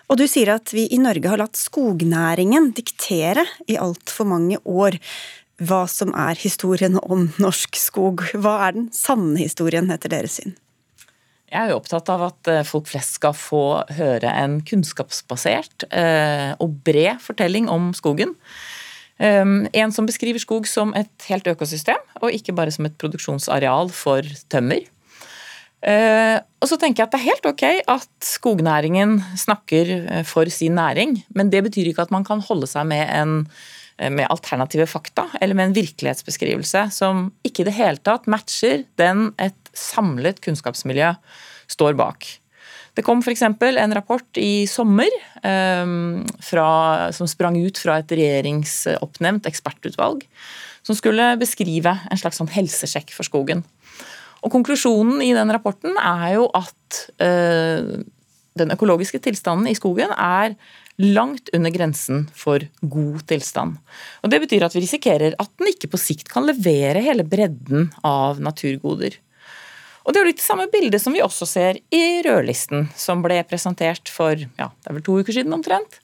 Og 0.07 0.21
du 0.21 0.23
sier 0.29 0.53
at 0.55 0.71
vi 0.71 0.85
i 0.87 0.99
Norge 1.01 1.27
har 1.27 1.41
latt 1.41 1.59
skognæringen 1.59 2.71
diktere 2.77 3.43
i 3.67 3.75
altfor 3.75 4.29
mange 4.29 4.61
år 4.63 4.95
hva 5.67 5.81
som 5.89 6.13
er 6.15 6.37
historien 6.39 6.95
om 7.01 7.27
norsk 7.41 7.75
skog. 7.81 8.23
Hva 8.37 8.55
er 8.69 8.77
den 8.77 8.87
sanne 8.95 9.41
historien, 9.41 9.91
etter 9.91 10.15
deres 10.15 10.39
syn? 10.39 10.55
Jeg 11.47 11.61
er 11.61 11.71
jo 11.71 11.77
opptatt 11.79 12.09
av 12.11 12.25
at 12.25 12.49
eh, 12.51 12.65
folk 12.67 12.89
flest 12.91 13.21
skal 13.21 13.35
få 13.37 13.79
høre 13.95 14.31
en 14.35 14.57
kunnskapsbasert 14.67 15.87
eh, 15.95 16.51
og 16.59 16.81
bred 16.83 17.21
fortelling 17.23 17.69
om 17.71 17.93
skogen. 17.95 18.33
Ehm, 19.23 19.61
en 19.71 19.93
som 19.95 20.05
beskriver 20.09 20.43
skog 20.43 20.67
som 20.67 20.91
et 20.99 21.29
helt 21.29 21.47
økosystem, 21.47 22.01
og 22.19 22.35
ikke 22.35 22.55
bare 22.57 22.73
som 22.75 22.89
et 22.89 22.97
produksjonsareal 22.99 23.93
for 23.95 24.27
tømmer. 24.51 24.83
Eh, 25.87 26.35
og 26.35 26.67
så 26.67 26.75
tenker 26.81 27.05
jeg 27.05 27.07
at 27.07 27.15
det 27.15 27.21
er 27.21 27.29
helt 27.29 27.49
ok 27.53 27.65
at 27.95 28.27
skognæringen 28.27 29.21
snakker 29.39 30.25
for 30.27 30.51
sin 30.51 30.75
næring, 30.75 31.21
men 31.31 31.53
det 31.53 31.63
betyr 31.69 31.93
ikke 31.93 32.09
at 32.09 32.11
man 32.11 32.27
kan 32.27 32.43
holde 32.43 32.67
seg 32.67 32.89
med 32.91 33.07
en 33.07 33.43
med 33.97 34.27
alternative 34.29 34.85
fakta, 34.85 35.23
eller 35.41 35.57
med 35.57 35.71
en 35.71 35.73
virkelighetsbeskrivelse 35.73 36.83
som 36.93 37.31
ikke 37.41 37.63
i 37.63 37.65
det 37.65 37.73
hele 37.79 37.97
tatt 37.97 38.27
matcher 38.29 38.83
den 39.01 39.31
et 39.41 39.66
samlet 39.77 40.41
kunnskapsmiljø 40.43 41.13
står 41.71 41.97
bak. 41.99 42.27
Det 42.97 43.05
kom 43.05 43.21
f.eks. 43.21 43.43
en 43.45 43.93
rapport 43.93 44.39
i 44.41 44.65
sommer 44.69 45.11
um, 45.43 46.23
fra, 46.41 46.69
som 47.13 47.29
sprang 47.29 47.59
ut 47.61 47.77
fra 47.77 47.99
et 48.01 48.13
regjeringsoppnevnt 48.17 49.45
ekspertutvalg, 49.49 50.23
som 50.81 50.97
skulle 50.97 51.35
beskrive 51.37 51.93
en 51.93 52.17
slags 52.19 52.41
sånn 52.41 52.49
helsesjekk 52.49 53.13
for 53.13 53.27
skogen. 53.27 53.61
Og 54.41 54.49
Konklusjonen 54.53 55.21
i 55.25 55.33
den 55.37 55.53
rapporten 55.53 55.93
er 56.01 56.39
jo 56.39 56.47
at 56.57 57.03
uh, 57.21 58.01
den 58.57 58.73
økologiske 58.73 59.21
tilstanden 59.21 59.69
i 59.69 59.77
skogen 59.77 60.13
er 60.17 60.55
langt 60.97 61.51
under 61.53 61.69
grensen 61.69 62.25
for 62.33 62.63
god 62.81 63.21
tilstand. 63.29 63.77
Og 64.25 64.33
Det 64.33 64.41
betyr 64.41 64.65
at 64.65 64.73
vi 64.73 64.81
risikerer 64.81 65.37
at 65.37 65.53
den 65.59 65.69
ikke 65.69 65.91
på 65.93 66.01
sikt 66.01 66.31
kan 66.33 66.47
levere 66.49 67.03
hele 67.05 67.25
bredden 67.27 67.91
av 68.01 68.41
naturgoder. 68.41 69.19
Og 70.07 70.13
Det 70.13 70.19
er 70.19 70.23
jo 70.23 70.31
litt 70.31 70.39
det 70.39 70.47
samme 70.47 70.69
bildet 70.71 71.03
som 71.03 71.15
vi 71.15 71.23
også 71.23 71.45
ser 71.49 71.79
i 71.91 72.03
rødlisten, 72.23 72.87
som 72.95 73.19
ble 73.25 73.41
presentert 73.47 74.07
for 74.07 74.39
ja, 74.39 74.69
det 74.71 74.87
er 74.87 74.95
vel 74.95 75.03
to 75.03 75.17
uker 75.19 75.35
siden 75.35 75.55
omtrent. 75.57 75.99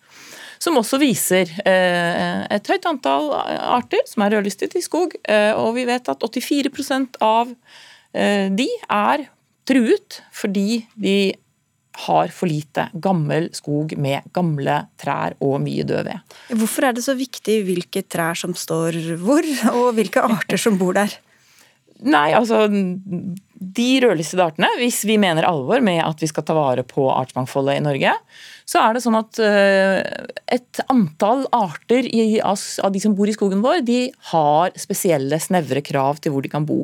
Som 0.60 0.76
også 0.80 1.00
viser 1.00 1.48
eh, 1.68 2.44
et 2.52 2.68
høyt 2.68 2.88
antall 2.88 3.32
arter 3.34 4.04
som 4.08 4.26
er 4.26 4.36
rødlistet 4.36 4.76
i 4.76 4.84
skog. 4.84 5.16
Eh, 5.24 5.56
og 5.56 5.78
vi 5.78 5.88
vet 5.88 6.12
at 6.12 6.20
84% 6.24 7.16
av 7.24 7.56
eh, 8.12 8.52
de 8.52 8.68
er 8.92 9.26
truet 9.68 10.20
fordi 10.36 10.84
de 11.00 11.18
har 12.04 12.32
for 12.34 12.50
lite 12.50 12.88
gammel 13.00 13.52
skog 13.56 13.94
med 14.02 14.26
gamle 14.36 14.80
trær 15.00 15.36
og 15.46 15.60
mye 15.64 15.86
død 15.88 16.08
ved. 16.10 16.36
Hvorfor 16.58 16.90
er 16.90 16.98
det 16.98 17.06
så 17.06 17.16
viktig 17.16 17.60
hvilke 17.68 18.04
trær 18.04 18.36
som 18.40 18.56
står 18.58 18.98
hvor, 19.22 19.48
og 19.72 19.94
hvilke 19.96 20.24
arter 20.26 20.60
som 20.60 20.80
bor 20.82 20.98
der? 20.98 21.14
Nei, 22.04 22.32
altså 22.36 22.66
De 23.54 23.90
rødlistede 24.02 24.46
artene, 24.48 24.70
hvis 24.80 25.04
vi 25.06 25.20
mener 25.22 25.46
alvor 25.46 25.84
med 25.86 26.02
at 26.04 26.22
vi 26.24 26.30
skal 26.30 26.46
ta 26.48 26.56
vare 26.58 26.86
på 26.88 27.06
artsmangfoldet 27.14 27.78
i 27.78 27.84
Norge, 27.86 28.14
så 28.66 28.82
er 28.82 28.96
det 28.96 29.04
sånn 29.04 29.20
at 29.20 29.40
uh, 29.44 30.00
et 30.56 30.82
antall 30.90 31.46
arter 31.54 32.08
av, 32.42 32.64
de 32.94 33.02
som 33.04 33.16
bor 33.18 33.30
i 33.30 33.36
skogen 33.36 33.62
vår, 33.64 33.84
de 33.86 34.08
har 34.32 34.74
spesielle, 34.80 35.38
snevre 35.42 35.84
krav 35.86 36.22
til 36.24 36.34
hvor 36.34 36.46
de 36.46 36.52
kan 36.52 36.66
bo. 36.66 36.82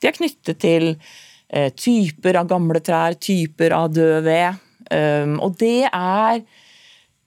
De 0.00 0.08
er 0.08 0.16
knyttet 0.16 0.60
til 0.62 0.94
uh, 0.94 1.68
typer 1.76 2.40
av 2.40 2.48
gamle 2.50 2.80
trær, 2.84 3.18
typer 3.20 3.76
av 3.76 3.92
død 3.92 4.22
ved. 4.26 4.62
Um, 4.86 5.36
og 5.42 5.58
det 5.60 5.88
er 5.90 6.44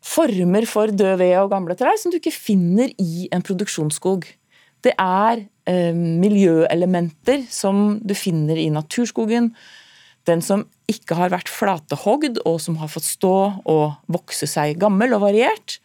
former 0.06 0.66
for 0.70 0.92
død 0.92 1.18
ved 1.20 1.36
og 1.42 1.52
gamle 1.52 1.76
trær 1.78 1.98
som 2.00 2.12
du 2.12 2.20
ikke 2.20 2.34
finner 2.34 2.92
i 2.98 3.28
en 3.36 3.44
produksjonsskog. 3.46 4.28
Det 4.86 4.94
er 4.96 5.42
eh, 5.44 5.48
miljøelementer 5.96 7.46
som 7.54 8.00
du 8.02 8.16
finner 8.18 8.58
i 8.58 8.70
naturskogen. 8.74 9.52
Den 10.28 10.42
som 10.46 10.66
ikke 10.90 11.18
har 11.18 11.32
vært 11.34 11.52
flatehogd, 11.52 12.42
og 12.50 12.60
som 12.64 12.80
har 12.82 12.92
fått 12.92 13.08
stå 13.08 13.36
og 13.70 13.86
vokse 14.12 14.50
seg 14.50 14.80
gammel 14.82 15.14
og 15.18 15.24
variert. 15.28 15.80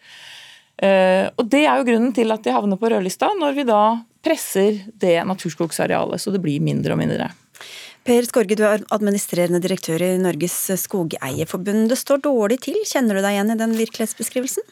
Eh, 0.83 1.29
og 1.39 1.49
Det 1.51 1.65
er 1.65 1.79
jo 1.79 1.87
grunnen 1.87 2.15
til 2.17 2.33
at 2.35 2.45
de 2.45 2.55
havner 2.55 2.81
på 2.81 2.91
rødlista, 2.91 3.31
når 3.39 3.57
vi 3.59 3.67
da 3.69 3.83
presser 4.25 4.81
det 5.01 5.19
naturskogsarealet 5.29 6.21
så 6.21 6.33
det 6.33 6.43
blir 6.43 6.65
mindre 6.65 6.97
og 6.97 7.03
mindre. 7.03 7.31
Per 8.05 8.27
Skorge, 8.29 8.57
du 8.57 8.65
er 8.69 8.83
administrerende 8.93 9.63
direktør 9.65 10.03
i 10.05 10.17
Norges 10.21 10.57
Skogeierforbund. 10.83 11.89
Det 11.89 11.97
står 11.97 12.25
dårlig 12.27 12.61
til, 12.67 12.77
kjenner 12.85 13.17
du 13.17 13.25
deg 13.25 13.37
igjen 13.37 13.55
i 13.55 13.61
den 13.61 13.77
virkelighetsbeskrivelsen? 13.79 14.67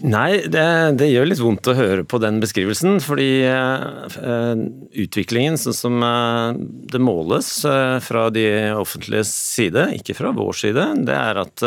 Nei, 0.00 0.40
det, 0.48 0.64
det, 0.96 1.10
gjør 1.12 1.26
litt 1.28 1.40
vondt 1.42 1.68
å 1.68 1.74
høre 1.76 2.04
på 2.08 2.16
den 2.22 2.40
beskrivelsen. 2.42 2.96
Fordi 3.04 3.44
uh, 3.44 4.56
utviklingen 5.04 5.60
sånn 5.60 5.76
som 5.76 5.98
uh, 6.00 6.56
det 6.56 7.00
måles 7.02 7.50
uh, 7.68 7.98
fra 8.02 8.28
de 8.32 8.46
offentliges 8.72 9.30
side, 9.30 9.90
ikke 10.00 10.16
fra 10.16 10.32
vår 10.36 10.56
side, 10.64 10.86
det 11.06 11.18
er 11.18 11.42
at 11.44 11.66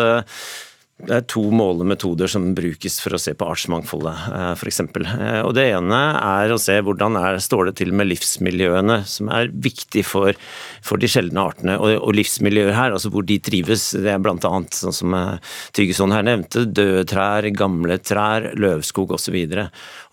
det 0.96 1.12
er 1.12 1.24
to 1.28 1.42
målemetoder 1.52 2.30
som 2.32 2.54
brukes 2.56 3.02
for 3.04 3.18
å 3.18 3.20
se 3.20 3.34
på 3.36 3.48
artsmangfoldet, 3.52 4.20
eh, 4.32 4.52
f.eks. 4.56 4.78
Eh, 4.80 5.42
og 5.44 5.50
det 5.58 5.66
ene 5.74 5.98
er 6.16 6.54
å 6.54 6.60
se 6.62 6.78
hvordan 6.80 7.18
er, 7.20 7.40
står 7.44 7.68
det 7.68 7.74
til 7.82 7.92
med 7.92 8.08
livsmiljøene, 8.08 9.02
som 9.04 9.28
er 9.36 9.52
viktig 9.52 10.06
for, 10.08 10.32
for 10.80 11.02
de 11.02 11.10
sjeldne 11.12 11.44
artene. 11.44 11.76
Og, 11.84 11.98
og, 11.98 12.14
livsmiljøer 12.16 12.72
her, 12.78 12.96
altså 12.96 13.12
hvor 13.12 13.28
de 13.28 13.36
trives, 13.44 13.90
det 13.92 14.14
er 14.14 14.24
bl.a. 14.24 14.40
sånn 14.40 14.96
som 14.96 15.18
eh, 15.20 15.52
Tygeson 15.76 16.16
her 16.16 16.24
nevnte, 16.30 16.64
døde 16.64 17.04
trær, 17.12 17.50
gamle 17.52 18.00
trær, 18.00 18.54
løvskog 18.56 19.12
osv. 19.20 19.36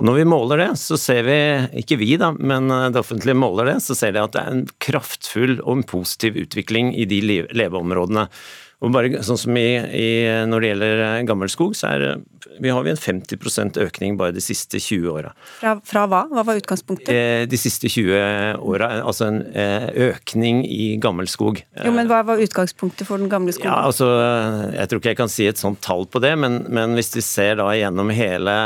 Når 0.02 0.18
vi 0.18 0.26
måler 0.26 0.64
det, 0.64 0.68
så 0.82 0.98
ser 0.98 1.22
vi, 1.30 1.38
ikke 1.84 2.00
vi 2.02 2.16
da, 2.18 2.32
men 2.34 2.66
det 2.90 2.98
offentlige 2.98 3.38
måler 3.38 3.70
det, 3.70 3.78
så 3.86 3.94
ser 3.94 4.18
de 4.18 4.24
at 4.26 4.34
det 4.34 4.42
er 4.42 4.58
en 4.58 4.66
kraftfull 4.82 5.60
og 5.60 5.78
en 5.78 5.86
positiv 5.94 6.42
utvikling 6.42 6.90
i 6.98 7.06
de 7.06 7.22
leveområdene. 7.54 8.26
Og 8.82 8.90
bare 8.90 9.22
sånn 9.22 9.38
som 9.38 9.56
i, 9.58 9.68
i, 9.78 10.08
Når 10.50 10.62
det 10.62 10.70
gjelder 10.72 11.02
eh, 11.06 11.18
gammelskog, 11.28 11.76
så 11.78 11.92
er, 11.92 12.22
vi 12.62 12.72
har 12.74 12.82
vi 12.84 12.92
en 12.92 12.98
50% 12.98 13.78
økning 13.82 14.16
bare 14.18 14.34
de 14.34 14.42
siste 14.42 14.80
20 14.82 15.12
åra. 15.12 15.32
Fra, 15.60 15.76
fra, 15.86 16.04
hva? 16.10 16.24
Hva 16.32 16.44
var 16.46 16.58
utgangspunktet? 16.58 17.12
Eh, 17.14 17.44
de 17.50 17.60
siste 17.60 17.90
20 17.92 18.58
åra, 18.58 18.90
altså 19.06 19.28
en 19.30 19.40
eh, 19.54 19.86
økning 20.10 20.64
i 20.66 20.96
gammelskog. 21.02 21.62
Jo, 21.78 21.94
men 21.94 22.10
Hva 22.10 22.22
var 22.26 22.42
utgangspunktet 22.42 23.06
for 23.08 23.22
den 23.22 23.30
gamle 23.32 23.54
skogen? 23.54 23.70
Ja, 23.70 23.86
altså, 23.86 24.08
Jeg 24.74 24.90
tror 24.90 25.02
ikke 25.02 25.14
jeg 25.14 25.20
kan 25.22 25.32
si 25.32 25.46
et 25.46 25.62
sånt 25.62 25.82
tall 25.84 26.08
på 26.10 26.22
det, 26.22 26.34
men, 26.42 26.62
men 26.72 26.98
hvis 26.98 27.12
vi 27.14 27.24
ser 27.24 27.60
da 27.62 27.70
gjennom 27.78 28.10
hele 28.14 28.56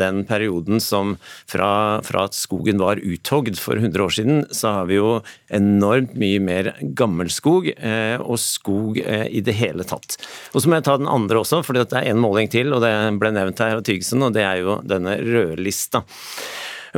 den 0.00 0.24
perioden 0.28 0.82
som 0.82 1.14
fra, 1.50 2.00
fra 2.06 2.26
at 2.26 2.36
skogen 2.36 2.82
var 2.82 2.98
uthogd 2.98 3.58
for 3.60 3.78
100 3.78 4.02
år 4.02 4.14
siden, 4.18 4.42
så 4.54 4.74
har 4.80 4.90
vi 4.90 4.98
jo 4.98 5.20
enormt 5.54 6.16
mye 6.18 6.42
mer 6.42 6.72
gammelskog 6.96 7.70
og 7.70 8.38
skog 8.40 8.98
i 9.00 9.42
det 9.44 9.54
hele 9.54 9.59
tatt. 9.60 10.16
Og 10.54 10.62
Så 10.62 10.68
må 10.68 10.78
jeg 10.78 10.88
ta 10.88 10.96
den 10.96 11.10
andre 11.10 11.42
også, 11.42 11.62
for 11.64 11.76
det 11.76 11.92
er 11.92 12.10
en 12.10 12.20
måling 12.22 12.50
til, 12.50 12.72
og 12.72 12.82
det 12.84 12.92
ble 13.20 13.32
nevnt 13.36 13.58
her 13.58 13.78
av 13.78 13.84
Tygesen, 13.86 14.22
og 14.22 14.34
det 14.36 14.44
er 14.46 14.64
jo 14.64 14.80
denne 14.82 15.18
rødlista. 15.20 16.04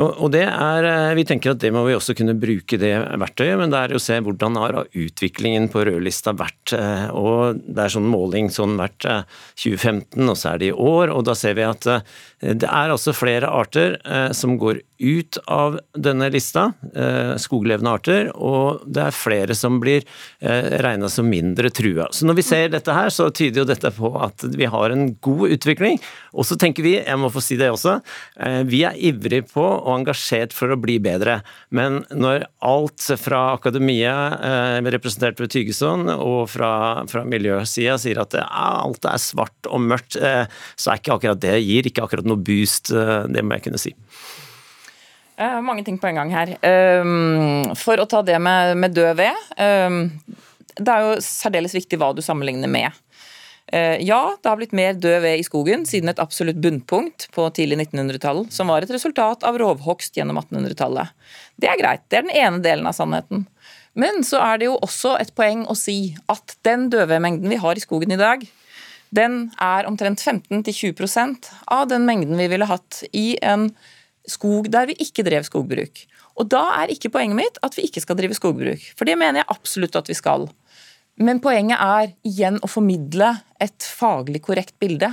Og 0.00 0.30
det 0.32 0.46
er, 0.46 0.84
eh, 0.84 1.14
Vi 1.14 1.24
tenker 1.24 1.52
at 1.52 1.60
det 1.60 1.72
må 1.72 1.84
vi 1.84 1.92
også 1.92 2.16
kunne 2.16 2.38
bruke 2.38 2.78
det 2.80 2.94
verktøyet, 3.20 3.58
men 3.58 3.70
det 3.70 3.78
er 3.78 3.96
å 3.96 4.00
se 4.00 4.18
hvordan 4.20 4.56
har 4.56 4.86
utviklingen 4.88 5.68
på 5.68 5.84
rødlista 5.84 6.32
vært. 6.32 6.72
Eh, 6.72 7.10
og 7.12 7.60
Det 7.60 7.78
er 7.78 7.92
sånn 7.92 8.08
måling 8.08 8.48
sånn 8.48 8.78
hvert 8.78 9.26
2015, 9.54 10.22
eh, 10.24 10.30
og 10.30 10.36
så 10.36 10.54
er 10.54 10.58
det 10.58 10.68
i 10.68 10.72
år. 10.72 11.12
og 11.12 11.24
Da 11.24 11.34
ser 11.34 11.54
vi 11.54 11.62
at 11.62 11.80
det 11.82 12.64
er 12.68 12.88
altså 12.90 13.12
flere 13.14 13.46
arter 13.46 13.98
som 14.34 14.58
går 14.58 14.80
ut 15.03 15.38
av 15.50 15.78
denne 15.98 16.28
lista, 16.32 16.68
skoglevende 17.42 17.92
arter, 17.92 18.30
og 18.36 18.84
det 18.86 19.07
er 19.09 19.16
flere 19.16 19.57
som 19.59 19.80
blir 19.82 20.07
regna 20.40 21.11
som 21.11 21.28
mindre 21.30 21.70
trua. 21.74 22.09
Så 22.14 22.28
når 22.28 22.38
vi 22.38 22.44
ser 22.46 22.72
dette 22.72 22.94
her, 22.94 23.11
så 23.12 23.28
tyder 23.34 23.62
jo 23.62 23.68
dette 23.68 23.90
på 23.96 24.12
at 24.22 24.44
vi 24.55 24.68
har 24.70 24.94
en 24.94 25.12
god 25.24 25.57
utvikling. 25.57 25.98
Og 26.32 26.46
så 26.48 26.59
tenker 26.61 26.86
vi, 26.86 26.94
jeg 27.00 27.20
må 27.20 27.32
få 27.32 27.42
si 27.44 27.59
det 27.61 27.72
også, 27.72 27.98
vi 28.68 28.84
er 28.88 28.98
ivrige 29.11 29.46
på 29.50 29.64
og 29.64 29.92
engasjert 29.98 30.55
for 30.57 30.72
å 30.72 30.80
bli 30.80 30.98
bedre. 31.03 31.40
Men 31.74 32.03
når 32.14 32.46
alt 32.62 33.09
fra 33.20 33.42
akademia, 33.57 34.14
eh, 34.38 34.90
representert 34.94 35.40
ved 35.40 35.50
Tygeson, 35.50 36.09
og 36.12 36.48
fra, 36.50 37.05
fra 37.11 37.24
miljøsida 37.28 37.98
sier 38.00 38.22
at 38.22 38.36
alt 38.38 39.05
er 39.09 39.20
svart 39.22 39.70
og 39.70 39.82
mørkt, 39.84 40.16
eh, 40.20 40.46
så 40.76 40.92
er 40.92 41.03
ikke 41.03 41.16
akkurat 41.16 41.42
det 41.42 41.59
gir 41.62 41.88
ikke 41.88 42.07
akkurat 42.07 42.28
noe 42.28 42.40
boost. 42.40 42.92
Eh, 42.92 43.26
det 43.32 43.44
må 43.44 43.59
jeg 43.59 43.68
kunne 43.68 43.82
si. 43.82 43.94
Mange 45.38 45.84
ting 45.86 45.96
på 45.98 46.10
en 46.10 46.18
gang 46.20 46.32
her. 46.34 46.50
For 47.80 48.02
å 48.02 48.06
ta 48.06 48.20
det 48.26 48.36
med, 48.42 48.76
med 48.78 48.92
død 48.94 49.16
ved. 49.18 49.38
Det 50.76 50.92
er 50.92 51.06
jo 51.06 51.22
særdeles 51.24 51.74
viktig 51.76 51.98
hva 52.00 52.12
du 52.14 52.20
sammenligner 52.24 52.70
med. 52.70 52.92
Uh, 53.72 53.96
ja, 54.04 54.36
det 54.42 54.48
har 54.50 54.58
blitt 54.60 54.74
mer 54.76 54.96
død 55.00 55.22
ved 55.24 55.40
i 55.40 55.44
skogen 55.46 55.86
siden 55.88 56.10
et 56.12 56.20
absolutt 56.20 56.58
bunnpunkt 56.60 57.30
på 57.32 57.46
tidlig 57.56 57.78
1900-tall, 57.86 58.44
som 58.52 58.68
var 58.68 58.84
et 58.84 58.92
resultat 58.92 59.46
av 59.48 59.56
rovhogst 59.60 60.18
gjennom 60.18 60.40
1800-tallet. 60.42 61.14
Det 61.56 61.70
er 61.70 61.80
greit, 61.80 62.04
det 62.12 62.18
er 62.18 62.26
den 62.26 62.36
ene 62.36 62.60
delen 62.64 62.90
av 62.90 62.96
sannheten. 62.98 63.46
Men 63.96 64.20
så 64.28 64.42
er 64.44 64.60
det 64.60 64.68
jo 64.68 64.76
også 64.84 65.14
et 65.20 65.32
poeng 65.36 65.64
å 65.68 65.76
si 65.78 66.14
at 66.32 66.56
den 66.68 66.90
dødvedmengden 66.92 67.48
vi 67.52 67.60
har 67.62 67.78
i 67.78 67.84
skogen 67.84 68.12
i 68.12 68.20
dag, 68.20 68.44
den 69.12 69.40
er 69.60 69.88
omtrent 69.88 70.20
15-20% 70.20 71.50
av 71.72 71.88
den 71.88 72.04
mengden 72.08 72.36
vi 72.40 72.48
ville 72.52 72.68
hatt 72.68 73.02
i 73.12 73.36
en 73.44 73.70
skog 74.28 74.70
der 74.72 74.88
vi 74.90 74.98
ikke 75.02 75.24
drev 75.26 75.46
skogbruk. 75.48 76.04
Og 76.40 76.48
da 76.52 76.62
er 76.80 76.92
ikke 76.94 77.12
poenget 77.12 77.38
mitt 77.38 77.60
at 77.64 77.76
vi 77.76 77.86
ikke 77.88 78.02
skal 78.04 78.18
drive 78.18 78.36
skogbruk, 78.38 78.84
for 78.96 79.08
det 79.08 79.18
mener 79.20 79.42
jeg 79.42 79.52
absolutt 79.52 79.98
at 79.98 80.08
vi 80.08 80.16
skal. 80.16 80.48
Men 81.20 81.42
poenget 81.44 81.80
er 81.82 82.12
igjen 82.24 82.56
å 82.64 82.70
formidle 82.70 83.34
et 83.60 83.84
faglig 83.84 84.40
korrekt 84.46 84.78
bilde. 84.80 85.12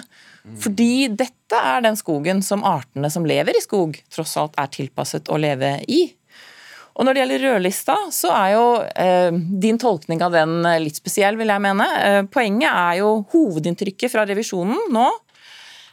Fordi 0.64 1.10
dette 1.12 1.58
er 1.60 1.84
den 1.84 1.98
skogen 2.00 2.40
som 2.46 2.64
artene 2.66 3.12
som 3.12 3.28
lever 3.28 3.58
i 3.58 3.62
skog, 3.62 4.00
tross 4.10 4.38
alt 4.40 4.56
er 4.58 4.72
tilpasset 4.72 5.30
å 5.30 5.38
leve 5.38 5.76
i. 5.92 6.06
Og 7.00 7.06
Når 7.06 7.16
det 7.16 7.22
gjelder 7.22 7.44
rødlista, 7.46 7.96
så 8.12 8.32
er 8.36 8.50
jo 8.58 8.64
eh, 8.84 9.36
din 9.62 9.78
tolkning 9.80 10.24
av 10.26 10.34
den 10.36 10.66
litt 10.84 10.98
spesiell, 11.00 11.38
vil 11.40 11.52
jeg 11.52 11.64
mene. 11.64 11.86
Eh, 12.04 12.22
poenget 12.32 12.72
er 12.72 12.98
jo 13.00 13.12
hovedinntrykket 13.32 14.12
fra 14.12 14.26
revisjonen 14.28 14.90
nå. 14.92 15.06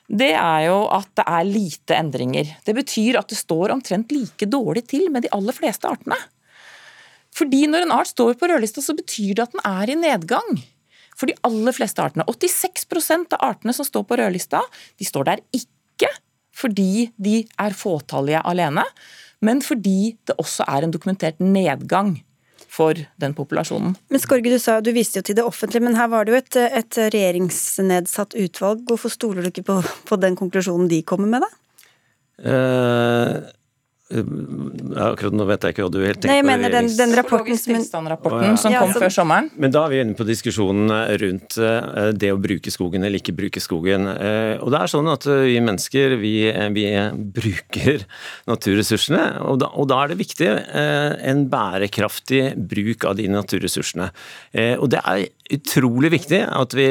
Det 0.07 0.33
er 0.39 0.67
jo 0.69 0.79
at 0.95 1.09
det 1.19 1.25
er 1.27 1.49
lite 1.49 1.97
endringer. 1.99 2.51
Det 2.67 2.75
betyr 2.77 3.19
at 3.19 3.31
det 3.31 3.39
står 3.39 3.75
omtrent 3.75 4.13
like 4.15 4.47
dårlig 4.47 4.87
til 4.93 5.09
med 5.11 5.27
de 5.27 5.33
aller 5.35 5.57
fleste 5.57 5.89
artene. 5.91 6.19
Fordi 7.37 7.67
når 7.69 7.85
en 7.85 7.95
art 7.99 8.13
står 8.13 8.37
på 8.39 8.49
rødlista, 8.49 8.81
så 8.81 8.95
betyr 8.97 9.35
det 9.35 9.49
at 9.49 9.57
den 9.57 9.65
er 9.67 9.93
i 9.93 9.99
nedgang. 9.99 10.63
For 11.17 11.29
de 11.29 11.37
aller 11.49 11.75
fleste 11.75 12.01
artene. 12.05 12.25
86% 12.29 13.35
av 13.37 13.43
artene 13.51 13.75
som 13.77 13.89
står 13.89 14.07
på 14.07 14.19
rødlista, 14.21 14.63
de 14.97 15.09
står 15.09 15.31
der 15.31 15.43
ikke 15.57 16.13
fordi 16.57 17.11
de 17.21 17.43
er 17.61 17.77
fåtallige 17.77 18.41
alene, 18.49 18.85
men 19.45 19.61
fordi 19.61 20.15
det 20.25 20.39
også 20.41 20.65
er 20.65 20.87
en 20.87 20.95
dokumentert 20.95 21.43
nedgang 21.43 22.15
for 22.69 22.99
den 23.23 23.35
populasjonen. 23.37 23.95
Men 24.13 24.23
Skorge, 24.23 24.53
du 24.53 24.61
sa 24.63 24.79
du 24.85 24.93
viste 24.97 25.21
jo 25.21 25.27
til 25.27 25.39
det 25.39 25.45
offentlige, 25.47 25.85
men 25.85 25.99
her 25.99 26.11
var 26.13 26.27
det 26.27 26.35
jo 26.35 26.41
et, 26.41 26.59
et 26.81 26.99
regjeringsnedsatt 27.15 28.37
utvalg. 28.39 28.83
Hvorfor 28.89 29.13
stoler 29.13 29.47
du 29.47 29.53
ikke 29.53 29.67
på, 29.71 29.79
på 30.09 30.19
den 30.23 30.39
konklusjonen 30.39 30.91
de 30.93 31.03
kommer 31.07 31.31
med, 31.31 31.47
da? 31.47 31.53
Uh, 32.37 33.37
Akkurat 34.07 35.35
nå 35.35 35.45
vet 35.49 35.65
jeg 35.67 35.75
ikke 35.75 35.83
hva 35.83 35.91
du 35.91 35.97
helt 35.99 36.21
tenker 36.23 36.31
Nei, 36.31 36.37
jeg 36.39 36.47
mener 36.47 36.71
den, 36.71 36.91
den 36.95 37.15
rapporten 37.19 37.59
som, 37.59 38.07
rapporten 38.07 38.55
som 38.55 38.71
kom 38.71 38.93
ja, 38.93 38.99
før 39.03 39.11
sommeren. 39.11 39.49
Men 39.59 39.73
da 39.75 39.83
er 39.83 39.91
vi 39.91 39.99
inne 40.05 40.15
på 40.15 40.27
diskusjonen 40.29 40.93
rundt 41.23 41.57
eh, 41.59 42.13
det 42.15 42.31
å 42.31 42.39
bruke 42.39 42.71
skogen 42.71 43.03
eller 43.03 43.19
ikke 43.19 43.35
bruke 43.35 43.63
skogen. 43.63 44.07
Eh, 44.13 44.63
og 44.63 44.71
det 44.71 44.79
er 44.79 44.93
sånn 44.93 45.11
at 45.11 45.27
vi 45.27 45.59
mennesker, 45.59 46.15
vi, 46.23 46.35
vi 46.77 46.87
bruker 47.35 48.07
naturressursene. 48.53 49.25
Og 49.51 49.59
da, 49.65 49.73
og 49.75 49.91
da, 49.91 50.05
er 50.05 50.15
det 50.15 50.21
viktig 50.23 50.53
eh, 50.55 51.17
en 51.27 51.43
bærekraftig 51.51 52.45
bruk 52.71 53.09
av 53.11 53.19
de 53.19 53.27
naturressursene. 53.33 54.13
Og 54.79 54.87
det 54.93 55.03
er 55.03 55.27
utrolig 55.53 56.11
viktig 56.13 56.41
at 56.47 56.75
vi 56.77 56.87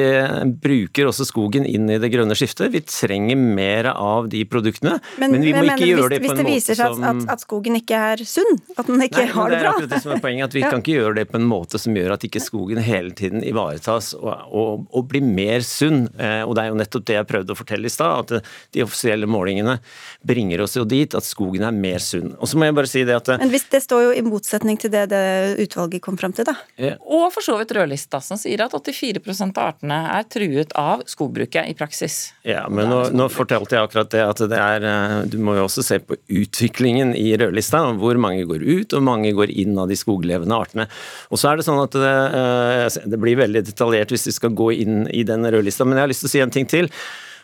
bruker 0.61 1.09
også 1.09 1.25
skogen 1.27 1.65
inn 1.67 1.89
i 1.91 1.97
det 2.01 2.09
grønne 2.13 2.35
skiftet. 2.37 2.71
Vi 2.73 2.81
trenger 2.87 3.39
mer 3.39 3.89
av 3.91 4.29
de 4.31 4.43
produktene, 4.49 4.97
men, 5.19 5.35
men 5.35 5.45
vi 5.45 5.53
må 5.55 5.65
ikke 5.67 5.89
gjøre 5.89 6.15
det 6.15 6.21
på 6.23 6.31
en 6.33 6.41
måte 6.41 6.43
som 6.43 6.49
Hvis 6.49 6.67
det 6.67 6.75
viser 6.75 6.83
at, 6.85 7.21
at, 7.35 7.43
skogen 7.43 7.79
ikke 7.79 8.01
er 8.11 8.23
sunn? 8.27 8.59
At 8.75 8.89
den 8.89 9.03
ikke 9.03 9.23
Nei, 9.23 9.31
har 9.33 9.51
det 9.51 9.59
bra? 9.59 9.59
Det 9.59 9.65
er 9.65 9.71
akkurat 9.73 9.93
det 9.95 10.01
som 10.05 10.15
er 10.15 10.23
poenget, 10.23 10.47
at 10.47 10.57
vi 10.57 10.63
ja. 10.65 10.71
kan 10.71 10.83
ikke 10.83 10.97
gjøre 10.99 11.17
det 11.19 11.27
på 11.31 11.39
en 11.41 11.49
måte 11.49 11.81
som 11.81 11.99
gjør 11.99 12.15
at 12.15 12.27
ikke 12.27 12.43
skogen 12.43 12.81
hele 12.85 13.15
tiden 13.17 13.43
ivaretas 13.45 14.13
og, 14.17 14.31
og, 14.49 14.85
og 14.91 15.07
blir 15.11 15.25
mer 15.25 15.65
sunn. 15.65 16.05
Eh, 16.15 16.41
og 16.45 16.55
det 16.57 16.65
er 16.65 16.71
jo 16.71 16.79
nettopp 16.79 17.07
det 17.09 17.19
jeg 17.19 17.29
prøvde 17.31 17.55
å 17.55 17.59
fortelle 17.59 17.91
i 17.91 17.93
stad, 17.93 18.35
at 18.35 18.51
de 18.75 18.85
offisielle 18.85 19.29
målingene 19.29 19.77
bringer 20.25 20.63
oss 20.65 20.77
jo 20.79 20.85
dit 20.87 21.15
at 21.17 21.27
skogen 21.27 21.65
er 21.67 21.75
mer 21.75 22.03
sunn. 22.03 22.33
Og 22.39 22.49
så 22.49 22.59
må 22.59 22.69
jeg 22.69 22.77
bare 22.79 22.91
si 22.91 23.05
det 23.07 23.17
at 23.19 23.35
Men 23.41 23.53
hvis 23.53 23.67
det 23.73 23.83
står 23.85 24.07
jo 24.07 24.15
i 24.15 24.23
motsetning 24.25 24.79
til 24.81 24.93
det, 24.93 25.07
det 25.13 25.25
utvalget 25.65 26.03
kom 26.05 26.19
fram 26.19 26.33
til, 26.35 26.47
da? 26.47 26.57
Ja. 26.81 26.95
Og 27.03 27.27
for 27.35 27.45
så 27.45 27.57
vidt 27.59 27.73
rødlista, 27.75 28.21
som 28.23 28.39
sier 28.45 28.63
at 28.65 28.73
84% 28.75 29.59
av 29.59 29.71
artene 29.73 29.97
er 30.15 30.27
truet 30.31 30.73
av 30.79 31.03
skogbruket 31.09 31.69
i 31.71 31.75
praksis. 31.77 32.31
Ja, 32.47 32.65
men 32.69 32.89
nå, 32.91 33.01
nå 33.15 33.27
fortalte 33.33 33.77
jeg 33.77 33.89
akkurat 33.89 34.11
det 34.13 34.23
at 34.25 34.43
det 34.51 34.61
er 34.61 34.87
eh, 34.89 35.17
Du 35.31 35.37
må 35.41 35.57
jo 35.57 35.65
også 35.65 35.83
se 35.85 35.99
på 36.03 36.17
utviklingen 36.29 37.15
i 37.17 37.31
rødlista, 37.39 37.81
hvor 37.99 38.19
mange 38.21 38.47
går 38.47 38.63
ut 38.63 38.95
og 38.95 39.05
mange 39.05 39.33
går 39.35 39.53
inn 39.53 39.77
av 39.81 39.91
de 39.91 39.99
skoglevende 39.99 40.57
artene. 40.57 40.87
Og 41.29 41.41
så 41.41 41.51
er 41.51 41.59
det 41.59 41.67
sånn 41.67 41.83
at 41.83 41.99
det, 41.99 42.15
eh, 42.39 43.11
det 43.11 43.21
blir 43.21 43.41
veldig 43.41 43.65
detaljert 43.67 44.13
hvis 44.13 44.29
vi 44.29 44.35
skal 44.39 44.55
gå 44.55 44.71
inn 44.85 45.05
i 45.11 45.25
den 45.27 45.45
rødlista, 45.45 45.87
men 45.87 45.99
jeg 45.99 46.07
har 46.07 46.13
lyst 46.13 46.25
til 46.25 46.31
å 46.31 46.35
si 46.35 46.43
en 46.45 46.53
ting 46.53 46.69
til. 46.69 46.91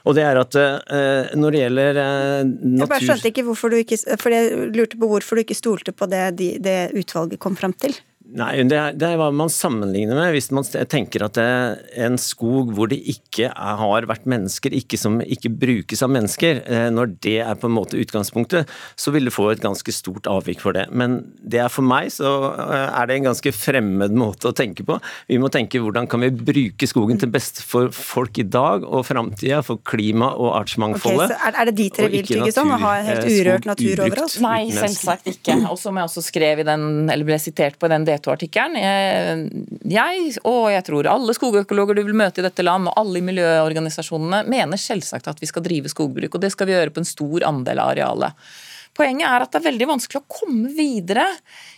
Og 0.08 0.16
det 0.18 0.24
er 0.26 0.40
at 0.42 0.56
uh, 0.58 1.34
når 1.38 1.54
det 1.54 1.60
gjelder 1.60 1.98
uh, 2.00 2.06
natur... 2.42 2.80
Jeg 2.80 2.90
bare 2.90 3.06
skjønte 3.06 3.30
ikke 3.30 3.44
hvorfor 3.46 3.70
du 3.70 3.78
ikke 3.78 4.00
For 4.18 4.34
jeg 4.34 4.72
lurte 4.74 4.98
på 4.98 5.10
hvorfor 5.12 5.38
du 5.38 5.44
ikke 5.44 5.58
stolte 5.58 5.94
på 5.94 6.08
det, 6.10 6.24
det 6.66 6.80
utvalget 6.98 7.42
kom 7.44 7.58
fram 7.60 7.76
til. 7.78 7.94
Nei, 8.32 8.52
det 8.64 8.78
er, 8.78 8.94
det 8.96 9.08
er, 9.08 9.18
hva 9.20 9.28
man 9.36 9.50
sammenligner 9.52 10.16
med. 10.16 10.32
Hvis 10.36 10.50
man 10.56 10.64
tenker 10.64 11.26
at 11.26 11.36
det 11.36 11.44
er 11.44 12.06
en 12.08 12.18
skog 12.22 12.72
hvor 12.78 12.88
det 12.92 13.02
ikke 13.12 13.50
er, 13.50 13.80
har 13.82 14.08
vært 14.08 14.28
mennesker, 14.30 14.72
ikke 14.78 15.00
som 15.00 15.20
ikke 15.22 15.52
brukes 15.52 16.04
av 16.06 16.14
mennesker, 16.14 16.62
eh, 16.64 16.88
når 16.94 17.16
det 17.24 17.38
er 17.44 17.60
på 17.60 17.68
en 17.68 17.76
måte 17.76 18.00
utgangspunktet, 18.00 18.70
så 18.96 19.12
vil 19.12 19.28
det 19.28 19.36
få 19.36 19.50
et 19.52 19.64
ganske 19.64 19.96
stort 19.96 20.30
avvik 20.32 20.64
for 20.64 20.78
det. 20.78 20.86
Men 20.96 21.20
det 21.44 21.60
er 21.66 21.74
for 21.74 21.84
meg 21.88 22.12
så 22.16 22.32
eh, 22.54 22.88
er 22.88 23.10
det 23.10 23.18
en 23.20 23.28
ganske 23.32 23.54
fremmed 23.56 24.16
måte 24.16 24.52
å 24.52 24.56
tenke 24.56 24.86
på. 24.88 24.98
Vi 25.28 25.42
må 25.42 25.52
tenke 25.52 25.82
hvordan 25.84 26.08
kan 26.12 26.24
vi 26.24 26.32
bruke 26.32 26.88
skogen 26.88 27.20
til 27.20 27.34
beste 27.34 27.66
for 27.68 27.92
folk 27.92 28.40
i 28.40 28.48
dag 28.48 28.88
og 28.88 29.06
framtida, 29.10 29.60
for 29.66 29.84
klima 29.84 30.32
og 30.38 30.54
artsmangfoldet. 30.62 31.36
Okay, 31.36 31.52
er, 31.52 31.72
det 31.72 31.76
dit 31.82 32.00
dere 32.00 32.14
vil, 32.16 32.26
Tryggeson? 32.32 32.72
Å 32.72 32.80
ha 32.86 32.96
helt 33.10 33.28
eh, 33.28 33.38
urørt 33.42 33.68
natur 33.74 34.06
overalt? 34.08 34.40
Nei, 34.48 34.64
selvsagt 34.72 35.28
ikke. 35.36 35.60
Og 35.68 35.80
som 35.82 36.00
jeg 36.00 36.08
også 36.08 36.26
skrev 36.32 36.64
i 36.64 36.68
den, 36.72 36.90
eller 37.12 37.28
ble 37.28 37.42
sitert 37.42 37.76
på 37.82 37.92
i 37.92 37.96
den 37.98 38.08
D2-artikkelen. 38.08 38.21
Jeg, 38.26 39.46
jeg, 39.92 40.34
og 40.48 40.66
jeg 40.74 40.86
tror 40.88 41.10
alle 41.12 41.36
skogøkologer 41.38 41.98
du 41.98 42.04
vil 42.08 42.18
møte 42.18 42.42
i 42.42 42.46
dette 42.46 42.66
land, 42.66 42.90
og 42.90 43.00
alle 43.02 43.22
i 43.22 43.26
miljøorganisasjonene, 43.30 44.44
mener 44.52 44.82
selvsagt 44.82 45.32
at 45.32 45.42
vi 45.42 45.50
skal 45.50 45.66
drive 45.66 45.92
skogbruk. 45.92 46.36
Og 46.36 46.44
det 46.44 46.52
skal 46.54 46.70
vi 46.70 46.76
gjøre 46.78 46.94
på 46.94 47.04
en 47.04 47.10
stor 47.10 47.48
andel 47.50 47.82
av 47.82 47.96
arealet. 47.96 48.52
Poenget 48.98 49.28
er 49.28 49.46
at 49.46 49.54
det 49.54 49.62
er 49.62 49.70
veldig 49.70 49.88
vanskelig 49.94 50.20
å 50.20 50.40
komme 50.42 50.72
videre 50.76 51.26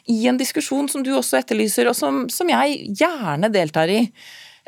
i 0.09 0.23
en 0.29 0.39
diskusjon 0.39 0.89
som 0.89 1.05
du 1.05 1.11
også 1.13 1.37
etterlyser, 1.39 1.89
og 1.91 1.97
som, 1.97 2.25
som 2.33 2.49
jeg 2.49 2.93
gjerne 3.03 3.51
deltar 3.53 3.91
i. 3.93 4.03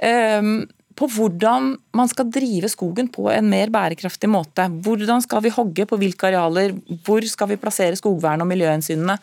Um, 0.04 0.60
på 0.96 1.08
hvordan 1.12 1.74
man 1.96 2.08
skal 2.08 2.30
drive 2.32 2.70
skogen 2.72 3.10
på 3.12 3.28
en 3.32 3.50
mer 3.52 3.72
bærekraftig 3.74 4.30
måte. 4.32 4.68
Hvordan 4.86 5.24
skal 5.26 5.44
vi 5.44 5.52
hogge 5.52 5.86
på 5.90 6.00
hvilke 6.00 6.30
arealer, 6.30 6.76
hvor 7.04 7.26
skal 7.28 7.52
vi 7.52 7.60
plassere 7.60 8.00
skogvern 8.00 8.46
og 8.46 8.50
miljøhensynene. 8.52 9.18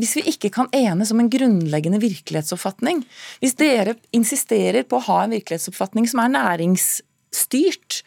Hvis 0.00 0.16
vi 0.18 0.24
ikke 0.32 0.50
kan 0.54 0.70
enes 0.74 1.12
om 1.12 1.20
en 1.22 1.30
grunnleggende 1.32 2.00
virkelighetsoppfatning, 2.02 3.02
hvis 3.42 3.56
dere 3.60 3.96
insisterer 4.16 4.86
på 4.88 4.98
å 4.98 5.06
ha 5.10 5.22
en 5.24 5.34
virkelighetsoppfatning 5.36 6.08
som 6.10 6.22
er 6.24 6.34
næringsstyrt, 6.36 8.02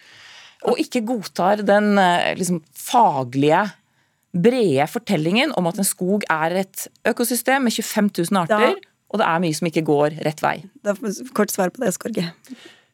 og 0.66 0.82
ikke 0.82 1.04
godtar 1.06 1.62
den 1.66 2.00
eh, 2.02 2.34
liksom, 2.40 2.64
faglige 2.74 3.68
brede 4.36 4.88
fortellingen 4.92 5.54
om 5.56 5.70
at 5.70 5.78
en 5.80 5.88
skog 5.88 6.26
er 6.32 6.58
et 6.64 6.88
økosystem 7.08 7.68
med 7.68 7.76
25 7.76 8.10
000 8.32 8.42
arter, 8.42 8.74
da, 8.74 8.94
og 9.14 9.22
det 9.22 9.28
er 9.30 9.44
mye 9.44 9.56
som 9.56 9.70
ikke 9.70 9.86
går 9.88 10.18
rett 10.26 10.42
vei. 10.44 10.58
Da, 10.84 10.96
kort 11.38 11.54
svar 11.54 11.72
på 11.72 11.84
det, 11.84 11.94
Skorge. 11.96 12.26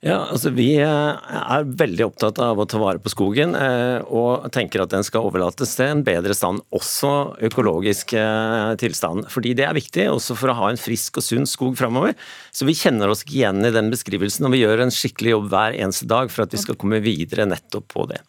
Ja, 0.02 0.16
altså 0.34 0.50
Vi 0.50 0.72
eh, 0.82 0.88
er 1.30 1.68
veldig 1.78 2.08
opptatt 2.08 2.40
av 2.42 2.58
å 2.58 2.66
ta 2.66 2.80
vare 2.82 2.98
på 3.02 3.12
skogen, 3.14 3.54
eh, 3.54 4.00
og 4.10 4.48
tenker 4.54 4.82
at 4.82 4.90
den 4.90 5.06
skal 5.06 5.28
overlates 5.28 5.76
til 5.78 5.92
en 5.92 6.02
bedre 6.06 6.34
stand, 6.34 6.64
også 6.74 7.12
økologisk 7.46 8.16
eh, 8.18 8.72
tilstand. 8.82 9.28
Fordi 9.30 9.54
det 9.60 9.68
er 9.68 9.78
viktig, 9.78 10.08
også 10.10 10.38
for 10.40 10.50
å 10.50 10.56
ha 10.58 10.72
en 10.72 10.82
frisk 10.82 11.22
og 11.22 11.26
sunn 11.28 11.46
skog 11.46 11.78
framover. 11.78 12.16
Så 12.50 12.66
vi 12.66 12.74
kjenner 12.80 13.14
oss 13.14 13.22
ikke 13.22 13.44
igjen 13.44 13.62
i 13.62 13.74
den 13.76 13.94
beskrivelsen, 13.94 14.50
og 14.50 14.56
vi 14.56 14.64
gjør 14.64 14.88
en 14.88 14.96
skikkelig 14.96 15.36
jobb 15.36 15.54
hver 15.54 15.78
eneste 15.78 16.10
dag 16.10 16.34
for 16.34 16.48
at 16.48 16.58
vi 16.58 16.64
skal 16.66 16.82
komme 16.82 17.04
videre 17.06 17.46
nettopp 17.52 17.86
på 17.94 18.08
det. 18.10 18.24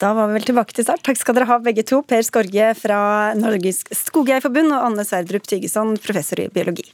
Da 0.00 0.14
var 0.16 0.32
vi 0.32 0.38
vel 0.38 0.48
tilbake 0.48 0.78
til 0.78 0.88
start. 0.88 1.04
Takk 1.04 1.20
skal 1.20 1.36
dere 1.36 1.50
ha 1.52 1.60
begge 1.60 1.84
to. 1.84 2.00
Per 2.08 2.24
Skorge 2.24 2.72
fra 2.78 3.02
Norges 3.36 3.84
Skogeierforbund 4.00 4.72
og 4.72 4.80
Anne 4.94 5.04
Sverdrup 5.04 5.44
Tygeson, 5.50 5.98
professor 6.00 6.40
i 6.40 6.48
biologi. 6.56 6.88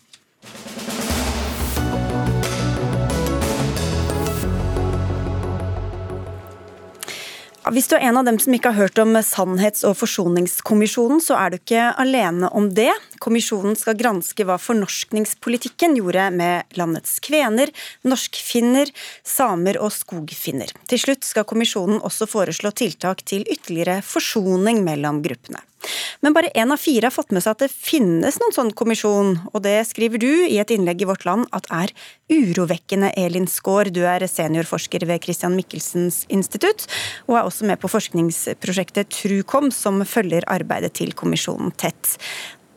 Hvis 7.73 7.87
du 7.89 7.95
er 7.97 8.03
en 8.11 8.19
av 8.21 8.27
dem 8.27 8.37
som 8.37 8.53
ikke 8.53 8.75
har 8.75 8.91
hørt 8.91 8.99
om 9.01 9.17
Sannhets- 9.25 9.87
og 9.89 9.95
forsoningskommisjonen, 9.97 11.23
så 11.25 11.39
er 11.41 11.55
du 11.55 11.57
ikke 11.57 11.87
alene 11.97 12.51
om 12.53 12.67
det. 12.77 12.91
Kommisjonen 13.25 13.73
skal 13.81 13.97
granske 13.97 14.45
hva 14.45 14.59
fornorskningspolitikken 14.61 15.97
gjorde 15.97 16.27
med 16.37 16.77
landets 16.77 17.17
kvener, 17.25 17.73
norskfinner, 18.05 18.93
samer 19.25 19.81
og 19.81 19.95
skogfinner. 19.97 20.77
Til 20.93 21.07
slutt 21.07 21.25
skal 21.25 21.49
kommisjonen 21.49 22.05
også 22.05 22.29
foreslå 22.29 22.75
tiltak 22.77 23.25
til 23.25 23.49
ytterligere 23.49 24.03
forsoning 24.05 24.85
mellom 24.85 25.25
gruppene. 25.25 25.65
Men 26.25 26.35
bare 26.37 26.53
én 26.55 26.73
av 26.73 26.81
fire 26.81 27.09
har 27.09 27.15
fått 27.15 27.35
med 27.35 27.45
seg 27.45 27.55
at 27.55 27.65
det 27.65 27.71
finnes 27.73 28.39
noen 28.41 28.57
sånn 28.57 28.73
kommisjon, 28.77 29.37
og 29.53 29.65
det 29.67 29.77
skriver 29.89 30.23
du 30.23 30.31
i 30.47 30.59
et 30.63 30.73
innlegg 30.75 31.05
i 31.05 31.09
Vårt 31.09 31.27
Land 31.29 31.49
at 31.57 31.69
er 31.75 31.93
urovekkende, 32.33 33.13
Elin 33.21 33.49
Skaar. 33.51 33.91
Du 33.95 34.03
er 34.09 34.25
seniorforsker 34.29 35.05
ved 35.09 35.25
Christian 35.25 35.57
Michelsens 35.59 36.25
institutt, 36.33 36.87
og 37.29 37.39
er 37.39 37.49
også 37.49 37.69
med 37.69 37.81
på 37.83 37.91
forskningsprosjektet 37.93 39.13
Trukom, 39.15 39.71
som 39.75 40.03
følger 40.09 40.47
arbeidet 40.51 40.95
til 41.01 41.15
kommisjonen 41.17 41.75
tett. 41.77 42.17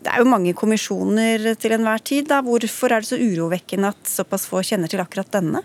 Det 0.04 0.14
er 0.14 0.22
jo 0.22 0.30
mange 0.30 0.54
kommisjoner 0.56 1.50
til 1.60 1.74
enhver 1.76 2.04
tid. 2.06 2.30
Da. 2.30 2.44
Hvorfor 2.46 2.94
er 2.94 3.04
det 3.04 3.10
så 3.10 3.18
urovekkende 3.20 3.92
at 3.92 4.08
såpass 4.08 4.46
få 4.48 4.62
kjenner 4.64 4.92
til 4.92 5.02
akkurat 5.04 5.34
denne? 5.34 5.64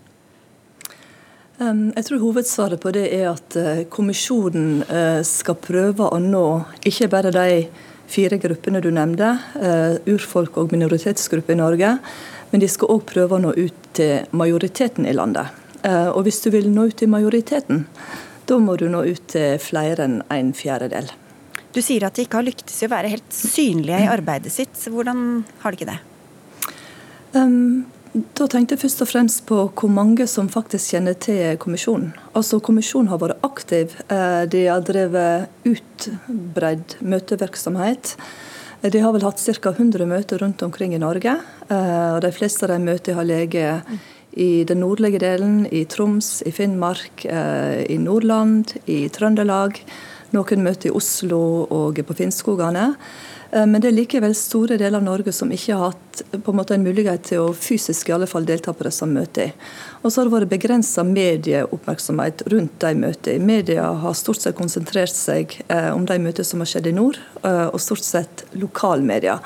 Jeg 1.62 2.06
tror 2.08 2.22
hovedsvaret 2.22 2.80
på 2.82 2.90
det 2.94 3.04
er 3.14 3.28
at 3.30 3.56
eh, 3.60 3.82
kommisjonen 3.92 4.82
eh, 4.88 5.20
skal 5.26 5.58
prøve 5.62 6.08
å 6.10 6.18
nå 6.18 6.46
ikke 6.88 7.10
bare 7.12 7.30
de 7.34 7.62
fire 8.10 8.38
gruppene 8.40 8.80
du 8.82 8.90
nevnte, 8.92 9.28
eh, 9.60 9.94
urfolk 10.10 10.58
og 10.58 10.74
minoritetsgrupper 10.74 11.54
i 11.54 11.60
Norge, 11.60 11.92
men 12.50 12.62
de 12.62 12.68
skal 12.68 12.90
òg 12.96 13.06
prøve 13.08 13.38
å 13.38 13.42
nå 13.44 13.54
ut 13.54 13.88
til 13.96 14.26
majoriteten 14.36 15.06
i 15.06 15.14
landet. 15.16 15.60
Og 15.82 16.20
hvis 16.22 16.38
du 16.44 16.52
vil 16.54 16.68
nå 16.70 16.84
ut 16.92 16.94
til 17.00 17.10
majoriteten, 17.10 17.80
da 18.46 18.58
må 18.62 18.76
du 18.78 18.84
nå 18.92 19.00
ut 19.02 19.24
til 19.32 19.56
flere 19.58 20.04
enn 20.06 20.20
en 20.30 20.52
fjerdedel. 20.54 21.08
Du 21.74 21.80
sier 21.82 22.04
at 22.06 22.14
de 22.14 22.26
ikke 22.26 22.38
har 22.38 22.46
lyktes 22.46 22.76
i 22.82 22.86
å 22.86 22.92
være 22.92 23.10
helt 23.10 23.34
synlige 23.34 24.04
i 24.04 24.10
arbeidet 24.12 24.52
sitt. 24.54 24.76
Hvordan 24.76 25.42
har 25.64 25.72
de 25.72 25.80
ikke 25.80 25.90
det? 25.90 25.98
Um, 27.34 27.88
da 28.12 28.44
tenkte 28.44 28.76
jeg 28.76 28.82
først 28.82 29.02
og 29.04 29.08
fremst 29.08 29.42
på 29.48 29.58
hvor 29.72 29.88
mange 29.88 30.26
som 30.28 30.50
faktisk 30.52 30.92
kjenner 30.92 31.16
til 31.16 31.56
kommisjonen. 31.60 32.10
Altså 32.36 32.58
Kommisjonen 32.60 33.08
har 33.08 33.20
vært 33.22 33.44
aktiv. 33.46 33.94
Eh, 34.12 34.42
de 34.52 34.66
har 34.68 34.84
drevet 34.84 35.48
utbredt 35.64 36.98
møtevirksomhet. 37.00 38.12
De 38.82 39.00
har 39.00 39.14
vel 39.14 39.24
hatt 39.24 39.40
ca. 39.40 39.72
100 39.72 40.04
møter 40.10 40.42
rundt 40.44 40.60
omkring 40.66 40.92
i 40.92 41.00
Norge. 41.00 41.38
Eh, 41.68 42.08
og 42.12 42.20
De 42.20 42.32
fleste 42.36 42.68
av 42.68 42.74
de 42.74 42.82
møtene 42.84 43.16
har 43.16 43.28
ligget 43.30 43.96
i 44.32 44.64
den 44.68 44.80
nordlige 44.84 45.20
delen, 45.22 45.66
i 45.72 45.84
Troms, 45.88 46.42
i 46.44 46.52
Finnmark, 46.52 47.24
eh, 47.24 47.86
i 47.88 47.96
Nordland, 47.96 48.76
i 48.86 49.08
Trøndelag. 49.08 49.80
Noen 50.32 50.64
møter 50.64 50.90
i 50.90 50.96
Oslo 50.96 51.64
og 51.64 51.96
på 52.04 52.16
Finnskogane. 52.16 52.94
Eh, 53.52 53.66
men 53.66 53.80
det 53.80 53.90
er 53.90 53.96
likevel 53.96 54.34
store 54.36 54.78
deler 54.80 54.98
av 54.98 55.06
Norge 55.06 55.32
som 55.34 55.52
ikke 55.52 55.76
har 55.76 55.92
hatt 55.92 56.22
på 56.32 56.52
en 56.52 56.58
måte 56.58 56.76
en 56.76 56.84
mulighet 56.84 57.24
til 57.30 57.40
å 57.40 57.54
fysisk 57.56 58.08
i 58.08 58.14
alle 58.16 58.28
fall 58.28 58.46
delta 58.48 58.72
på 58.76 58.84
disse 58.86 59.06
møtene. 59.08 59.52
Og 60.02 60.10
så 60.10 60.20
har 60.20 60.28
det 60.28 60.34
vært 60.34 60.50
begrensa 60.50 61.04
medieoppmerksomhet 61.06 62.44
rundt 62.52 62.78
de 62.82 62.92
møtene. 62.98 63.46
Media 63.46 63.86
har 64.02 64.16
stort 64.18 64.42
sett 64.42 64.58
konsentrert 64.58 65.14
seg 65.14 65.56
eh, 65.68 65.90
om 65.92 66.06
de 66.08 66.18
møtene 66.22 66.48
som 66.48 66.64
har 66.64 66.72
skjedd 66.72 66.90
i 66.90 66.94
nord, 66.96 67.20
eh, 67.42 67.68
og 67.68 67.80
stort 67.82 68.04
sett 68.06 68.44
lokalmedia. 68.58 69.38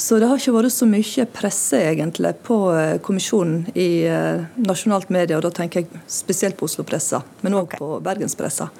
Så 0.00 0.18
det 0.18 0.30
har 0.30 0.40
ikke 0.40 0.56
vært 0.56 0.74
så 0.74 0.88
mye 0.88 1.28
presse 1.34 1.82
egentlig 1.90 2.32
på 2.46 2.56
kommisjonen 3.04 3.66
i 3.76 4.08
nasjonalt 4.56 5.10
media, 5.12 5.36
og 5.36 5.44
da 5.44 5.50
tenker 5.52 5.82
jeg 5.82 6.02
spesielt 6.08 6.56
på 6.56 6.64
Oslo-pressa, 6.64 7.20
men 7.44 7.58
òg 7.60 7.76
på 7.76 7.98
Bergenspressa. 8.04 8.70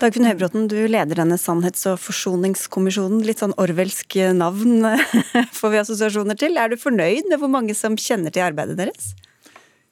Dagfinn 0.00 0.24
Høybråten, 0.24 0.64
du 0.70 0.78
leder 0.88 1.18
denne 1.18 1.36
sannhets- 1.36 1.84
og 1.90 1.98
forsoningskommisjonen. 2.00 3.20
Litt 3.26 3.42
sånn 3.42 3.52
orwellsk 3.60 4.14
navn 4.32 4.86
får 5.58 5.74
vi 5.74 5.80
assosiasjoner 5.82 6.38
til. 6.40 6.56
Er 6.56 6.72
du 6.72 6.80
fornøyd 6.80 7.28
med 7.28 7.36
hvor 7.42 7.52
mange 7.52 7.76
som 7.76 7.98
kjenner 8.00 8.32
til 8.32 8.46
arbeidet 8.46 8.78
deres? 8.80 9.10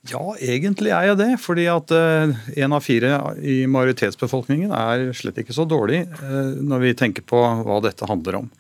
Ja, 0.09 0.23
egentlig 0.41 0.95
er 0.97 1.11
jeg 1.11 1.19
det. 1.21 1.29
Fordi 1.45 1.69
at 1.69 1.93
én 1.93 2.73
uh, 2.73 2.79
av 2.79 2.87
fire 2.87 3.13
i 3.45 3.59
majoritetsbefolkningen 3.69 4.73
er 4.73 5.11
slett 5.13 5.43
ikke 5.45 5.57
så 5.57 5.69
dårlig 5.69 6.07
uh, 6.23 6.57
når 6.57 6.87
vi 6.87 6.97
tenker 7.05 7.29
på 7.29 7.45
hva 7.69 7.81
dette 7.85 8.09
handler 8.09 8.41
om. 8.41 8.51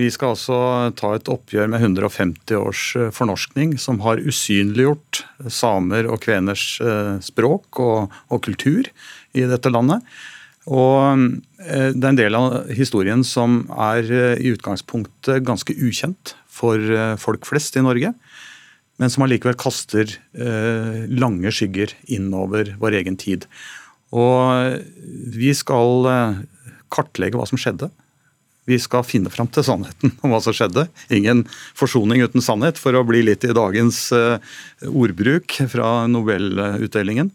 Vi 0.00 0.08
skal 0.08 0.32
altså 0.32 0.56
ta 0.96 1.12
et 1.18 1.28
oppgjør 1.28 1.68
med 1.74 1.84
150 1.84 2.56
års 2.56 2.88
uh, 2.96 3.10
fornorskning 3.12 3.76
som 3.76 4.00
har 4.06 4.24
usynliggjort 4.24 5.26
samer 5.52 6.08
og 6.08 6.22
kveners 6.24 6.78
språk 7.20 7.84
og, 7.84 8.20
og 8.32 8.46
kultur 8.48 8.88
i 9.36 9.44
dette 9.44 9.76
landet. 9.76 10.06
Og 10.70 11.26
eh, 11.66 11.90
Det 11.90 12.04
er 12.04 12.12
en 12.12 12.20
del 12.20 12.38
av 12.38 12.70
historien 12.76 13.24
som 13.26 13.64
er 13.74 14.06
eh, 14.06 14.38
i 14.38 14.52
utgangspunktet 14.54 15.44
ganske 15.46 15.74
ukjent 15.74 16.34
for 16.50 16.78
eh, 16.78 17.16
folk 17.20 17.48
flest 17.48 17.78
i 17.78 17.84
Norge, 17.84 18.14
men 19.00 19.10
som 19.10 19.24
allikevel 19.24 19.56
kaster 19.56 20.10
lange 21.08 21.48
skygger 21.56 21.94
innover 22.12 22.74
vår 22.82 22.98
egen 22.98 23.14
tid. 23.16 23.46
Og 24.12 24.76
vi 25.32 25.54
skal 25.56 26.04
kartlegge 26.92 27.40
hva 27.40 27.46
som 27.48 27.56
skjedde. 27.56 27.88
Vi 28.68 28.76
skal 28.76 29.06
finne 29.08 29.32
fram 29.32 29.48
til 29.48 29.64
sannheten 29.64 30.12
om 30.20 30.34
hva 30.34 30.42
som 30.44 30.52
skjedde. 30.52 30.84
Ingen 31.16 31.46
forsoning 31.72 32.26
uten 32.26 32.44
sannhet, 32.44 32.76
for 32.76 32.92
å 32.92 33.06
bli 33.08 33.24
litt 33.24 33.48
i 33.48 33.56
dagens 33.56 34.02
ordbruk 34.84 35.56
fra 35.72 36.04
Nobelutdelingen. 36.12 37.32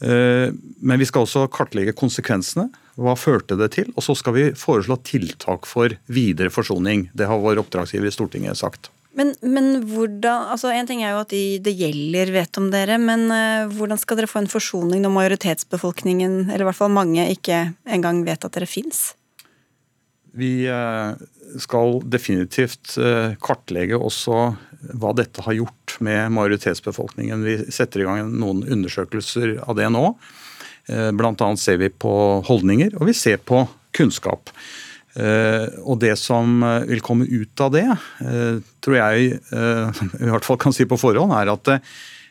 Eh, 0.00 0.52
men 0.80 1.00
vi 1.00 1.06
skal 1.08 1.24
også 1.24 1.46
kartlegge 1.52 1.94
konsekvensene. 1.96 2.68
Hva 3.00 3.16
førte 3.18 3.56
det 3.60 3.70
til? 3.76 3.88
Og 3.96 4.04
så 4.04 4.16
skal 4.16 4.36
vi 4.36 4.50
foreslå 4.56 4.98
tiltak 5.06 5.68
for 5.68 5.94
videre 6.12 6.52
forsoning. 6.52 7.08
Det 7.16 7.28
har 7.28 7.40
vår 7.40 7.60
oppdragsgiver 7.64 8.08
i 8.08 8.14
Stortinget 8.14 8.60
sagt. 8.60 8.90
Men, 9.16 9.32
men, 9.40 9.80
hvordan 9.88 10.50
altså 10.52 10.68
En 10.76 10.88
ting 10.88 11.00
er 11.00 11.14
jo 11.14 11.22
at 11.22 11.30
de 11.32 11.56
det 11.64 11.72
gjelder, 11.78 12.34
vet 12.34 12.58
om 12.60 12.66
dere, 12.72 12.98
men 13.00 13.30
uh, 13.32 13.64
hvordan 13.72 13.96
skal 13.96 14.18
dere 14.18 14.28
få 14.28 14.42
en 14.42 14.50
forsoning 14.50 15.00
når 15.00 15.14
majoritetsbefolkningen, 15.14 16.50
eller 16.50 16.66
i 16.66 16.68
hvert 16.68 16.76
fall 16.76 16.92
mange, 16.92 17.24
ikke 17.32 17.62
engang 17.88 18.20
vet 18.28 18.44
at 18.44 18.52
dere 18.52 18.68
fins? 18.68 19.14
Vi 20.36 20.68
uh, 20.68 21.16
skal 21.56 22.02
definitivt 22.12 22.98
kartlegge 23.40 23.96
også 23.96 24.50
hva 24.94 25.14
dette 25.16 25.42
har 25.46 25.56
gjort 25.56 25.96
med 26.04 26.34
majoritetsbefolkningen. 26.36 27.44
Vi 27.46 27.56
setter 27.74 28.02
i 28.02 28.08
gang 28.08 28.30
noen 28.30 28.62
undersøkelser 28.62 29.58
av 29.66 29.78
det 29.78 29.88
nå. 29.92 30.08
Blant 30.86 31.40
annet 31.42 31.58
ser 31.58 31.80
vi 31.80 31.88
på 31.90 32.12
holdninger, 32.46 32.92
og 33.00 33.08
vi 33.08 33.14
ser 33.18 33.40
på 33.42 33.64
kunnskap. 33.96 34.52
Eh, 35.16 35.68
og 35.88 35.96
det 36.02 36.12
som 36.20 36.60
eh, 36.60 36.84
vil 36.90 37.00
komme 37.04 37.24
ut 37.24 37.62
av 37.64 37.72
det, 37.72 37.86
eh, 38.20 38.58
tror 38.84 38.98
jeg 38.98 39.38
i 40.26 40.28
hvert 40.28 40.46
fall 40.46 40.60
kan 40.60 40.76
si 40.76 40.86
på 40.88 41.00
forhånd, 41.00 41.34
er 41.36 41.54
at 41.54 41.78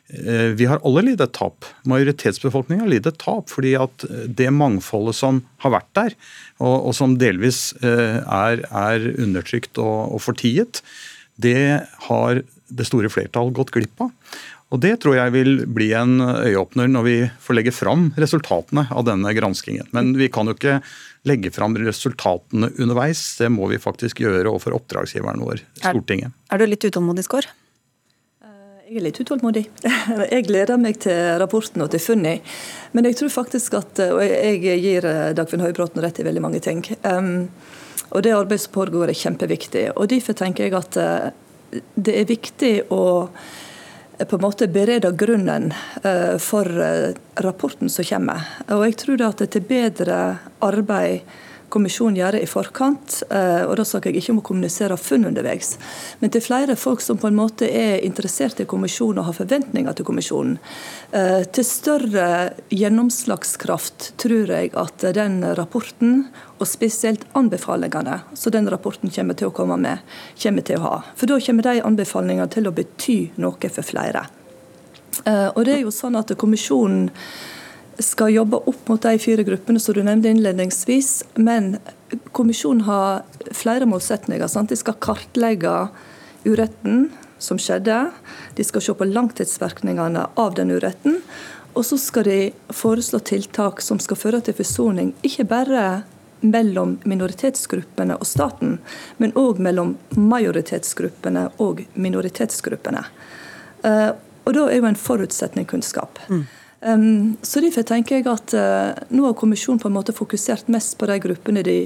vi 0.05 0.67
har 0.69 0.83
alle 0.85 1.01
lidd 1.01 1.21
et 1.23 1.31
tap. 1.33 1.65
Majoritetsbefolkningen 1.89 2.83
har 2.83 2.91
lidd 2.91 3.07
et 3.09 3.15
tap. 3.17 3.49
Fordi 3.49 3.71
at 3.81 4.03
det 4.37 4.51
mangfoldet 4.53 5.17
som 5.17 5.39
har 5.63 5.73
vært 5.73 5.89
der, 5.97 6.13
og, 6.59 6.75
og 6.75 6.93
som 6.93 7.15
delvis 7.17 7.71
er, 7.81 8.61
er 8.69 9.07
undertrykt 9.17 9.81
og, 9.81 10.13
og, 10.13 10.21
fortiet, 10.21 10.83
det 11.35 11.87
har 12.09 12.43
det 12.67 12.85
store 12.87 13.11
flertall 13.11 13.51
gått 13.55 13.73
glipp 13.75 14.01
av. 14.01 14.11
Og 14.73 14.81
Det 14.81 14.95
tror 15.01 15.15
jeg 15.15 15.31
vil 15.35 15.51
bli 15.71 15.91
en 15.95 16.17
øyeåpner 16.19 16.89
når 16.89 17.03
vi 17.05 17.17
får 17.41 17.57
legge 17.59 17.73
fram 17.75 18.07
resultatene 18.19 18.87
av 18.91 19.05
denne 19.07 19.33
granskingen. 19.37 19.87
Men 19.95 20.15
vi 20.17 20.27
kan 20.33 20.49
jo 20.49 20.55
ikke 20.57 20.79
legge 21.29 21.51
fram 21.53 21.77
resultatene 21.77 22.71
underveis. 22.81 23.21
Det 23.39 23.51
må 23.53 23.69
vi 23.71 23.79
faktisk 23.81 24.23
gjøre 24.25 24.49
overfor 24.49 24.75
oppdragsgiveren 24.79 25.45
vår, 25.45 25.61
Stortinget. 25.79 26.33
Er, 26.49 26.57
er 26.57 26.65
du 26.65 26.73
litt 26.73 26.87
utålmodig, 26.89 27.27
Skår? 27.27 27.47
Eh, 28.43 28.81
jeg 28.89 28.99
er 28.99 29.05
litt 29.05 29.21
utålmodig. 29.21 29.63
Jeg 30.33 30.47
gleder 30.49 30.81
meg 30.81 30.99
til 31.05 31.37
rapporten 31.41 31.85
og 31.85 31.93
til 31.93 32.01
funnene. 32.01 32.41
Men 32.97 33.07
jeg 33.09 33.19
tror 33.21 33.31
faktisk 33.33 33.73
at 33.77 33.99
Og 34.07 34.21
jeg 34.23 34.79
gir 34.81 35.05
eh, 35.07 35.31
Dagfinn 35.37 35.63
Høybråten 35.63 36.01
rett 36.03 36.19
i 36.19 36.25
veldig 36.25 36.43
mange 36.43 36.61
ting. 36.63 36.83
Um, 37.05 37.47
og 38.09 38.23
det 38.23 38.33
arbeidet 38.35 38.65
som 38.65 38.75
pågår 38.75 39.11
er 39.11 39.19
kjempeviktig. 39.19 39.85
Og 39.95 40.09
derfor 40.11 40.37
tenker 40.37 40.67
jeg 40.67 40.77
at 40.77 40.97
uh, 40.97 41.29
det 41.95 42.19
er 42.21 42.29
viktig 42.29 42.73
å 42.93 43.03
på 44.15 44.37
en 44.37 44.41
måte 44.45 44.67
berede 44.71 45.11
grunnen 45.11 45.73
eh, 46.03 46.37
for 46.39 46.69
eh, 46.81 47.15
rapporten 47.43 47.89
som 47.91 48.05
kommer. 48.07 48.45
Og 48.71 48.85
jeg 48.87 48.95
tror 49.01 49.23
at 49.27 49.41
det 49.43 49.49
til 49.51 49.65
bedre 49.67 50.19
arbeid 50.63 51.25
kommisjonen 51.73 52.17
gjøre 52.19 52.41
i 52.43 52.49
forkant. 52.49 53.21
Eh, 53.29 53.63
og 53.65 53.75
Da 53.77 53.85
snakker 53.87 54.11
jeg 54.11 54.23
ikke 54.23 54.35
om 54.35 54.41
å 54.41 54.45
kommunisere 54.49 54.97
funn 54.99 55.27
underveis, 55.29 55.75
men 56.19 56.31
til 56.33 56.43
flere 56.43 56.75
folk 56.79 57.01
som 57.01 57.17
på 57.17 57.27
en 57.27 57.37
måte 57.37 57.67
er 57.69 58.03
interessert 58.05 58.59
i 58.59 58.67
kommisjonen 58.69 59.19
og 59.21 59.29
har 59.29 59.37
forventninger 59.39 59.95
til 59.95 60.05
kommisjonen. 60.05 60.57
Eh, 61.11 61.43
til 61.43 61.67
større 61.67 62.53
gjennomslagskraft 62.69 64.13
tror 64.21 64.53
jeg 64.53 64.73
at 64.75 65.07
den 65.15 65.41
rapporten, 65.57 66.27
og 66.59 66.67
spesielt 66.67 67.25
anbefalingene 67.35 68.21
som 68.33 68.53
den 68.55 68.69
rapporten 68.71 69.11
kommer 69.11 69.35
til 69.35 69.49
å 69.49 69.55
komme 69.55 69.77
med, 69.77 69.99
kommer 70.41 70.63
til 70.63 70.79
å 70.79 70.85
ha. 70.85 70.95
For 71.15 71.27
da 71.27 71.39
kommer 71.39 71.67
de 71.67 71.83
anbefalingene 71.83 72.47
til 72.51 72.69
å 72.69 72.75
bety 72.75 73.19
noe 73.43 73.69
for 73.69 73.83
flere. 73.83 74.27
Eh, 75.25 75.49
og 75.55 75.65
det 75.65 75.77
er 75.77 75.83
jo 75.85 75.93
sånn 75.93 76.17
at 76.19 76.33
kommisjonen 76.39 77.09
skal 77.99 78.33
jobbe 78.33 78.57
opp 78.57 78.87
mot 78.87 79.01
de 79.01 79.19
fire 79.19 79.43
gruppene 79.43 79.79
som 79.79 79.95
du 79.95 80.03
nevnte 80.03 80.29
innledningsvis. 80.29 81.23
Men 81.35 81.77
kommisjonen 82.35 82.85
har 82.87 83.23
flere 83.55 83.87
målsetninger. 83.89 84.47
Sant? 84.47 84.69
De 84.69 84.79
skal 84.79 84.97
kartlegge 84.99 85.75
uretten 86.45 87.09
som 87.39 87.59
skjedde. 87.61 88.09
De 88.55 88.63
skal 88.63 88.81
se 88.81 88.95
på 88.95 89.07
langtidsvirkningene 89.09 90.27
av 90.35 90.57
den 90.57 90.73
uretten. 90.75 91.21
Og 91.75 91.85
så 91.85 91.97
skal 91.99 92.27
de 92.27 92.39
foreslå 92.71 93.19
tiltak 93.19 93.81
som 93.83 93.99
skal 93.99 94.19
føre 94.19 94.43
til 94.43 94.55
forsoning, 94.55 95.11
ikke 95.27 95.47
bare 95.49 95.85
mellom 96.45 96.97
minoritetsgruppene 97.09 98.15
og 98.19 98.27
staten, 98.27 98.77
men 99.17 99.33
òg 99.39 99.59
mellom 99.63 99.95
majoritetsgruppene 100.15 101.47
og 101.63 101.81
minoritetsgruppene. 101.93 103.01
Eh, 103.83 104.11
og 104.45 104.53
Da 104.53 104.67
er 104.69 104.77
jo 104.77 104.85
en 104.85 104.95
forutsetning 104.95 105.65
kunnskap. 105.65 106.19
Mm. 106.29 106.45
Så 106.85 107.61
Derfor 107.63 107.85
tenker 107.87 108.19
jeg 108.19 108.27
at 108.29 108.53
uh, 108.53 108.93
nå 109.09 109.25
har 109.25 109.37
kommisjonen 109.37 109.79
på 109.81 109.89
en 109.89 109.95
måte 109.95 110.13
fokusert 110.13 110.67
mest 110.69 110.99
på 110.99 111.07
de 111.09 111.15
gruppene 111.23 111.63
de 111.65 111.79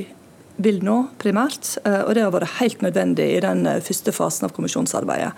vil 0.60 0.82
nå, 0.84 0.98
primært. 1.22 1.78
Uh, 1.86 2.02
og 2.02 2.18
det 2.18 2.26
har 2.26 2.34
vært 2.36 2.58
helt 2.58 2.84
nødvendig 2.84 3.30
i 3.38 3.40
den 3.46 3.64
uh, 3.64 3.78
første 3.86 4.12
fasen 4.12 4.50
av 4.50 4.56
kommisjonsarbeidet. 4.58 5.32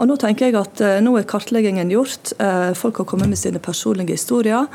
Og 0.00 0.08
Nå 0.08 0.16
tenker 0.18 0.48
jeg 0.48 0.56
at 0.58 0.80
nå 1.04 1.12
er 1.14 1.26
kartleggingen 1.30 1.92
gjort. 1.92 2.32
Folk 2.74 2.96
har 2.98 3.06
kommet 3.06 3.30
med 3.30 3.38
sine 3.38 3.60
personlige 3.62 4.16
historier. 4.16 4.66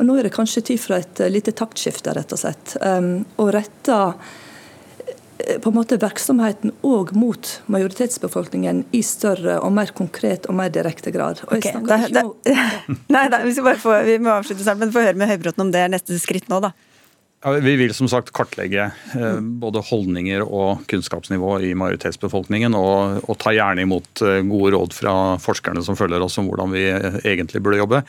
Og 0.00 0.08
nå 0.08 0.16
er 0.18 0.26
det 0.26 0.32
kanskje 0.34 0.64
tid 0.66 0.80
for 0.82 0.96
et 0.96 1.22
lite 1.30 1.54
taktskifte, 1.54 2.10
rett 2.16 2.34
og 2.34 2.40
slett. 2.40 2.74
Og 2.82 3.52
rette 3.54 4.00
Eh, 4.00 4.43
på 5.34 5.70
en 5.70 5.74
måte 5.74 5.98
virksomheten 6.00 6.72
òg 6.86 7.10
mot 7.18 7.48
majoritetsbefolkningen 7.72 8.84
i 8.94 9.00
større 9.04 9.58
og 9.64 9.74
mer 9.74 9.90
konkret 9.96 10.46
og 10.50 10.56
mer 10.58 10.70
direkte 10.72 11.10
grad. 11.14 11.42
Okay, 11.48 11.74
da, 11.88 11.98
da, 12.06 12.24
nei, 13.14 13.24
da, 13.32 13.42
vi, 13.44 13.54
få, 13.58 13.96
vi, 14.06 14.18
må 14.22 14.36
avslutte 14.36 14.62
snart, 14.62 14.80
men 14.82 14.94
få 14.94 15.02
høre 15.04 15.18
med 15.18 15.32
Høybråten 15.32 15.66
om 15.66 15.72
det 15.74 15.82
er 15.82 15.90
neste 15.92 16.18
skritt 16.22 16.46
nå, 16.52 16.62
da. 16.64 16.72
Vi 17.44 17.74
vil 17.76 17.92
som 17.92 18.08
sagt 18.08 18.30
kartlegge 18.32 18.86
eh, 18.88 19.40
både 19.60 19.82
holdninger 19.84 20.40
og 20.46 20.86
kunnskapsnivå 20.88 21.58
i 21.60 21.74
majoritetsbefolkningen, 21.76 22.72
og, 22.78 23.18
og, 23.26 23.36
ta 23.42 23.52
gjerne 23.52 23.84
imot 23.84 24.22
eh, 24.24 24.38
gode 24.48 24.70
råd 24.72 24.96
fra 24.96 25.14
forskerne 25.42 25.82
som 25.84 25.98
følger 25.98 26.24
oss 26.24 26.38
om 26.40 26.48
hvordan 26.48 26.72
vi 26.72 26.86
eh, 26.88 27.18
egentlig 27.34 27.60
burde 27.60 27.82
jobbe. 27.82 28.00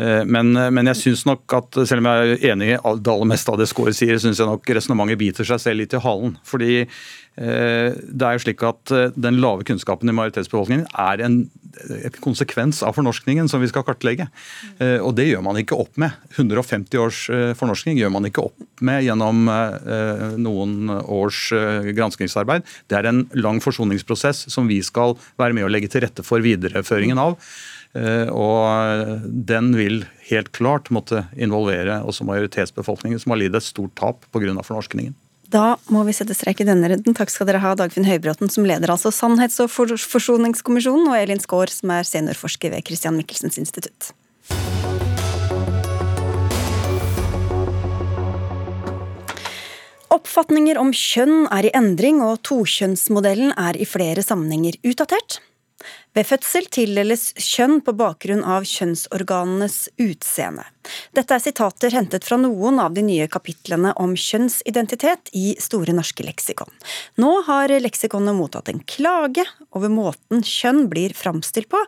Men, 0.00 0.54
men, 0.54 0.86
jeg 0.86 0.96
synes 0.96 1.26
nok 1.26 1.52
at 1.52 1.76
selv 1.90 2.00
om 2.00 2.06
jeg 2.08 2.36
er 2.38 2.52
enig 2.52 2.68
i 2.70 2.76
det 2.78 3.10
aller 3.10 3.28
meste 3.28 3.52
av 3.52 3.58
det 3.60 3.66
Skåre 3.68 3.92
sier, 3.92 4.16
syns 4.22 4.38
jeg 4.40 4.48
nok 4.48 4.70
resonnementet 4.70 5.18
biter 5.20 5.44
seg 5.44 5.60
selv 5.60 5.82
litt 5.82 5.96
i 5.98 6.00
halen. 6.00 6.38
fordi 6.46 6.86
det 7.40 8.26
er 8.26 8.36
jo 8.36 8.42
slik 8.42 8.62
at 8.66 8.92
Den 9.14 9.38
lave 9.42 9.64
kunnskapen 9.66 10.08
i 10.08 10.14
majoritetsbefolkningen 10.14 10.86
er 10.94 11.22
en 11.26 11.36
konsekvens 12.22 12.82
av 12.86 12.96
fornorskningen 12.98 13.48
som 13.50 13.62
vi 13.62 13.70
skal 13.70 13.84
kartlegge. 13.86 14.28
Eh, 14.78 14.98
og 14.98 15.14
Det 15.18 15.28
gjør 15.28 15.44
man 15.46 15.58
ikke 15.60 15.78
opp 15.78 15.96
med. 16.00 16.14
150 16.36 17.00
års 17.00 17.20
fornorskning 17.58 17.98
gjør 18.00 18.12
man 18.14 18.28
ikke 18.28 18.44
opp 18.48 18.68
med 18.80 19.04
gjennom 19.04 19.48
noen 20.40 20.92
års 21.02 21.50
granskingsarbeid. 21.96 22.64
Det 22.88 22.96
er 22.98 23.08
en 23.10 23.24
lang 23.36 23.60
forsoningsprosess 23.62 24.46
som 24.52 24.68
vi 24.70 24.80
skal 24.84 25.16
være 25.40 25.56
med 25.56 25.66
å 25.66 25.72
legge 25.72 25.90
til 25.92 26.04
rette 26.04 26.24
for 26.26 26.42
videreføringen 26.44 27.20
av. 27.20 27.36
Og 28.30 29.26
den 29.50 29.72
vil 29.76 30.04
helt 30.30 30.52
klart 30.56 30.92
måtte 30.94 31.24
involvere 31.34 32.00
også 32.06 32.26
majoritetsbefolkningen, 32.28 33.20
som 33.20 33.34
har 33.34 33.42
lidd 33.42 33.58
et 33.58 33.66
stort 33.66 33.96
tap 33.98 34.28
pga. 34.30 34.54
fornorskningen. 34.62 35.16
Da 35.50 35.74
må 35.90 36.04
vi 36.06 36.12
sette 36.14 36.34
strek 36.36 36.60
i 36.62 36.66
denne 36.68 36.86
runden. 36.92 37.14
Takk 37.16 37.32
skal 37.32 37.48
dere 37.48 37.58
ha, 37.58 37.72
Dagfinn 37.74 38.06
Høybråten, 38.06 38.50
som 38.52 38.66
leder 38.68 38.92
altså 38.92 39.10
Sannhets- 39.10 39.58
og 39.58 39.70
forsoningskommisjonen, 39.72 41.08
og 41.10 41.18
Elin 41.18 41.42
Skaar, 41.42 41.72
som 41.74 41.90
er 41.90 42.06
seniorforsker 42.06 42.70
ved 42.70 42.86
Christian 42.86 43.18
Michelsens 43.18 43.58
institutt. 43.58 44.12
Oppfatninger 50.10 50.78
om 50.78 50.94
kjønn 50.94 51.48
er 51.50 51.66
i 51.66 51.74
endring, 51.74 52.22
og 52.22 52.44
tokjønnsmodellen 52.46 53.50
er 53.58 53.74
i 53.74 53.88
flere 53.88 54.22
sammenhenger 54.22 54.78
utdatert. 54.86 55.40
Ved 56.14 56.30
fødsel 56.30 56.70
tildeles 56.70 57.32
kjønn 57.42 57.80
på 57.82 57.94
bakgrunn 57.98 58.46
av 58.46 58.66
kjønnsorganenes 58.68 59.88
utseende. 59.98 60.68
Dette 61.16 61.36
er 61.36 61.42
sitater 61.42 61.94
hentet 61.94 62.24
fra 62.26 62.38
noen 62.40 62.80
av 62.82 62.94
de 62.96 63.04
nye 63.04 63.26
kapitlene 63.30 63.92
om 64.00 64.14
kjønnsidentitet 64.18 65.32
i 65.36 65.54
Store 65.60 65.94
norske 65.96 66.24
leksikon. 66.24 66.70
Nå 67.20 67.32
har 67.48 67.72
leksikonet 67.82 68.36
mottatt 68.36 68.70
en 68.72 68.82
klage 68.88 69.44
over 69.76 69.92
måten 69.92 70.42
kjønn 70.46 70.86
blir 70.90 71.14
framstilt 71.16 71.70
på 71.70 71.80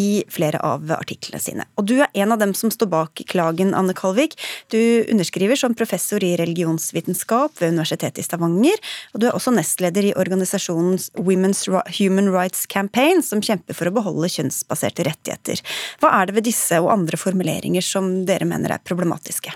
i 0.00 0.24
flere 0.32 0.60
av 0.64 0.90
artiklene 0.96 1.40
sine. 1.42 1.66
Og 1.80 1.86
du 1.88 1.96
er 2.00 2.10
en 2.22 2.34
av 2.34 2.40
dem 2.40 2.54
som 2.56 2.72
står 2.72 2.90
bak 2.92 3.22
klagen, 3.30 3.72
Anne 3.76 3.94
Kalvik. 3.96 4.36
Du 4.72 4.78
underskriver 5.10 5.58
som 5.60 5.76
professor 5.76 6.22
i 6.24 6.34
religionsvitenskap 6.40 7.60
ved 7.60 7.74
Universitetet 7.74 8.20
i 8.22 8.26
Stavanger, 8.26 8.80
og 9.14 9.22
du 9.22 9.28
er 9.28 9.36
også 9.36 9.54
nestleder 9.54 10.10
i 10.10 10.14
organisasjonen 10.18 10.98
Women's 11.20 11.64
Human 11.98 12.30
Rights 12.34 12.66
Campaign, 12.70 13.22
som 13.24 13.42
kjemper 13.44 13.76
for 13.76 13.90
å 13.90 13.94
beholde 13.94 14.30
kjønnsbaserte 14.32 15.06
rettigheter. 15.08 15.62
Hva 16.00 16.12
er 16.20 16.28
det 16.28 16.38
ved 16.38 16.48
disse 16.48 16.80
og 16.80 16.90
andre 16.92 17.20
formuleringer 17.20 17.84
som 17.84 18.10
dere 18.28 18.39
mener 18.48 18.76
er 18.76 18.86
problematiske? 18.86 19.52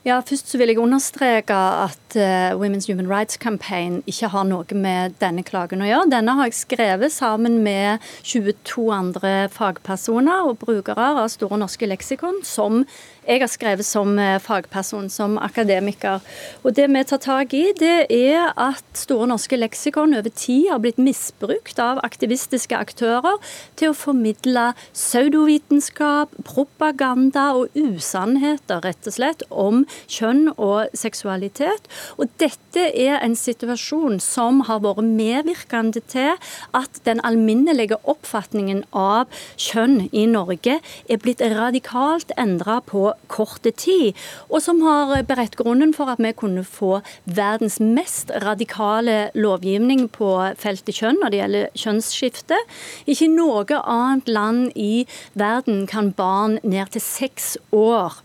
Ja, 0.00 0.16
Først 0.24 0.48
så 0.48 0.56
vil 0.56 0.70
jeg 0.72 0.80
understreke 0.80 1.52
at 1.52 2.14
uh, 2.16 2.56
Women's 2.56 2.86
Human 2.88 3.08
Rights 3.10 3.36
Campaign 3.36 3.98
ikke 4.08 4.30
har 4.32 4.46
noe 4.48 4.64
med 4.72 5.18
denne 5.20 5.44
klagen 5.44 5.84
å 5.84 5.88
gjøre. 5.88 6.08
Denne 6.14 6.38
har 6.38 6.48
jeg 6.48 6.56
skrevet 6.56 7.12
sammen 7.12 7.58
med 7.60 8.00
22 8.24 8.86
andre 8.96 9.34
fagpersoner 9.52 10.48
og 10.48 10.56
brukere 10.62 11.10
av 11.20 11.28
Store 11.28 11.60
norske 11.60 11.84
leksikon, 11.90 12.40
som 12.48 12.86
jeg 13.30 13.44
har 13.44 13.50
skrevet 13.50 13.86
som 13.86 14.18
eh, 14.18 14.40
fagperson, 14.42 15.06
som 15.12 15.36
akademiker. 15.38 16.18
Og 16.64 16.74
Det 16.74 16.88
vi 16.90 17.02
tar 17.06 17.20
tak 17.22 17.54
i, 17.54 17.70
det 17.78 18.10
er 18.10 18.50
at 18.58 18.82
Store 18.98 19.28
norske 19.30 19.56
leksikon 19.56 20.16
over 20.18 20.32
tid 20.34 20.70
har 20.70 20.80
blitt 20.82 20.98
misbrukt 20.98 21.78
av 21.78 22.00
aktivistiske 22.02 22.74
aktører 22.74 23.38
til 23.78 23.92
å 23.92 23.96
formidle 23.96 24.72
pseudovitenskap, 24.90 26.34
propaganda 26.44 27.52
og 27.54 27.70
usannheter, 27.78 28.82
rett 28.82 29.06
og 29.06 29.14
slett, 29.14 29.46
om 29.50 29.84
kjønn 30.10 30.50
og 30.56 30.90
seksualitet. 30.96 31.86
Og 32.18 32.32
dette 32.42 32.88
er 32.90 33.20
en 33.20 33.38
situasjon 33.38 34.18
som 34.24 34.64
har 34.66 34.82
vært 34.82 35.06
medvirkende 35.06 36.02
til 36.10 36.34
at 36.74 37.00
den 37.06 37.22
alminnelige 37.26 38.00
oppfatningen 38.10 38.82
av 38.90 39.30
kjønn 39.54 40.08
i 40.10 40.26
Norge 40.26 40.80
er 40.80 41.22
blitt 41.22 41.44
radikalt 41.44 42.34
endra 42.40 42.80
på 42.82 43.12
korte 43.30 43.72
tid, 43.76 44.16
og 44.48 44.62
som 44.64 44.80
har 44.84 45.12
beredt 45.28 45.58
grunnen 45.60 45.92
for 45.96 46.10
at 46.12 46.22
vi 46.22 46.32
kunne 46.36 46.64
få 46.66 47.00
verdens 47.24 47.80
mest 47.80 48.32
radikale 48.44 49.30
lovgivning 49.34 50.08
på 50.12 50.32
feltet 50.60 50.96
kjønn 51.00 51.20
når 51.22 51.32
det 51.32 51.42
gjelder 51.42 51.84
kjønnsskifte. 51.84 52.58
Ikke 53.06 53.28
i 53.28 53.34
noe 53.34 53.82
annet 53.84 54.28
land 54.30 54.72
i 54.74 55.06
verden 55.38 55.86
kan 55.90 56.12
barn 56.16 56.58
ned 56.62 56.96
til 56.96 57.04
seks 57.04 57.56
år 57.74 58.20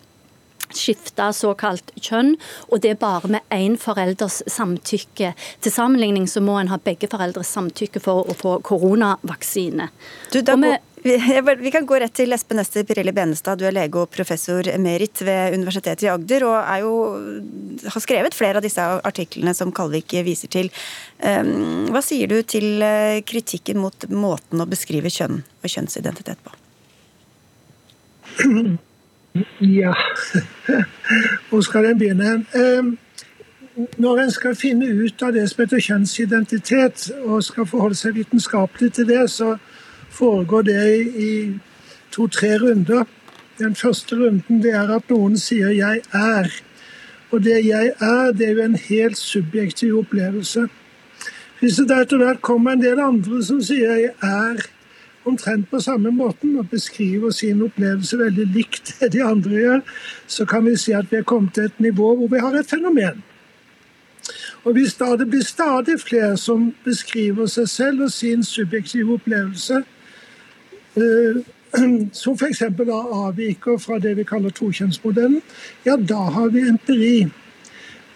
skifte 0.76 1.30
såkalt 1.36 1.92
kjønn, 2.02 2.36
og 2.70 2.82
det 2.84 2.96
er 2.96 3.00
bare 3.02 3.32
med 3.38 3.54
én 3.54 3.78
forelders 3.80 4.42
samtykke. 4.52 5.34
Til 5.62 5.72
sammenligning 5.74 6.28
så 6.32 6.44
må 6.44 6.58
en 6.60 6.72
ha 6.72 6.80
begge 6.82 7.10
foreldres 7.12 7.54
samtykke 7.56 8.02
for 8.04 8.28
å 8.28 8.38
få 8.38 8.58
koronavaksine. 8.66 9.90
Du, 10.34 10.42
da, 10.42 10.58
vi, 11.06 11.72
kan 11.72 11.86
gå 11.86 12.00
rett 12.02 12.14
til 12.18 12.34
Espen 12.34 12.58
Ester 12.58 12.84
Pirelli 12.88 13.12
Benestad, 13.14 13.60
du 13.62 13.68
er 13.68 13.76
lege 13.76 14.00
og 14.02 14.10
professor 14.10 14.66
emerit 14.72 15.22
ved 15.22 15.54
Universitetet 15.54 16.08
i 16.08 16.10
Agder, 16.10 16.46
og 16.50 16.58
jo, 16.82 16.94
har 17.86 18.02
skrevet 18.02 18.34
flere 18.34 18.58
av 18.58 18.66
disse 18.66 18.82
artiklene 18.82 19.54
som 19.54 19.74
Kalvik 19.76 20.16
viser 20.26 20.50
til. 20.50 20.72
Ehm, 21.22 21.92
hva 21.94 22.02
sier 22.02 22.32
du 22.32 22.40
til 22.42 22.82
eh, 22.82 23.22
kritikken 23.22 23.78
mot 23.84 24.08
måten 24.10 24.64
å 24.64 24.70
beskrive 24.70 25.14
kjønn 25.14 25.44
og 25.46 25.70
kjønnsidentitet 25.70 26.42
på? 26.46 26.58
Ja, 29.60 29.92
hvor 31.50 31.60
skal 31.66 31.90
en 31.90 31.98
begynne? 32.00 32.38
Ehm, 32.56 32.94
når 34.00 34.22
en 34.24 34.30
skal 34.32 34.56
finne 34.56 34.88
ut 34.88 35.24
av 35.28 35.34
det 35.36 35.44
som 35.52 35.66
heter 35.66 35.82
kjønnsidentitet, 35.84 37.10
og 37.28 37.44
skal 37.44 37.68
forholde 37.68 37.98
seg 38.00 38.16
vitenskapelig 38.16 38.94
til 38.96 39.10
det, 39.10 39.26
så 39.34 39.58
foregår 40.10 40.62
det 40.62 41.08
i 41.18 41.60
to-tre 42.12 42.58
runder. 42.58 43.06
Den 43.60 43.76
første 43.76 44.16
runden 44.16 44.64
det 44.64 44.74
er 44.74 44.96
at 44.96 45.10
noen 45.10 45.38
sier 45.38 45.70
'jeg 45.70 46.02
er'. 46.14 46.62
Og 47.32 47.44
det 47.44 47.66
'jeg 47.66 47.94
er', 48.00 48.32
det 48.32 48.48
er 48.48 48.52
jo 48.52 48.62
en 48.62 48.76
helt 48.76 49.18
subjektiv 49.18 49.98
opplevelse. 50.00 50.68
Hvis 51.60 51.76
det 51.76 51.92
etter 51.92 52.18
hvert 52.18 52.42
kommer 52.42 52.72
en 52.72 52.84
del 52.84 53.00
andre 53.00 53.44
som 53.44 53.62
sier 53.62 53.96
'jeg 53.96 54.12
er', 54.22 54.70
omtrent 55.26 55.70
på 55.70 55.80
samme 55.80 56.12
måten 56.12 56.58
og 56.60 56.70
beskriver 56.70 57.30
sin 57.30 57.62
opplevelse 57.62 58.18
veldig 58.18 58.46
likt 58.54 58.96
det 59.00 59.12
de 59.14 59.24
andre 59.24 59.52
gjør, 59.52 59.80
så 60.28 60.46
kan 60.46 60.66
vi 60.66 60.76
si 60.78 60.92
at 60.92 61.12
vi 61.12 61.18
er 61.18 61.24
kommet 61.24 61.54
til 61.54 61.64
et 61.64 61.80
nivå 61.80 62.16
hvor 62.16 62.28
vi 62.28 62.40
har 62.40 62.54
et 62.60 62.70
fenomen. 62.70 63.24
Og 64.64 64.74
Hvis 64.74 64.94
da 64.94 65.16
det 65.16 65.30
blir 65.30 65.44
stadig 65.44 66.00
flere 66.02 66.38
som 66.38 66.74
beskriver 66.84 67.46
seg 67.46 67.70
selv 67.70 68.02
og 68.02 68.12
sin 68.12 68.44
subjektive 68.44 69.14
opplevelse, 69.14 69.84
som 72.22 72.36
f.eks. 72.36 72.62
avviker 72.62 73.80
fra 73.82 74.00
det 74.00 74.16
vi 74.20 74.28
kaller 74.28 74.54
tokjønnsmodellen, 74.56 75.42
ja, 75.88 75.98
da 75.98 76.30
har 76.38 76.54
vi 76.54 76.68
empiri. 76.70 77.18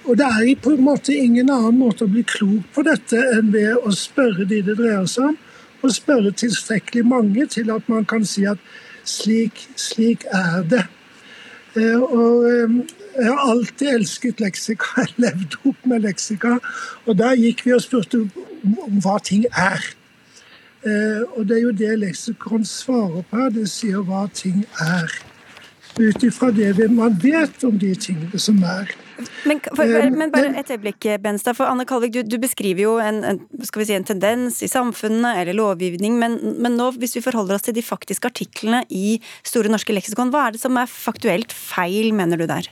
Og 0.08 0.18
det 0.18 0.26
er 0.26 0.62
på 0.64 0.74
en 0.74 0.86
måte 0.86 1.14
ingen 1.14 1.52
annen 1.52 1.80
måte 1.80 2.06
å 2.06 2.12
bli 2.12 2.24
klok 2.24 2.70
på 2.74 2.84
dette 2.88 3.20
enn 3.36 3.52
ved 3.54 3.84
å 3.84 3.92
spørre 3.94 4.48
de 4.48 4.62
det 4.66 4.78
dreier 4.80 5.10
seg 5.10 5.34
om, 5.34 5.36
og 5.80 5.96
spørre 5.96 6.32
tilstrekkelig 6.36 7.06
mange 7.08 7.46
til 7.52 7.70
at 7.72 7.86
man 7.92 8.08
kan 8.08 8.26
si 8.28 8.46
at 8.48 8.60
slik, 9.08 9.62
slik 9.80 10.26
er 10.36 10.64
det. 10.72 10.86
Eh, 11.78 12.00
og 12.00 12.48
eh, 12.50 12.74
jeg 13.20 13.30
har 13.30 13.46
alltid 13.52 13.94
elsket 13.94 14.42
leksika. 14.44 14.90
Jeg 15.04 15.16
levde 15.24 15.62
opp 15.70 15.88
med 15.88 16.04
leksika. 16.08 16.58
Og 17.06 17.18
der 17.20 17.38
gikk 17.40 17.66
vi 17.66 17.76
og 17.76 17.84
spurte 17.84 18.24
om 18.24 19.00
hva 19.04 19.18
ting 19.24 19.46
er. 19.52 19.84
Eh, 20.88 21.24
og 21.36 21.48
det 21.48 21.58
er 21.58 21.66
jo 21.66 21.74
det 21.76 21.98
leksikon 22.00 22.64
svarer 22.68 23.26
på. 23.32 23.50
Det 23.56 23.68
sier 23.72 24.06
hva 24.08 24.28
ting 24.34 24.64
er. 24.80 25.12
Ut 26.00 26.24
ifra 26.24 26.52
det 26.56 26.72
man 26.94 27.18
vet 27.20 27.64
om 27.68 27.76
de 27.80 27.92
tingene 28.00 28.40
som 28.40 28.62
er. 28.64 28.92
Men, 29.44 29.60
for, 29.76 29.84
eh, 29.84 30.08
men, 30.14 30.32
bare 30.32 30.54
et 30.56 30.72
øyeblikk, 30.72 31.10
Benstad. 31.20 31.58
For 31.58 31.68
Anne 31.68 31.84
Kalvik, 31.88 32.14
du, 32.16 32.22
du 32.24 32.38
beskriver 32.40 32.86
jo 32.86 32.96
en, 33.04 33.20
en, 33.28 33.42
si, 33.60 33.94
en, 33.96 34.08
tendens 34.08 34.62
i 34.64 34.72
samfunnet 34.72 35.42
eller 35.42 35.58
lovgivning. 35.60 36.16
Men, 36.22 36.40
men, 36.56 36.78
nå, 36.80 36.94
hvis 37.02 37.18
vi 37.18 37.26
forholder 37.26 37.58
oss 37.58 37.68
til 37.68 37.76
de 37.76 37.84
faktiske 37.84 38.32
artiklene 38.32 38.86
i 38.88 39.20
Store 39.44 39.72
norske 39.72 39.96
leksikon, 39.96 40.32
hva 40.32 40.48
er 40.48 40.56
det 40.56 40.64
som 40.64 40.80
er 40.80 40.88
faktuelt 40.88 41.52
feil, 41.56 42.14
mener 42.16 42.40
du 42.40 42.48
der? 42.48 42.72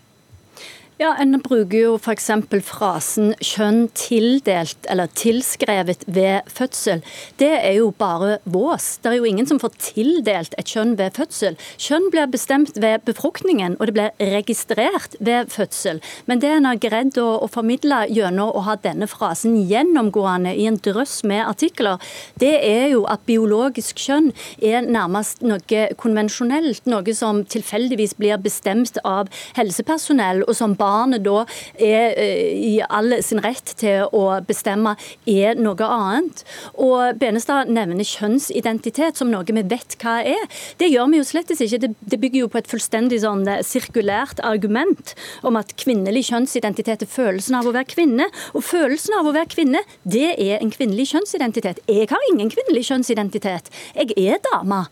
Ja, 0.98 1.12
En 1.22 1.38
bruker 1.46 1.78
jo 1.78 1.98
f.eks. 2.02 2.32
frasen 2.66 3.36
'kjønn 3.38 3.84
tildelt' 3.94 4.88
eller 4.90 5.06
'tilskrevet 5.06 6.02
ved 6.08 6.42
fødsel'. 6.50 7.04
Det 7.38 7.52
er 7.54 7.76
jo 7.78 7.92
bare 7.92 8.40
vås. 8.46 8.98
Det 9.04 9.12
er 9.12 9.18
jo 9.20 9.28
ingen 9.30 9.46
som 9.46 9.60
får 9.60 9.76
tildelt 9.78 10.56
et 10.58 10.66
kjønn 10.66 10.96
ved 10.98 11.14
fødsel. 11.14 11.54
Kjønn 11.78 12.10
blir 12.10 12.26
bestemt 12.26 12.82
ved 12.82 13.06
befruktningen, 13.06 13.76
og 13.80 13.86
det 13.86 13.94
blir 13.94 14.10
registrert 14.18 15.14
ved 15.20 15.54
fødsel. 15.54 16.02
Men 16.26 16.42
det 16.42 16.50
en 16.50 16.66
har 16.66 16.82
greid 16.82 17.14
å, 17.22 17.46
å 17.46 17.48
formidle 17.48 18.10
gjennom 18.10 18.50
å 18.50 18.66
ha 18.66 18.76
denne 18.82 19.06
frasen 19.06 19.54
gjennomgående 19.70 20.56
i 20.58 20.66
en 20.66 20.82
drøss 20.82 21.22
med 21.24 21.46
artikler, 21.46 22.02
det 22.42 22.58
er 22.66 22.90
jo 22.96 23.06
at 23.06 23.22
biologisk 23.30 24.02
kjønn 24.02 24.32
er 24.66 24.82
nærmest 24.82 25.46
noe 25.46 25.86
konvensjonelt. 25.94 26.90
Noe 26.90 27.14
som 27.14 27.46
tilfeldigvis 27.46 28.18
blir 28.18 28.42
bestemt 28.42 28.98
av 29.06 29.30
helsepersonell, 29.54 30.42
og 30.50 30.58
som 30.58 30.74
bare 30.74 30.87
barnet 30.88 31.26
da 31.28 31.44
er 31.76 32.16
eh, 32.16 32.56
i 32.56 32.74
all 32.88 33.18
sin 33.26 33.42
rett 33.44 33.74
til 33.80 34.08
å 34.16 34.24
bestemme, 34.48 34.96
er 35.28 35.60
noe 35.60 35.88
annet. 35.88 36.44
Og 36.74 37.18
Benestad 37.22 37.72
nevner 37.74 38.08
kjønnsidentitet 38.08 39.20
som 39.20 39.32
noe 39.32 39.46
vi 39.48 39.64
vet 39.64 39.98
hva 40.02 40.20
er. 40.26 40.44
Det 40.80 40.90
gjør 40.92 41.12
vi 41.12 41.22
jo 41.22 41.28
slett 41.28 41.54
ikke. 41.54 41.80
Det, 41.88 42.18
bygger 42.18 42.46
jo 42.46 42.50
på 42.52 42.62
et 42.62 42.70
fullstendig 42.70 43.22
sånn 43.24 43.46
eh, 43.50 43.64
sirkulært 43.66 44.42
argument 44.48 45.14
om 45.48 45.60
at 45.60 45.76
kvinnelig 45.80 46.28
kjønnsidentitet 46.32 47.06
er 47.06 47.12
følelsen 47.12 47.60
av 47.60 47.70
å 47.70 47.76
være 47.76 47.92
kvinne. 47.94 48.30
Og 48.58 48.66
følelsen 48.66 49.18
av 49.20 49.30
å 49.30 49.36
være 49.36 49.52
kvinne, 49.54 49.84
det 50.04 50.34
er 50.36 50.60
en 50.60 50.74
kvinnelig 50.74 51.12
kjønnsidentitet. 51.14 51.84
Jeg 51.90 52.12
har 52.12 52.30
ingen 52.32 52.52
kvinnelig 52.54 52.88
kjønnsidentitet. 52.92 53.74
Jeg 53.98 54.14
er 54.18 54.44
dame. 54.52 54.86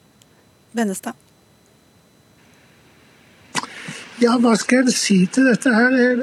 Bennestad. 0.76 1.25
Ja, 4.24 4.38
hva 4.40 4.54
skal 4.56 4.86
jeg 4.88 4.96
si 4.96 5.16
til 5.28 5.50
dette 5.50 5.72
her? 5.76 6.22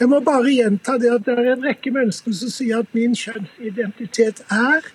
Jeg 0.00 0.08
må 0.08 0.20
bare 0.24 0.48
gjenta 0.54 0.94
det 0.96 1.10
at 1.12 1.26
det 1.26 1.34
er 1.36 1.50
en 1.52 1.66
rekke 1.66 1.92
mennesker 1.92 2.32
som 2.32 2.48
sier 2.48 2.80
at 2.80 2.94
min 2.96 3.12
kjønnsidentitet 3.12 4.40
er, 4.56 4.86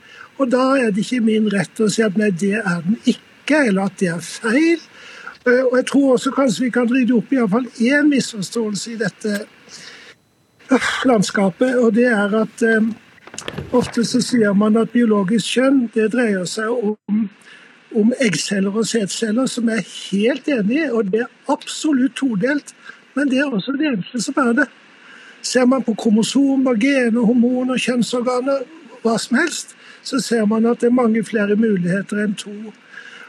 og 0.41 0.49
da 0.49 0.63
er 0.81 0.89
det 0.89 1.05
ikke 1.05 1.21
min 1.27 1.45
rett 1.53 1.77
å 1.77 1.91
si 1.93 2.01
at 2.01 2.17
nei, 2.17 2.31
det 2.33 2.55
er 2.57 2.81
den 2.87 2.97
ikke, 3.05 3.67
eller 3.67 3.85
at 3.85 4.01
det 4.01 4.09
er 4.15 4.25
feil. 4.25 4.81
Eh, 5.45 5.61
og 5.61 5.77
jeg 5.77 5.87
tror 5.91 6.15
også 6.15 6.33
kanskje 6.33 6.65
vi 6.65 6.73
kan 6.73 6.89
rydde 6.89 7.19
opp 7.19 7.29
i 7.29 7.37
iallfall 7.37 7.69
én 7.77 8.09
misforståelse 8.09 8.95
i 8.95 8.99
dette 9.05 9.45
landskapet, 11.05 11.77
og 11.77 11.93
det 11.93 12.09
er 12.09 12.33
at 12.41 12.65
ofte 13.77 14.01
så 14.09 14.25
sier 14.25 14.57
man 14.57 14.81
at 14.81 14.89
biologisk 14.89 15.59
kjønn 15.59 15.83
det 15.93 16.09
dreier 16.17 16.49
seg 16.49 16.73
om 16.73 17.27
om 17.95 18.13
eggceller 18.21 18.75
og 18.75 18.87
sædceller, 18.87 19.45
som 19.45 19.69
jeg 19.69 19.77
er 19.77 19.93
helt 20.11 20.47
enig 20.47 20.79
i. 20.83 20.89
Og 20.91 21.11
det 21.11 21.21
er 21.25 21.51
absolutt 21.51 22.15
todelt. 22.15 22.75
Men 23.15 23.29
det 23.31 23.39
er 23.39 23.51
også 23.51 23.75
det 23.79 23.87
eneste 23.87 24.21
som 24.21 24.39
er 24.43 24.51
det. 24.61 24.67
Ser 25.41 25.65
man 25.65 25.83
på 25.83 25.93
kromosomer, 25.93 26.73
gener, 26.73 27.21
hormoner, 27.21 27.77
kjønnsorganer, 27.77 28.65
hva 29.03 29.17
som 29.21 29.37
helst, 29.37 29.75
så 30.03 30.19
ser 30.19 30.45
man 30.49 30.65
at 30.65 30.81
det 30.81 30.89
er 30.89 30.97
mange 30.97 31.23
flere 31.23 31.55
muligheter 31.55 32.23
enn 32.23 32.33
to. 32.37 32.53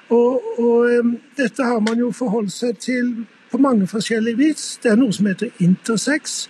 Og, 0.09 0.43
og 0.59 1.17
dette 1.37 1.65
har 1.65 1.81
man 1.85 2.01
jo 2.01 2.13
forholdt 2.15 2.55
seg 2.55 2.79
til 2.81 3.13
på 3.51 3.59
mange 3.59 3.87
forskjellige 3.87 4.37
vis. 4.37 4.65
Det 4.83 4.93
er 4.93 5.01
noe 5.01 5.13
som 5.13 5.29
heter 5.29 5.53
intersex. 5.61 6.47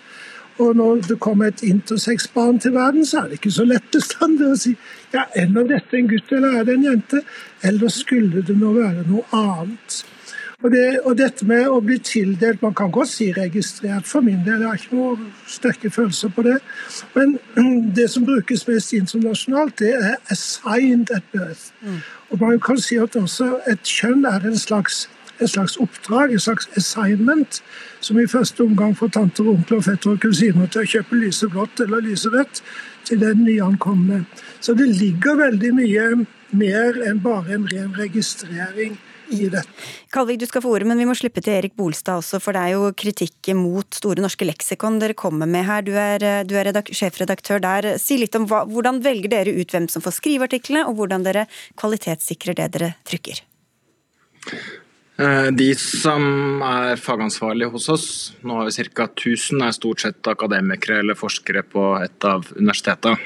Og 0.58 0.76
når 0.76 1.02
det 1.08 1.18
kommer 1.20 1.50
et 1.50 1.62
intersex-barn 1.62 2.58
til 2.58 2.72
verden, 2.72 3.06
så 3.06 3.18
er 3.18 3.28
det 3.28 3.40
ikke 3.40 3.52
så 3.52 3.64
lett 3.68 3.90
bestandig 3.92 4.48
å 4.48 4.58
si 4.58 4.72
ja, 5.12 5.26
er 5.36 5.48
nå 5.52 5.66
dette 5.68 5.98
en 5.98 6.08
gutt 6.08 6.32
eller 6.32 6.60
er 6.60 6.68
det 6.68 6.76
en 6.78 6.86
jente? 6.90 7.22
Eller 7.64 7.92
skulle 7.92 8.44
det 8.46 8.56
nå 8.56 8.72
være 8.76 9.04
noe 9.08 9.24
annet? 9.36 10.04
Og, 10.64 10.70
det, 10.72 11.00
og, 11.04 11.18
dette 11.18 11.44
med 11.44 11.66
å 11.68 11.82
bli 11.84 11.98
tildelt 12.00 12.62
Man 12.64 12.72
kan 12.74 12.88
godt 12.90 13.10
si 13.12 13.26
registrert 13.36 14.06
for 14.08 14.24
min 14.24 14.40
del, 14.46 14.62
jeg 14.64 14.70
har 14.70 14.78
ikke 14.80 14.96
noen 14.96 15.26
sterke 15.52 15.90
følelser 15.92 16.32
på 16.32 16.46
det. 16.46 16.56
Men 17.12 17.36
det 17.98 18.08
som 18.10 18.24
brukes 18.24 18.64
mest 18.68 18.94
internasjonalt, 18.96 19.76
det 19.78 19.92
er 19.94 20.16
'assigned 20.32 21.12
at 21.12 21.28
birth'. 21.34 21.72
Mm. 21.82 22.00
Og 22.30 22.40
man 22.40 22.60
kan 22.60 22.80
si 22.80 22.96
at 22.96 23.16
også 23.16 23.58
et 23.68 23.84
kjønn 23.84 24.24
er 24.24 24.48
en 24.48 24.58
slags 24.58 25.08
et 25.40 25.50
slags 25.50 25.76
oppdrag, 25.82 26.34
et 26.34 26.42
slags 26.42 26.68
assignment, 26.76 27.60
som 28.00 28.18
i 28.20 28.28
første 28.30 28.64
omgang 28.64 28.94
får 28.96 29.12
tanter, 29.16 29.48
onkler, 29.52 29.82
fettere 29.84 30.16
og 30.16 30.22
kusiner 30.24 30.70
til 30.72 30.84
å 30.84 30.92
kjøpe 30.94 31.20
lyseblått 31.20 31.82
eller 31.84 32.04
lyserødt 32.06 32.62
til 33.06 33.20
den 33.22 33.44
nyankomne. 33.46 34.24
Så 34.60 34.74
det 34.78 34.88
ligger 34.96 35.38
veldig 35.42 35.74
mye 35.76 36.06
mer 36.56 37.02
enn 37.06 37.20
bare 37.22 37.56
en 37.56 37.68
ren 37.70 37.92
registrering 37.98 38.96
i 39.34 39.48
dette. 39.50 39.86
Kalvik, 40.14 40.38
du 40.40 40.46
skal 40.46 40.62
få 40.62 40.72
ordet, 40.76 40.86
men 40.88 41.00
vi 41.00 41.06
må 41.08 41.16
slippe 41.18 41.42
til 41.42 41.56
Erik 41.56 41.74
Bolstad 41.78 42.20
også, 42.20 42.40
for 42.42 42.56
det 42.56 42.62
er 42.62 42.76
jo 42.76 42.92
kritikk 42.98 43.50
mot 43.58 43.98
Store 43.98 44.22
norske 44.22 44.46
leksikon 44.46 45.00
dere 45.02 45.18
kommer 45.18 45.50
med 45.50 45.66
her. 45.66 45.84
Du 45.86 45.92
er, 45.98 46.22
du 46.46 46.54
er 46.56 46.70
redak 46.70 46.92
sjefredaktør 46.94 47.62
der. 47.62 47.92
Si 48.02 48.18
litt 48.20 48.38
om 48.38 48.46
hva, 48.50 48.64
hvordan 48.70 49.02
velger 49.04 49.32
dere 49.32 49.56
ut 49.56 49.74
hvem 49.74 49.90
som 49.92 50.04
får 50.04 50.18
skrive 50.20 50.46
artiklene, 50.50 50.86
og 50.86 51.00
hvordan 51.00 51.26
dere 51.26 51.46
kvalitetssikrer 51.80 52.58
det 52.58 52.70
dere 52.78 52.94
trykker? 53.08 53.42
Eh, 55.16 55.48
de 55.56 55.70
som 55.80 56.60
er 56.60 56.98
fagansvarlige 57.00 57.72
hos 57.72 57.88
oss, 57.88 58.08
nå 58.44 58.58
har 58.58 58.68
vi 58.68 58.88
ca. 58.92 59.06
1000, 59.08 59.62
er 59.64 59.72
stort 59.72 60.04
sett 60.04 60.28
akademikere 60.28 61.00
eller 61.00 61.16
forskere 61.16 61.62
på 61.64 61.88
et 62.02 62.26
av 62.28 62.44
universitetene. 62.56 63.16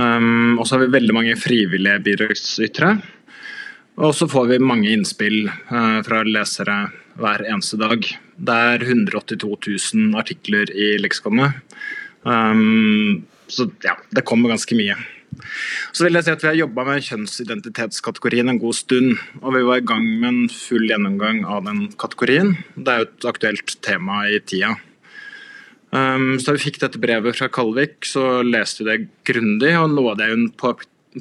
Um, 0.00 0.56
og 0.56 0.64
så 0.64 0.76
har 0.76 0.86
vi 0.86 0.94
veldig 0.94 1.14
mange 1.16 1.36
frivillige 1.36 1.98
bidragsytere. 2.06 2.92
Og 4.00 4.14
så 4.16 4.28
får 4.30 4.46
vi 4.52 4.60
mange 4.62 4.92
innspill 4.94 5.50
uh, 5.50 5.98
fra 6.06 6.22
lesere 6.24 6.78
hver 7.20 7.44
eneste 7.50 7.76
dag. 7.80 8.06
Det 8.38 8.60
er 8.70 8.86
182 8.86 9.50
000 9.66 10.16
artikler 10.20 10.70
i 10.72 10.94
leksikonet. 11.02 11.58
Um, 12.22 13.26
så 13.50 13.66
ja, 13.84 13.98
det 14.14 14.24
kommer 14.24 14.54
ganske 14.54 14.78
mye. 14.78 14.96
Så 15.92 16.04
vil 16.04 16.18
jeg 16.18 16.26
si 16.26 16.32
at 16.34 16.42
Vi 16.42 16.48
har 16.50 16.58
jobba 16.58 16.84
med 16.88 17.06
kjønnsidentitetskategorien 17.06 18.50
en 18.50 18.60
god 18.60 18.76
stund. 18.76 19.18
og 19.42 19.54
Vi 19.54 19.62
var 19.66 19.80
i 19.80 19.86
gang 19.86 20.06
med 20.20 20.28
en 20.28 20.48
full 20.48 20.86
gjennomgang 20.88 21.44
av 21.44 21.64
den 21.64 21.88
kategorien. 21.92 22.56
Det 22.76 22.88
er 22.88 23.02
jo 23.02 23.08
et 23.08 23.28
aktuelt 23.30 23.76
tema 23.82 24.24
i 24.28 24.40
tida. 24.40 24.76
Um, 25.90 26.38
så 26.38 26.50
Da 26.50 26.56
vi 26.58 26.70
fikk 26.70 26.80
dette 26.80 27.00
brevet 27.02 27.36
fra 27.36 27.48
Kalvik, 27.48 28.04
så 28.06 28.42
leste 28.46 28.84
vi 28.84 28.90
det 28.90 29.08
grundig. 29.24 29.74
og 29.78 29.90
Noe 29.90 30.12
av 30.12 30.18
det 30.18 30.30
hun 30.30 30.50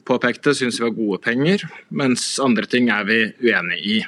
påpekte, 0.05 0.53
syns 0.53 0.80
vi 0.80 0.86
var 0.86 0.97
gode 0.97 1.22
penger, 1.22 1.66
mens 1.89 2.39
andre 2.39 2.66
ting 2.66 2.89
er 2.89 3.03
vi 3.03 3.34
uenig 3.41 3.80
i. 3.82 4.05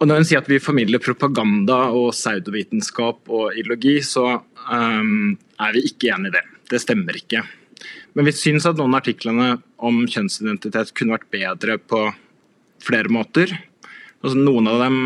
Og 0.00 0.08
Når 0.08 0.16
hun 0.16 0.24
sier 0.24 0.42
at 0.42 0.48
vi 0.50 0.58
formidler 0.58 0.98
propaganda 0.98 1.92
og 1.94 2.10
pseudovitenskap 2.10 3.28
og 3.30 3.54
ideologi, 3.54 4.00
så 4.02 4.42
um, 4.66 5.38
er 5.60 5.72
vi 5.72 5.86
ikke 5.86 6.10
enig 6.10 6.32
i 6.32 6.38
det. 6.38 6.42
Det 6.72 6.80
stemmer 6.82 7.14
ikke. 7.14 7.44
Men 8.14 8.28
vi 8.28 8.34
syns 8.36 8.66
at 8.68 8.78
noen 8.78 8.94
av 8.94 9.02
artiklene 9.02 9.56
om 9.82 10.02
kjønnsidentitet 10.06 10.94
kunne 10.96 11.16
vært 11.16 11.30
bedre 11.34 11.78
på 11.80 12.06
flere 12.82 13.12
måter. 13.12 13.54
Altså, 14.22 14.38
noen 14.38 14.68
av 14.70 14.78
dem 14.84 14.98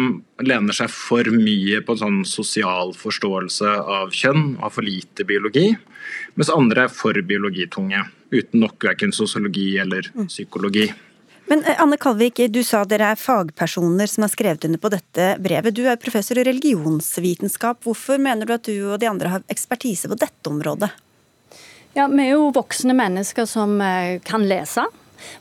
lener 0.45 0.77
seg 0.77 0.93
for 0.93 1.29
mye 1.33 1.81
på 1.85 1.95
en 1.95 2.03
sånn 2.03 2.18
sosial 2.29 2.93
forståelse 2.97 3.72
av 3.97 4.12
kjønn, 4.12 4.59
og 4.59 4.66
har 4.66 4.74
for 4.74 4.85
lite 4.85 5.24
biologi, 5.29 5.70
mens 6.37 6.53
andre 6.53 6.85
er 6.85 6.93
for 6.93 7.16
biologitunge, 7.24 8.03
uten 8.35 8.61
nok 8.61 8.85
verken 8.91 9.14
sosiologi 9.16 9.70
eller 9.81 10.11
mm. 10.12 10.29
psykologi. 10.29 10.91
Men 11.49 11.64
eh, 11.64 11.81
Anne 11.81 11.97
Kalvik, 11.97 12.43
du 12.53 12.61
sa 12.66 12.83
dere 12.85 13.12
er 13.14 13.20
fagpersoner 13.20 14.11
som 14.11 14.27
har 14.27 14.35
skrevet 14.35 14.68
under 14.68 14.83
på 14.83 14.93
dette 14.93 15.33
brevet. 15.41 15.72
Du 15.72 15.87
er 15.89 16.01
professor 16.03 16.37
i 16.37 16.45
religionsvitenskap. 16.45 17.81
Hvorfor 17.87 18.20
mener 18.20 18.45
du 18.45 18.53
at 18.57 18.68
du 18.68 18.77
og 18.91 19.01
de 19.01 19.09
andre 19.09 19.33
har 19.33 19.49
ekspertise 19.53 20.11
på 20.11 20.18
dette 20.20 20.53
området? 20.53 20.91
Ja, 21.97 22.07
Vi 22.12 22.26
er 22.26 22.34
jo 22.34 22.51
voksne 22.53 22.92
mennesker 22.92 23.47
som 23.49 23.78
eh, 23.80 24.18
kan 24.20 24.42
lese. 24.44 24.84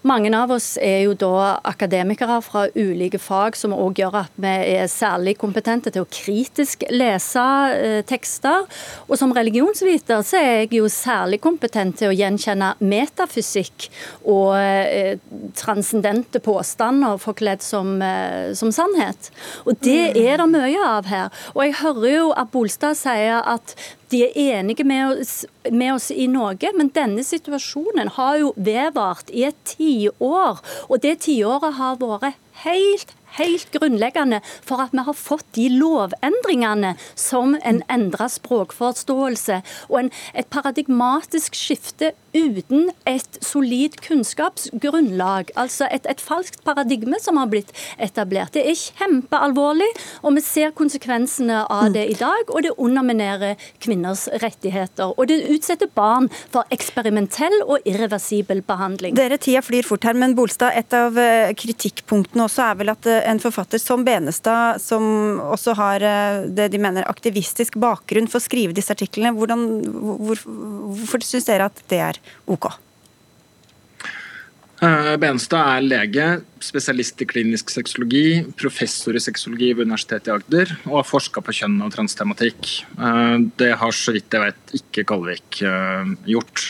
Mange 0.07 0.29
av 0.37 0.53
oss 0.55 0.75
er 0.81 1.01
jo 1.05 1.15
da 1.19 1.57
akademikere 1.67 2.37
fra 2.45 2.65
ulike 2.75 3.19
fag, 3.21 3.57
som 3.59 3.73
òg 3.75 3.99
gjør 3.99 4.19
at 4.21 4.37
vi 4.39 4.53
er 4.75 4.87
særlig 4.91 5.35
kompetente 5.41 5.91
til 5.91 6.05
å 6.05 6.09
kritisk 6.09 6.85
lese 6.93 7.43
eh, 7.75 7.99
tekster. 8.07 8.63
Og 9.09 9.19
som 9.19 9.33
religionsviter 9.35 10.23
så 10.25 10.39
er 10.39 10.51
jeg 10.63 10.77
jo 10.79 10.87
særlig 10.91 11.41
kompetent 11.43 11.99
til 11.99 12.11
å 12.11 12.15
gjenkjenne 12.15 12.71
metafysikk 12.79 13.89
og 14.23 14.55
eh, 14.59 15.19
transcendente 15.59 16.41
påstander 16.43 17.19
forkledd 17.21 17.65
som, 17.65 17.97
eh, 17.99 18.53
som, 18.57 18.71
sannhet. 18.75 19.31
Og 19.65 19.75
det 19.83 20.15
mm. 20.15 20.23
er 20.23 20.41
det 20.41 20.49
mye 20.55 20.87
av 20.87 21.11
her. 21.11 21.45
Og 21.55 21.65
jeg 21.65 21.79
hører 21.83 22.09
jo 22.13 22.33
at 22.35 22.51
Bolstad 22.55 22.97
sier 22.99 23.43
at 23.43 23.75
de 24.11 24.21
er 24.25 24.37
enige 24.59 24.85
med 24.85 25.19
oss, 25.21 25.45
med 25.71 25.93
oss, 25.95 26.11
i 26.11 26.27
Norge, 26.31 26.71
men 26.77 26.91
denne 26.95 27.23
situasjonen 27.25 28.13
har 28.17 28.39
jo 28.41 28.53
vedvart 28.55 29.31
i 29.33 29.45
et 29.49 29.57
tiår. 29.67 30.61
Og 30.89 31.01
det 31.03 31.19
tiåret 31.25 31.77
har 31.79 31.97
vært 32.01 32.37
helt, 32.63 33.13
helt 33.35 33.71
grunnleggende 33.73 34.41
for 34.65 34.83
at 34.83 34.93
vi 34.95 35.03
har 35.07 35.17
fått 35.17 35.47
de 35.57 35.67
lovendringene 35.73 36.95
som 37.19 37.57
en 37.61 37.81
endra 37.91 38.29
språkforståelse 38.31 39.61
og 39.89 39.99
en, 40.03 40.13
et 40.33 40.49
paradigmatisk 40.53 41.57
skifte 41.57 42.13
uten 42.35 42.89
et 43.07 43.39
solid 43.43 43.95
kunnskapsgrunnlag. 44.03 45.51
Altså 45.59 45.87
et, 45.91 46.05
et 46.09 46.21
falskt 46.21 46.61
paradigme 46.67 47.19
som 47.23 47.39
har 47.39 47.49
blitt 47.51 47.71
etablert. 48.01 48.53
Det 48.55 48.65
er 48.67 48.77
kjempealvorlig, 48.79 49.89
og 50.23 50.35
vi 50.37 50.43
ser 50.45 50.75
konsekvensene 50.75 51.63
av 51.71 51.91
det 51.95 52.05
i 52.11 52.17
dag. 52.19 52.51
Og 52.51 52.65
det 52.65 52.75
underminerer 52.77 53.55
kvinners 53.83 54.27
rettigheter. 54.43 55.13
Og 55.15 55.29
det 55.31 55.41
utsetter 55.53 55.89
barn 55.95 56.29
for 56.53 56.67
eksperimentell 56.73 57.55
og 57.65 57.85
irreversibel 57.87 58.61
behandling. 58.65 59.15
Dere, 59.17 59.39
Tida 59.41 59.63
flyr 59.65 59.87
fort 59.87 60.07
her, 60.07 60.17
men 60.17 60.35
Bolstad, 60.37 60.75
et 60.75 60.93
av 60.95 61.17
eh, 61.19 61.53
kritikkpunktene 61.57 62.45
også 62.45 62.65
er 62.67 62.79
vel 62.81 62.93
at 62.93 63.09
eh, 63.09 63.21
en 63.29 63.41
forfatter 63.41 63.81
som 63.81 64.03
Benestad, 64.05 64.81
som 64.83 65.05
også 65.45 65.75
har 65.79 66.05
eh, 66.05 66.45
det 66.55 66.69
de 66.73 66.81
mener 66.81 67.07
aktivistisk 67.09 67.79
bakgrunn 67.81 68.29
for 68.31 68.41
å 68.41 68.45
skrive 68.45 68.75
disse 68.75 68.93
artiklene, 68.95 69.33
hvordan, 69.35 69.65
hvor, 69.95 70.41
hvorfor 70.45 71.25
syns 71.25 71.49
dere 71.49 71.69
at 71.69 71.83
det 71.91 72.01
er 72.09 72.21
OK. 72.45 72.69
Eh, 74.83 75.13
Benstad 75.21 75.77
er 75.77 75.85
lege, 75.85 76.25
spesialist 76.63 77.21
i 77.23 77.27
klinisk 77.29 77.71
sexologi, 77.71 78.43
professor 78.59 79.15
i 79.15 79.23
sexologi 79.23 79.71
ved 79.71 79.87
Universitetet 79.87 80.27
i 80.27 80.33
Agder 80.33 80.73
og 80.89 80.99
har 80.99 81.07
forska 81.07 81.43
på 81.45 81.55
kjønn 81.61 81.79
og 81.85 81.93
transtematikk. 81.95 82.73
Eh, 82.99 83.37
det 83.61 83.71
har 83.79 83.95
så 83.95 84.15
vidt 84.15 84.35
jeg 84.35 84.43
vet 84.43 84.75
ikke 84.81 85.07
Kalvik 85.13 85.61
eh, 85.63 86.13
gjort. 86.27 86.67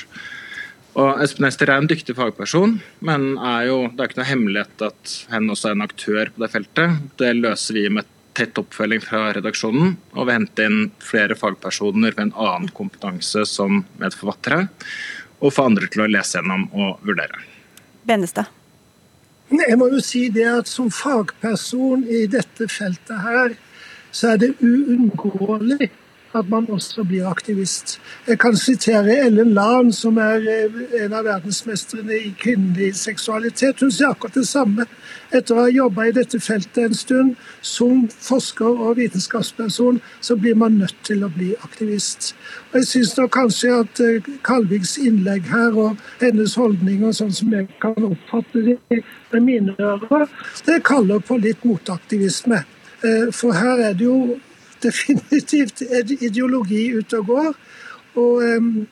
Og 0.96 1.24
Espen 1.26 1.50
Ester 1.50 1.72
er 1.72 1.82
en 1.82 1.90
dyktig 1.92 2.16
fagperson, 2.16 2.78
men 3.04 3.34
er 3.36 3.66
jo, 3.68 3.80
det 3.90 4.04
er 4.04 4.12
ikke 4.12 4.22
noe 4.22 4.30
hemmelighet 4.30 4.86
at 4.86 5.16
hen 5.34 5.50
også 5.52 5.72
er 5.72 5.76
en 5.76 5.88
aktør 5.88 6.32
på 6.32 6.46
det 6.46 6.52
feltet. 6.54 7.02
Det 7.20 7.34
løser 7.36 7.82
vi 7.82 7.90
med 7.98 8.14
tett 8.36 8.60
oppfølging 8.60 9.02
fra 9.04 9.26
redaksjonen, 9.36 9.96
og 10.14 10.28
vi 10.28 10.38
henter 10.38 10.70
inn 10.70 10.90
flere 11.04 11.36
fagpersoner 11.40 12.16
med 12.16 12.24
en 12.28 12.34
annen 12.46 12.72
kompetanse 12.76 13.44
som 13.50 13.84
medforfattere 14.00 14.68
og 15.46 15.54
få 15.54 15.68
andre 15.70 15.90
til 15.92 16.06
å 16.06 16.10
lese 16.10 16.40
gjennom 16.40 16.68
og 16.74 17.06
vurdere. 17.06 17.42
Benestad. 18.06 18.50
Jeg 19.54 19.78
må 19.78 19.92
jo 19.94 20.00
si 20.02 20.24
det 20.34 20.46
at 20.50 20.70
Som 20.70 20.90
fagperson 20.90 22.08
i 22.10 22.24
dette 22.26 22.66
feltet 22.72 23.22
her, 23.22 23.54
så 24.10 24.34
er 24.34 24.42
det 24.42 24.56
uunngåelig 24.64 25.92
at 26.36 26.50
man 26.50 26.68
også 26.70 27.04
blir 27.08 27.28
aktivist. 27.30 28.00
Jeg 28.28 28.40
kan 28.40 28.58
sitere 28.58 29.18
Ellen 29.26 29.54
Lahn, 29.54 29.92
som 29.94 30.18
er 30.18 30.44
eh, 30.52 30.80
en 31.04 31.14
av 31.14 31.26
verdensmestrene 31.28 32.18
i 32.18 32.34
kvinnelig 32.40 32.96
seksualitet. 33.00 33.82
Hun 33.82 33.92
sier 33.92 34.12
akkurat 34.12 34.36
det 34.36 34.48
samme. 34.50 34.88
Etter 35.36 35.56
å 35.56 35.66
ha 35.66 35.72
jobba 35.72 36.08
i 36.08 36.14
dette 36.16 36.40
feltet 36.44 36.82
en 36.84 36.98
stund, 36.98 37.34
som 37.62 38.06
forsker 38.10 38.82
og 38.88 39.00
vitenskapsperson, 39.00 40.02
så 40.22 40.38
blir 40.40 40.58
man 40.60 40.80
nødt 40.82 40.98
til 41.08 41.24
å 41.26 41.32
bli 41.34 41.54
aktivist. 41.66 42.34
Og 42.72 42.80
Jeg 42.82 42.90
syns 42.92 43.16
kanskje 43.32 43.74
at 43.80 44.04
eh, 44.04 44.32
Kalviks 44.46 44.98
innlegg 45.02 45.50
her 45.52 45.76
og 45.76 46.02
hennes 46.22 46.56
holdninger, 46.60 47.12
sånn 47.16 47.34
som 47.36 47.54
jeg 47.56 47.70
kan 47.84 47.98
oppfatte 48.12 48.64
det 48.66 49.04
med 49.32 49.42
mine 49.44 49.76
ører, 49.80 50.28
det 50.66 50.82
kaller 50.84 51.24
på 51.24 51.40
litt 51.42 51.64
motaktivisme. 51.66 52.64
Eh, 53.06 53.32
for 53.36 53.56
her 53.56 53.90
er 53.90 53.98
det 53.98 54.06
jo 54.08 54.38
definitivt 54.86 55.82
ideologi 56.22 56.88
ute 56.98 57.20
og 57.20 57.32
går. 57.32 57.56
Og 58.16 58.44
um, 58.58 58.88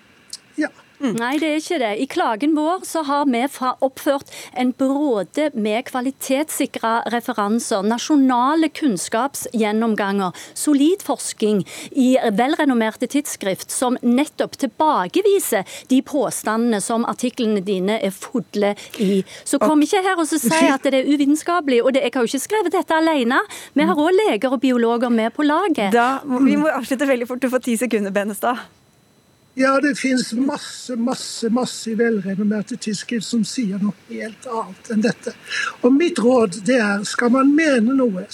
Mm. 1.03 1.15
Nei, 1.19 1.33
det 1.41 1.49
er 1.49 1.59
ikke 1.59 1.79
det. 1.81 1.91
I 1.99 2.07
klagen 2.07 2.53
vår 2.55 2.85
så 2.87 3.03
har 3.07 3.25
vi 3.27 3.41
oppført 3.83 4.31
en 4.59 4.71
bråde 4.77 5.49
med 5.53 5.83
kvalitetssikra 5.89 6.93
referanser, 7.11 7.83
nasjonale 7.83 8.69
kunnskapsgjennomganger, 8.71 10.31
solid 10.55 11.03
forskning 11.03 11.63
i 11.91 12.13
velrenommerte 12.31 13.09
tidsskrift 13.11 13.71
som 13.73 13.97
nettopp 14.01 14.55
tilbakeviser 14.63 15.67
de 15.91 15.99
påstandene 16.07 16.79
som 16.83 17.03
artiklene 17.09 17.63
dine 17.65 17.99
er 17.99 18.13
fulle 18.15 18.73
i. 19.03 19.23
Så 19.43 19.59
kom 19.59 19.83
ikke 19.83 20.03
her 20.05 20.19
og 20.19 20.29
si 20.29 20.39
at 20.63 20.87
det 20.87 21.01
er 21.01 21.09
uvitenskapelig. 21.09 21.81
Og 21.83 21.91
det, 21.95 22.05
jeg 22.07 22.15
har 22.15 22.23
jo 22.23 22.31
ikke 22.31 22.45
skrevet 22.47 22.77
dette 22.77 22.95
alene. 22.95 23.41
Vi 23.75 23.89
har 23.89 23.99
òg 23.99 24.15
leger 24.15 24.55
og 24.55 24.63
biologer 24.63 25.11
med 25.11 25.35
på 25.35 25.43
laget. 25.47 25.91
Da, 25.95 26.21
vi 26.23 26.55
må 26.59 26.71
avslutte 26.71 27.09
veldig 27.09 27.27
fort. 27.27 27.43
Du 27.43 27.51
får 27.51 27.67
ti 27.67 27.77
sekunder, 27.79 28.13
Benestad. 28.15 28.63
Ja, 29.55 29.79
det 29.81 29.95
finnes 29.99 30.31
masse, 30.33 30.95
masse 30.95 31.49
masse 31.53 31.93
velrenommerte 31.95 32.77
tidsskrift 32.81 33.27
som 33.27 33.43
sier 33.45 33.77
noe 33.83 33.93
helt 34.09 34.47
annet 34.49 34.89
enn 34.95 35.05
dette. 35.05 35.35
Og 35.85 35.93
mitt 35.93 36.17
råd 36.21 36.63
det 36.65 36.79
er, 36.81 37.03
skal 37.05 37.33
man 37.35 37.53
mene 37.55 37.93
noe, 37.93 38.25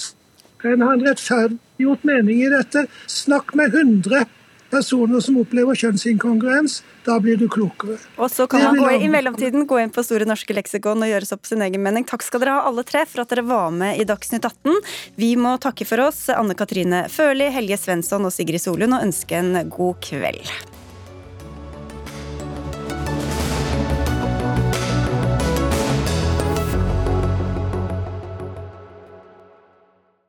Skal 0.60 0.76
en 0.76 0.82
ha 0.84 0.94
en 0.94 1.04
rettferdiggjort 1.04 2.04
mening 2.04 2.42
i 2.44 2.50
dette, 2.52 2.86
snakk 3.08 3.54
med 3.56 3.76
100 3.76 4.26
personer 4.70 5.20
som 5.24 5.38
opplever 5.42 5.76
kjønnsinkongruens. 5.76 6.82
Da 7.08 7.16
blir 7.24 7.40
du 7.40 7.48
klokere. 7.52 7.98
Og 8.20 8.32
så 8.32 8.48
kan 8.48 8.64
man 8.64 8.80
gå, 8.80 8.90
i 9.04 9.12
mellomtiden 9.12 9.68
gå 9.68 9.80
inn 9.82 9.94
på 9.96 10.04
Store 10.06 10.28
norske 10.30 10.56
leksikon 10.56 11.04
og 11.04 11.12
gjøre 11.12 11.28
seg 11.30 11.40
opp 11.40 11.48
sin 11.52 11.64
egen 11.66 11.84
mening. 11.84 12.08
Takk 12.08 12.24
skal 12.28 12.44
dere 12.44 12.58
ha 12.60 12.66
alle 12.70 12.84
tre 12.88 13.06
for 13.10 13.24
at 13.24 13.32
dere 13.34 13.48
var 13.48 13.72
med 13.76 14.00
i 14.00 14.08
Dagsnytt 14.08 14.46
18. 14.46 14.84
Vi 15.20 15.36
må 15.40 15.58
takke 15.64 15.88
for 15.90 16.08
oss, 16.10 16.28
Anne 16.36 16.56
Katrine 16.60 17.08
Førli, 17.12 17.50
Helge 17.56 17.80
Svensson 17.80 18.28
og 18.28 18.36
Sigrid 18.36 18.64
Solund, 18.64 18.96
og 19.00 19.08
ønske 19.10 19.40
en 19.40 19.56
god 19.72 20.04
kveld. 20.06 20.79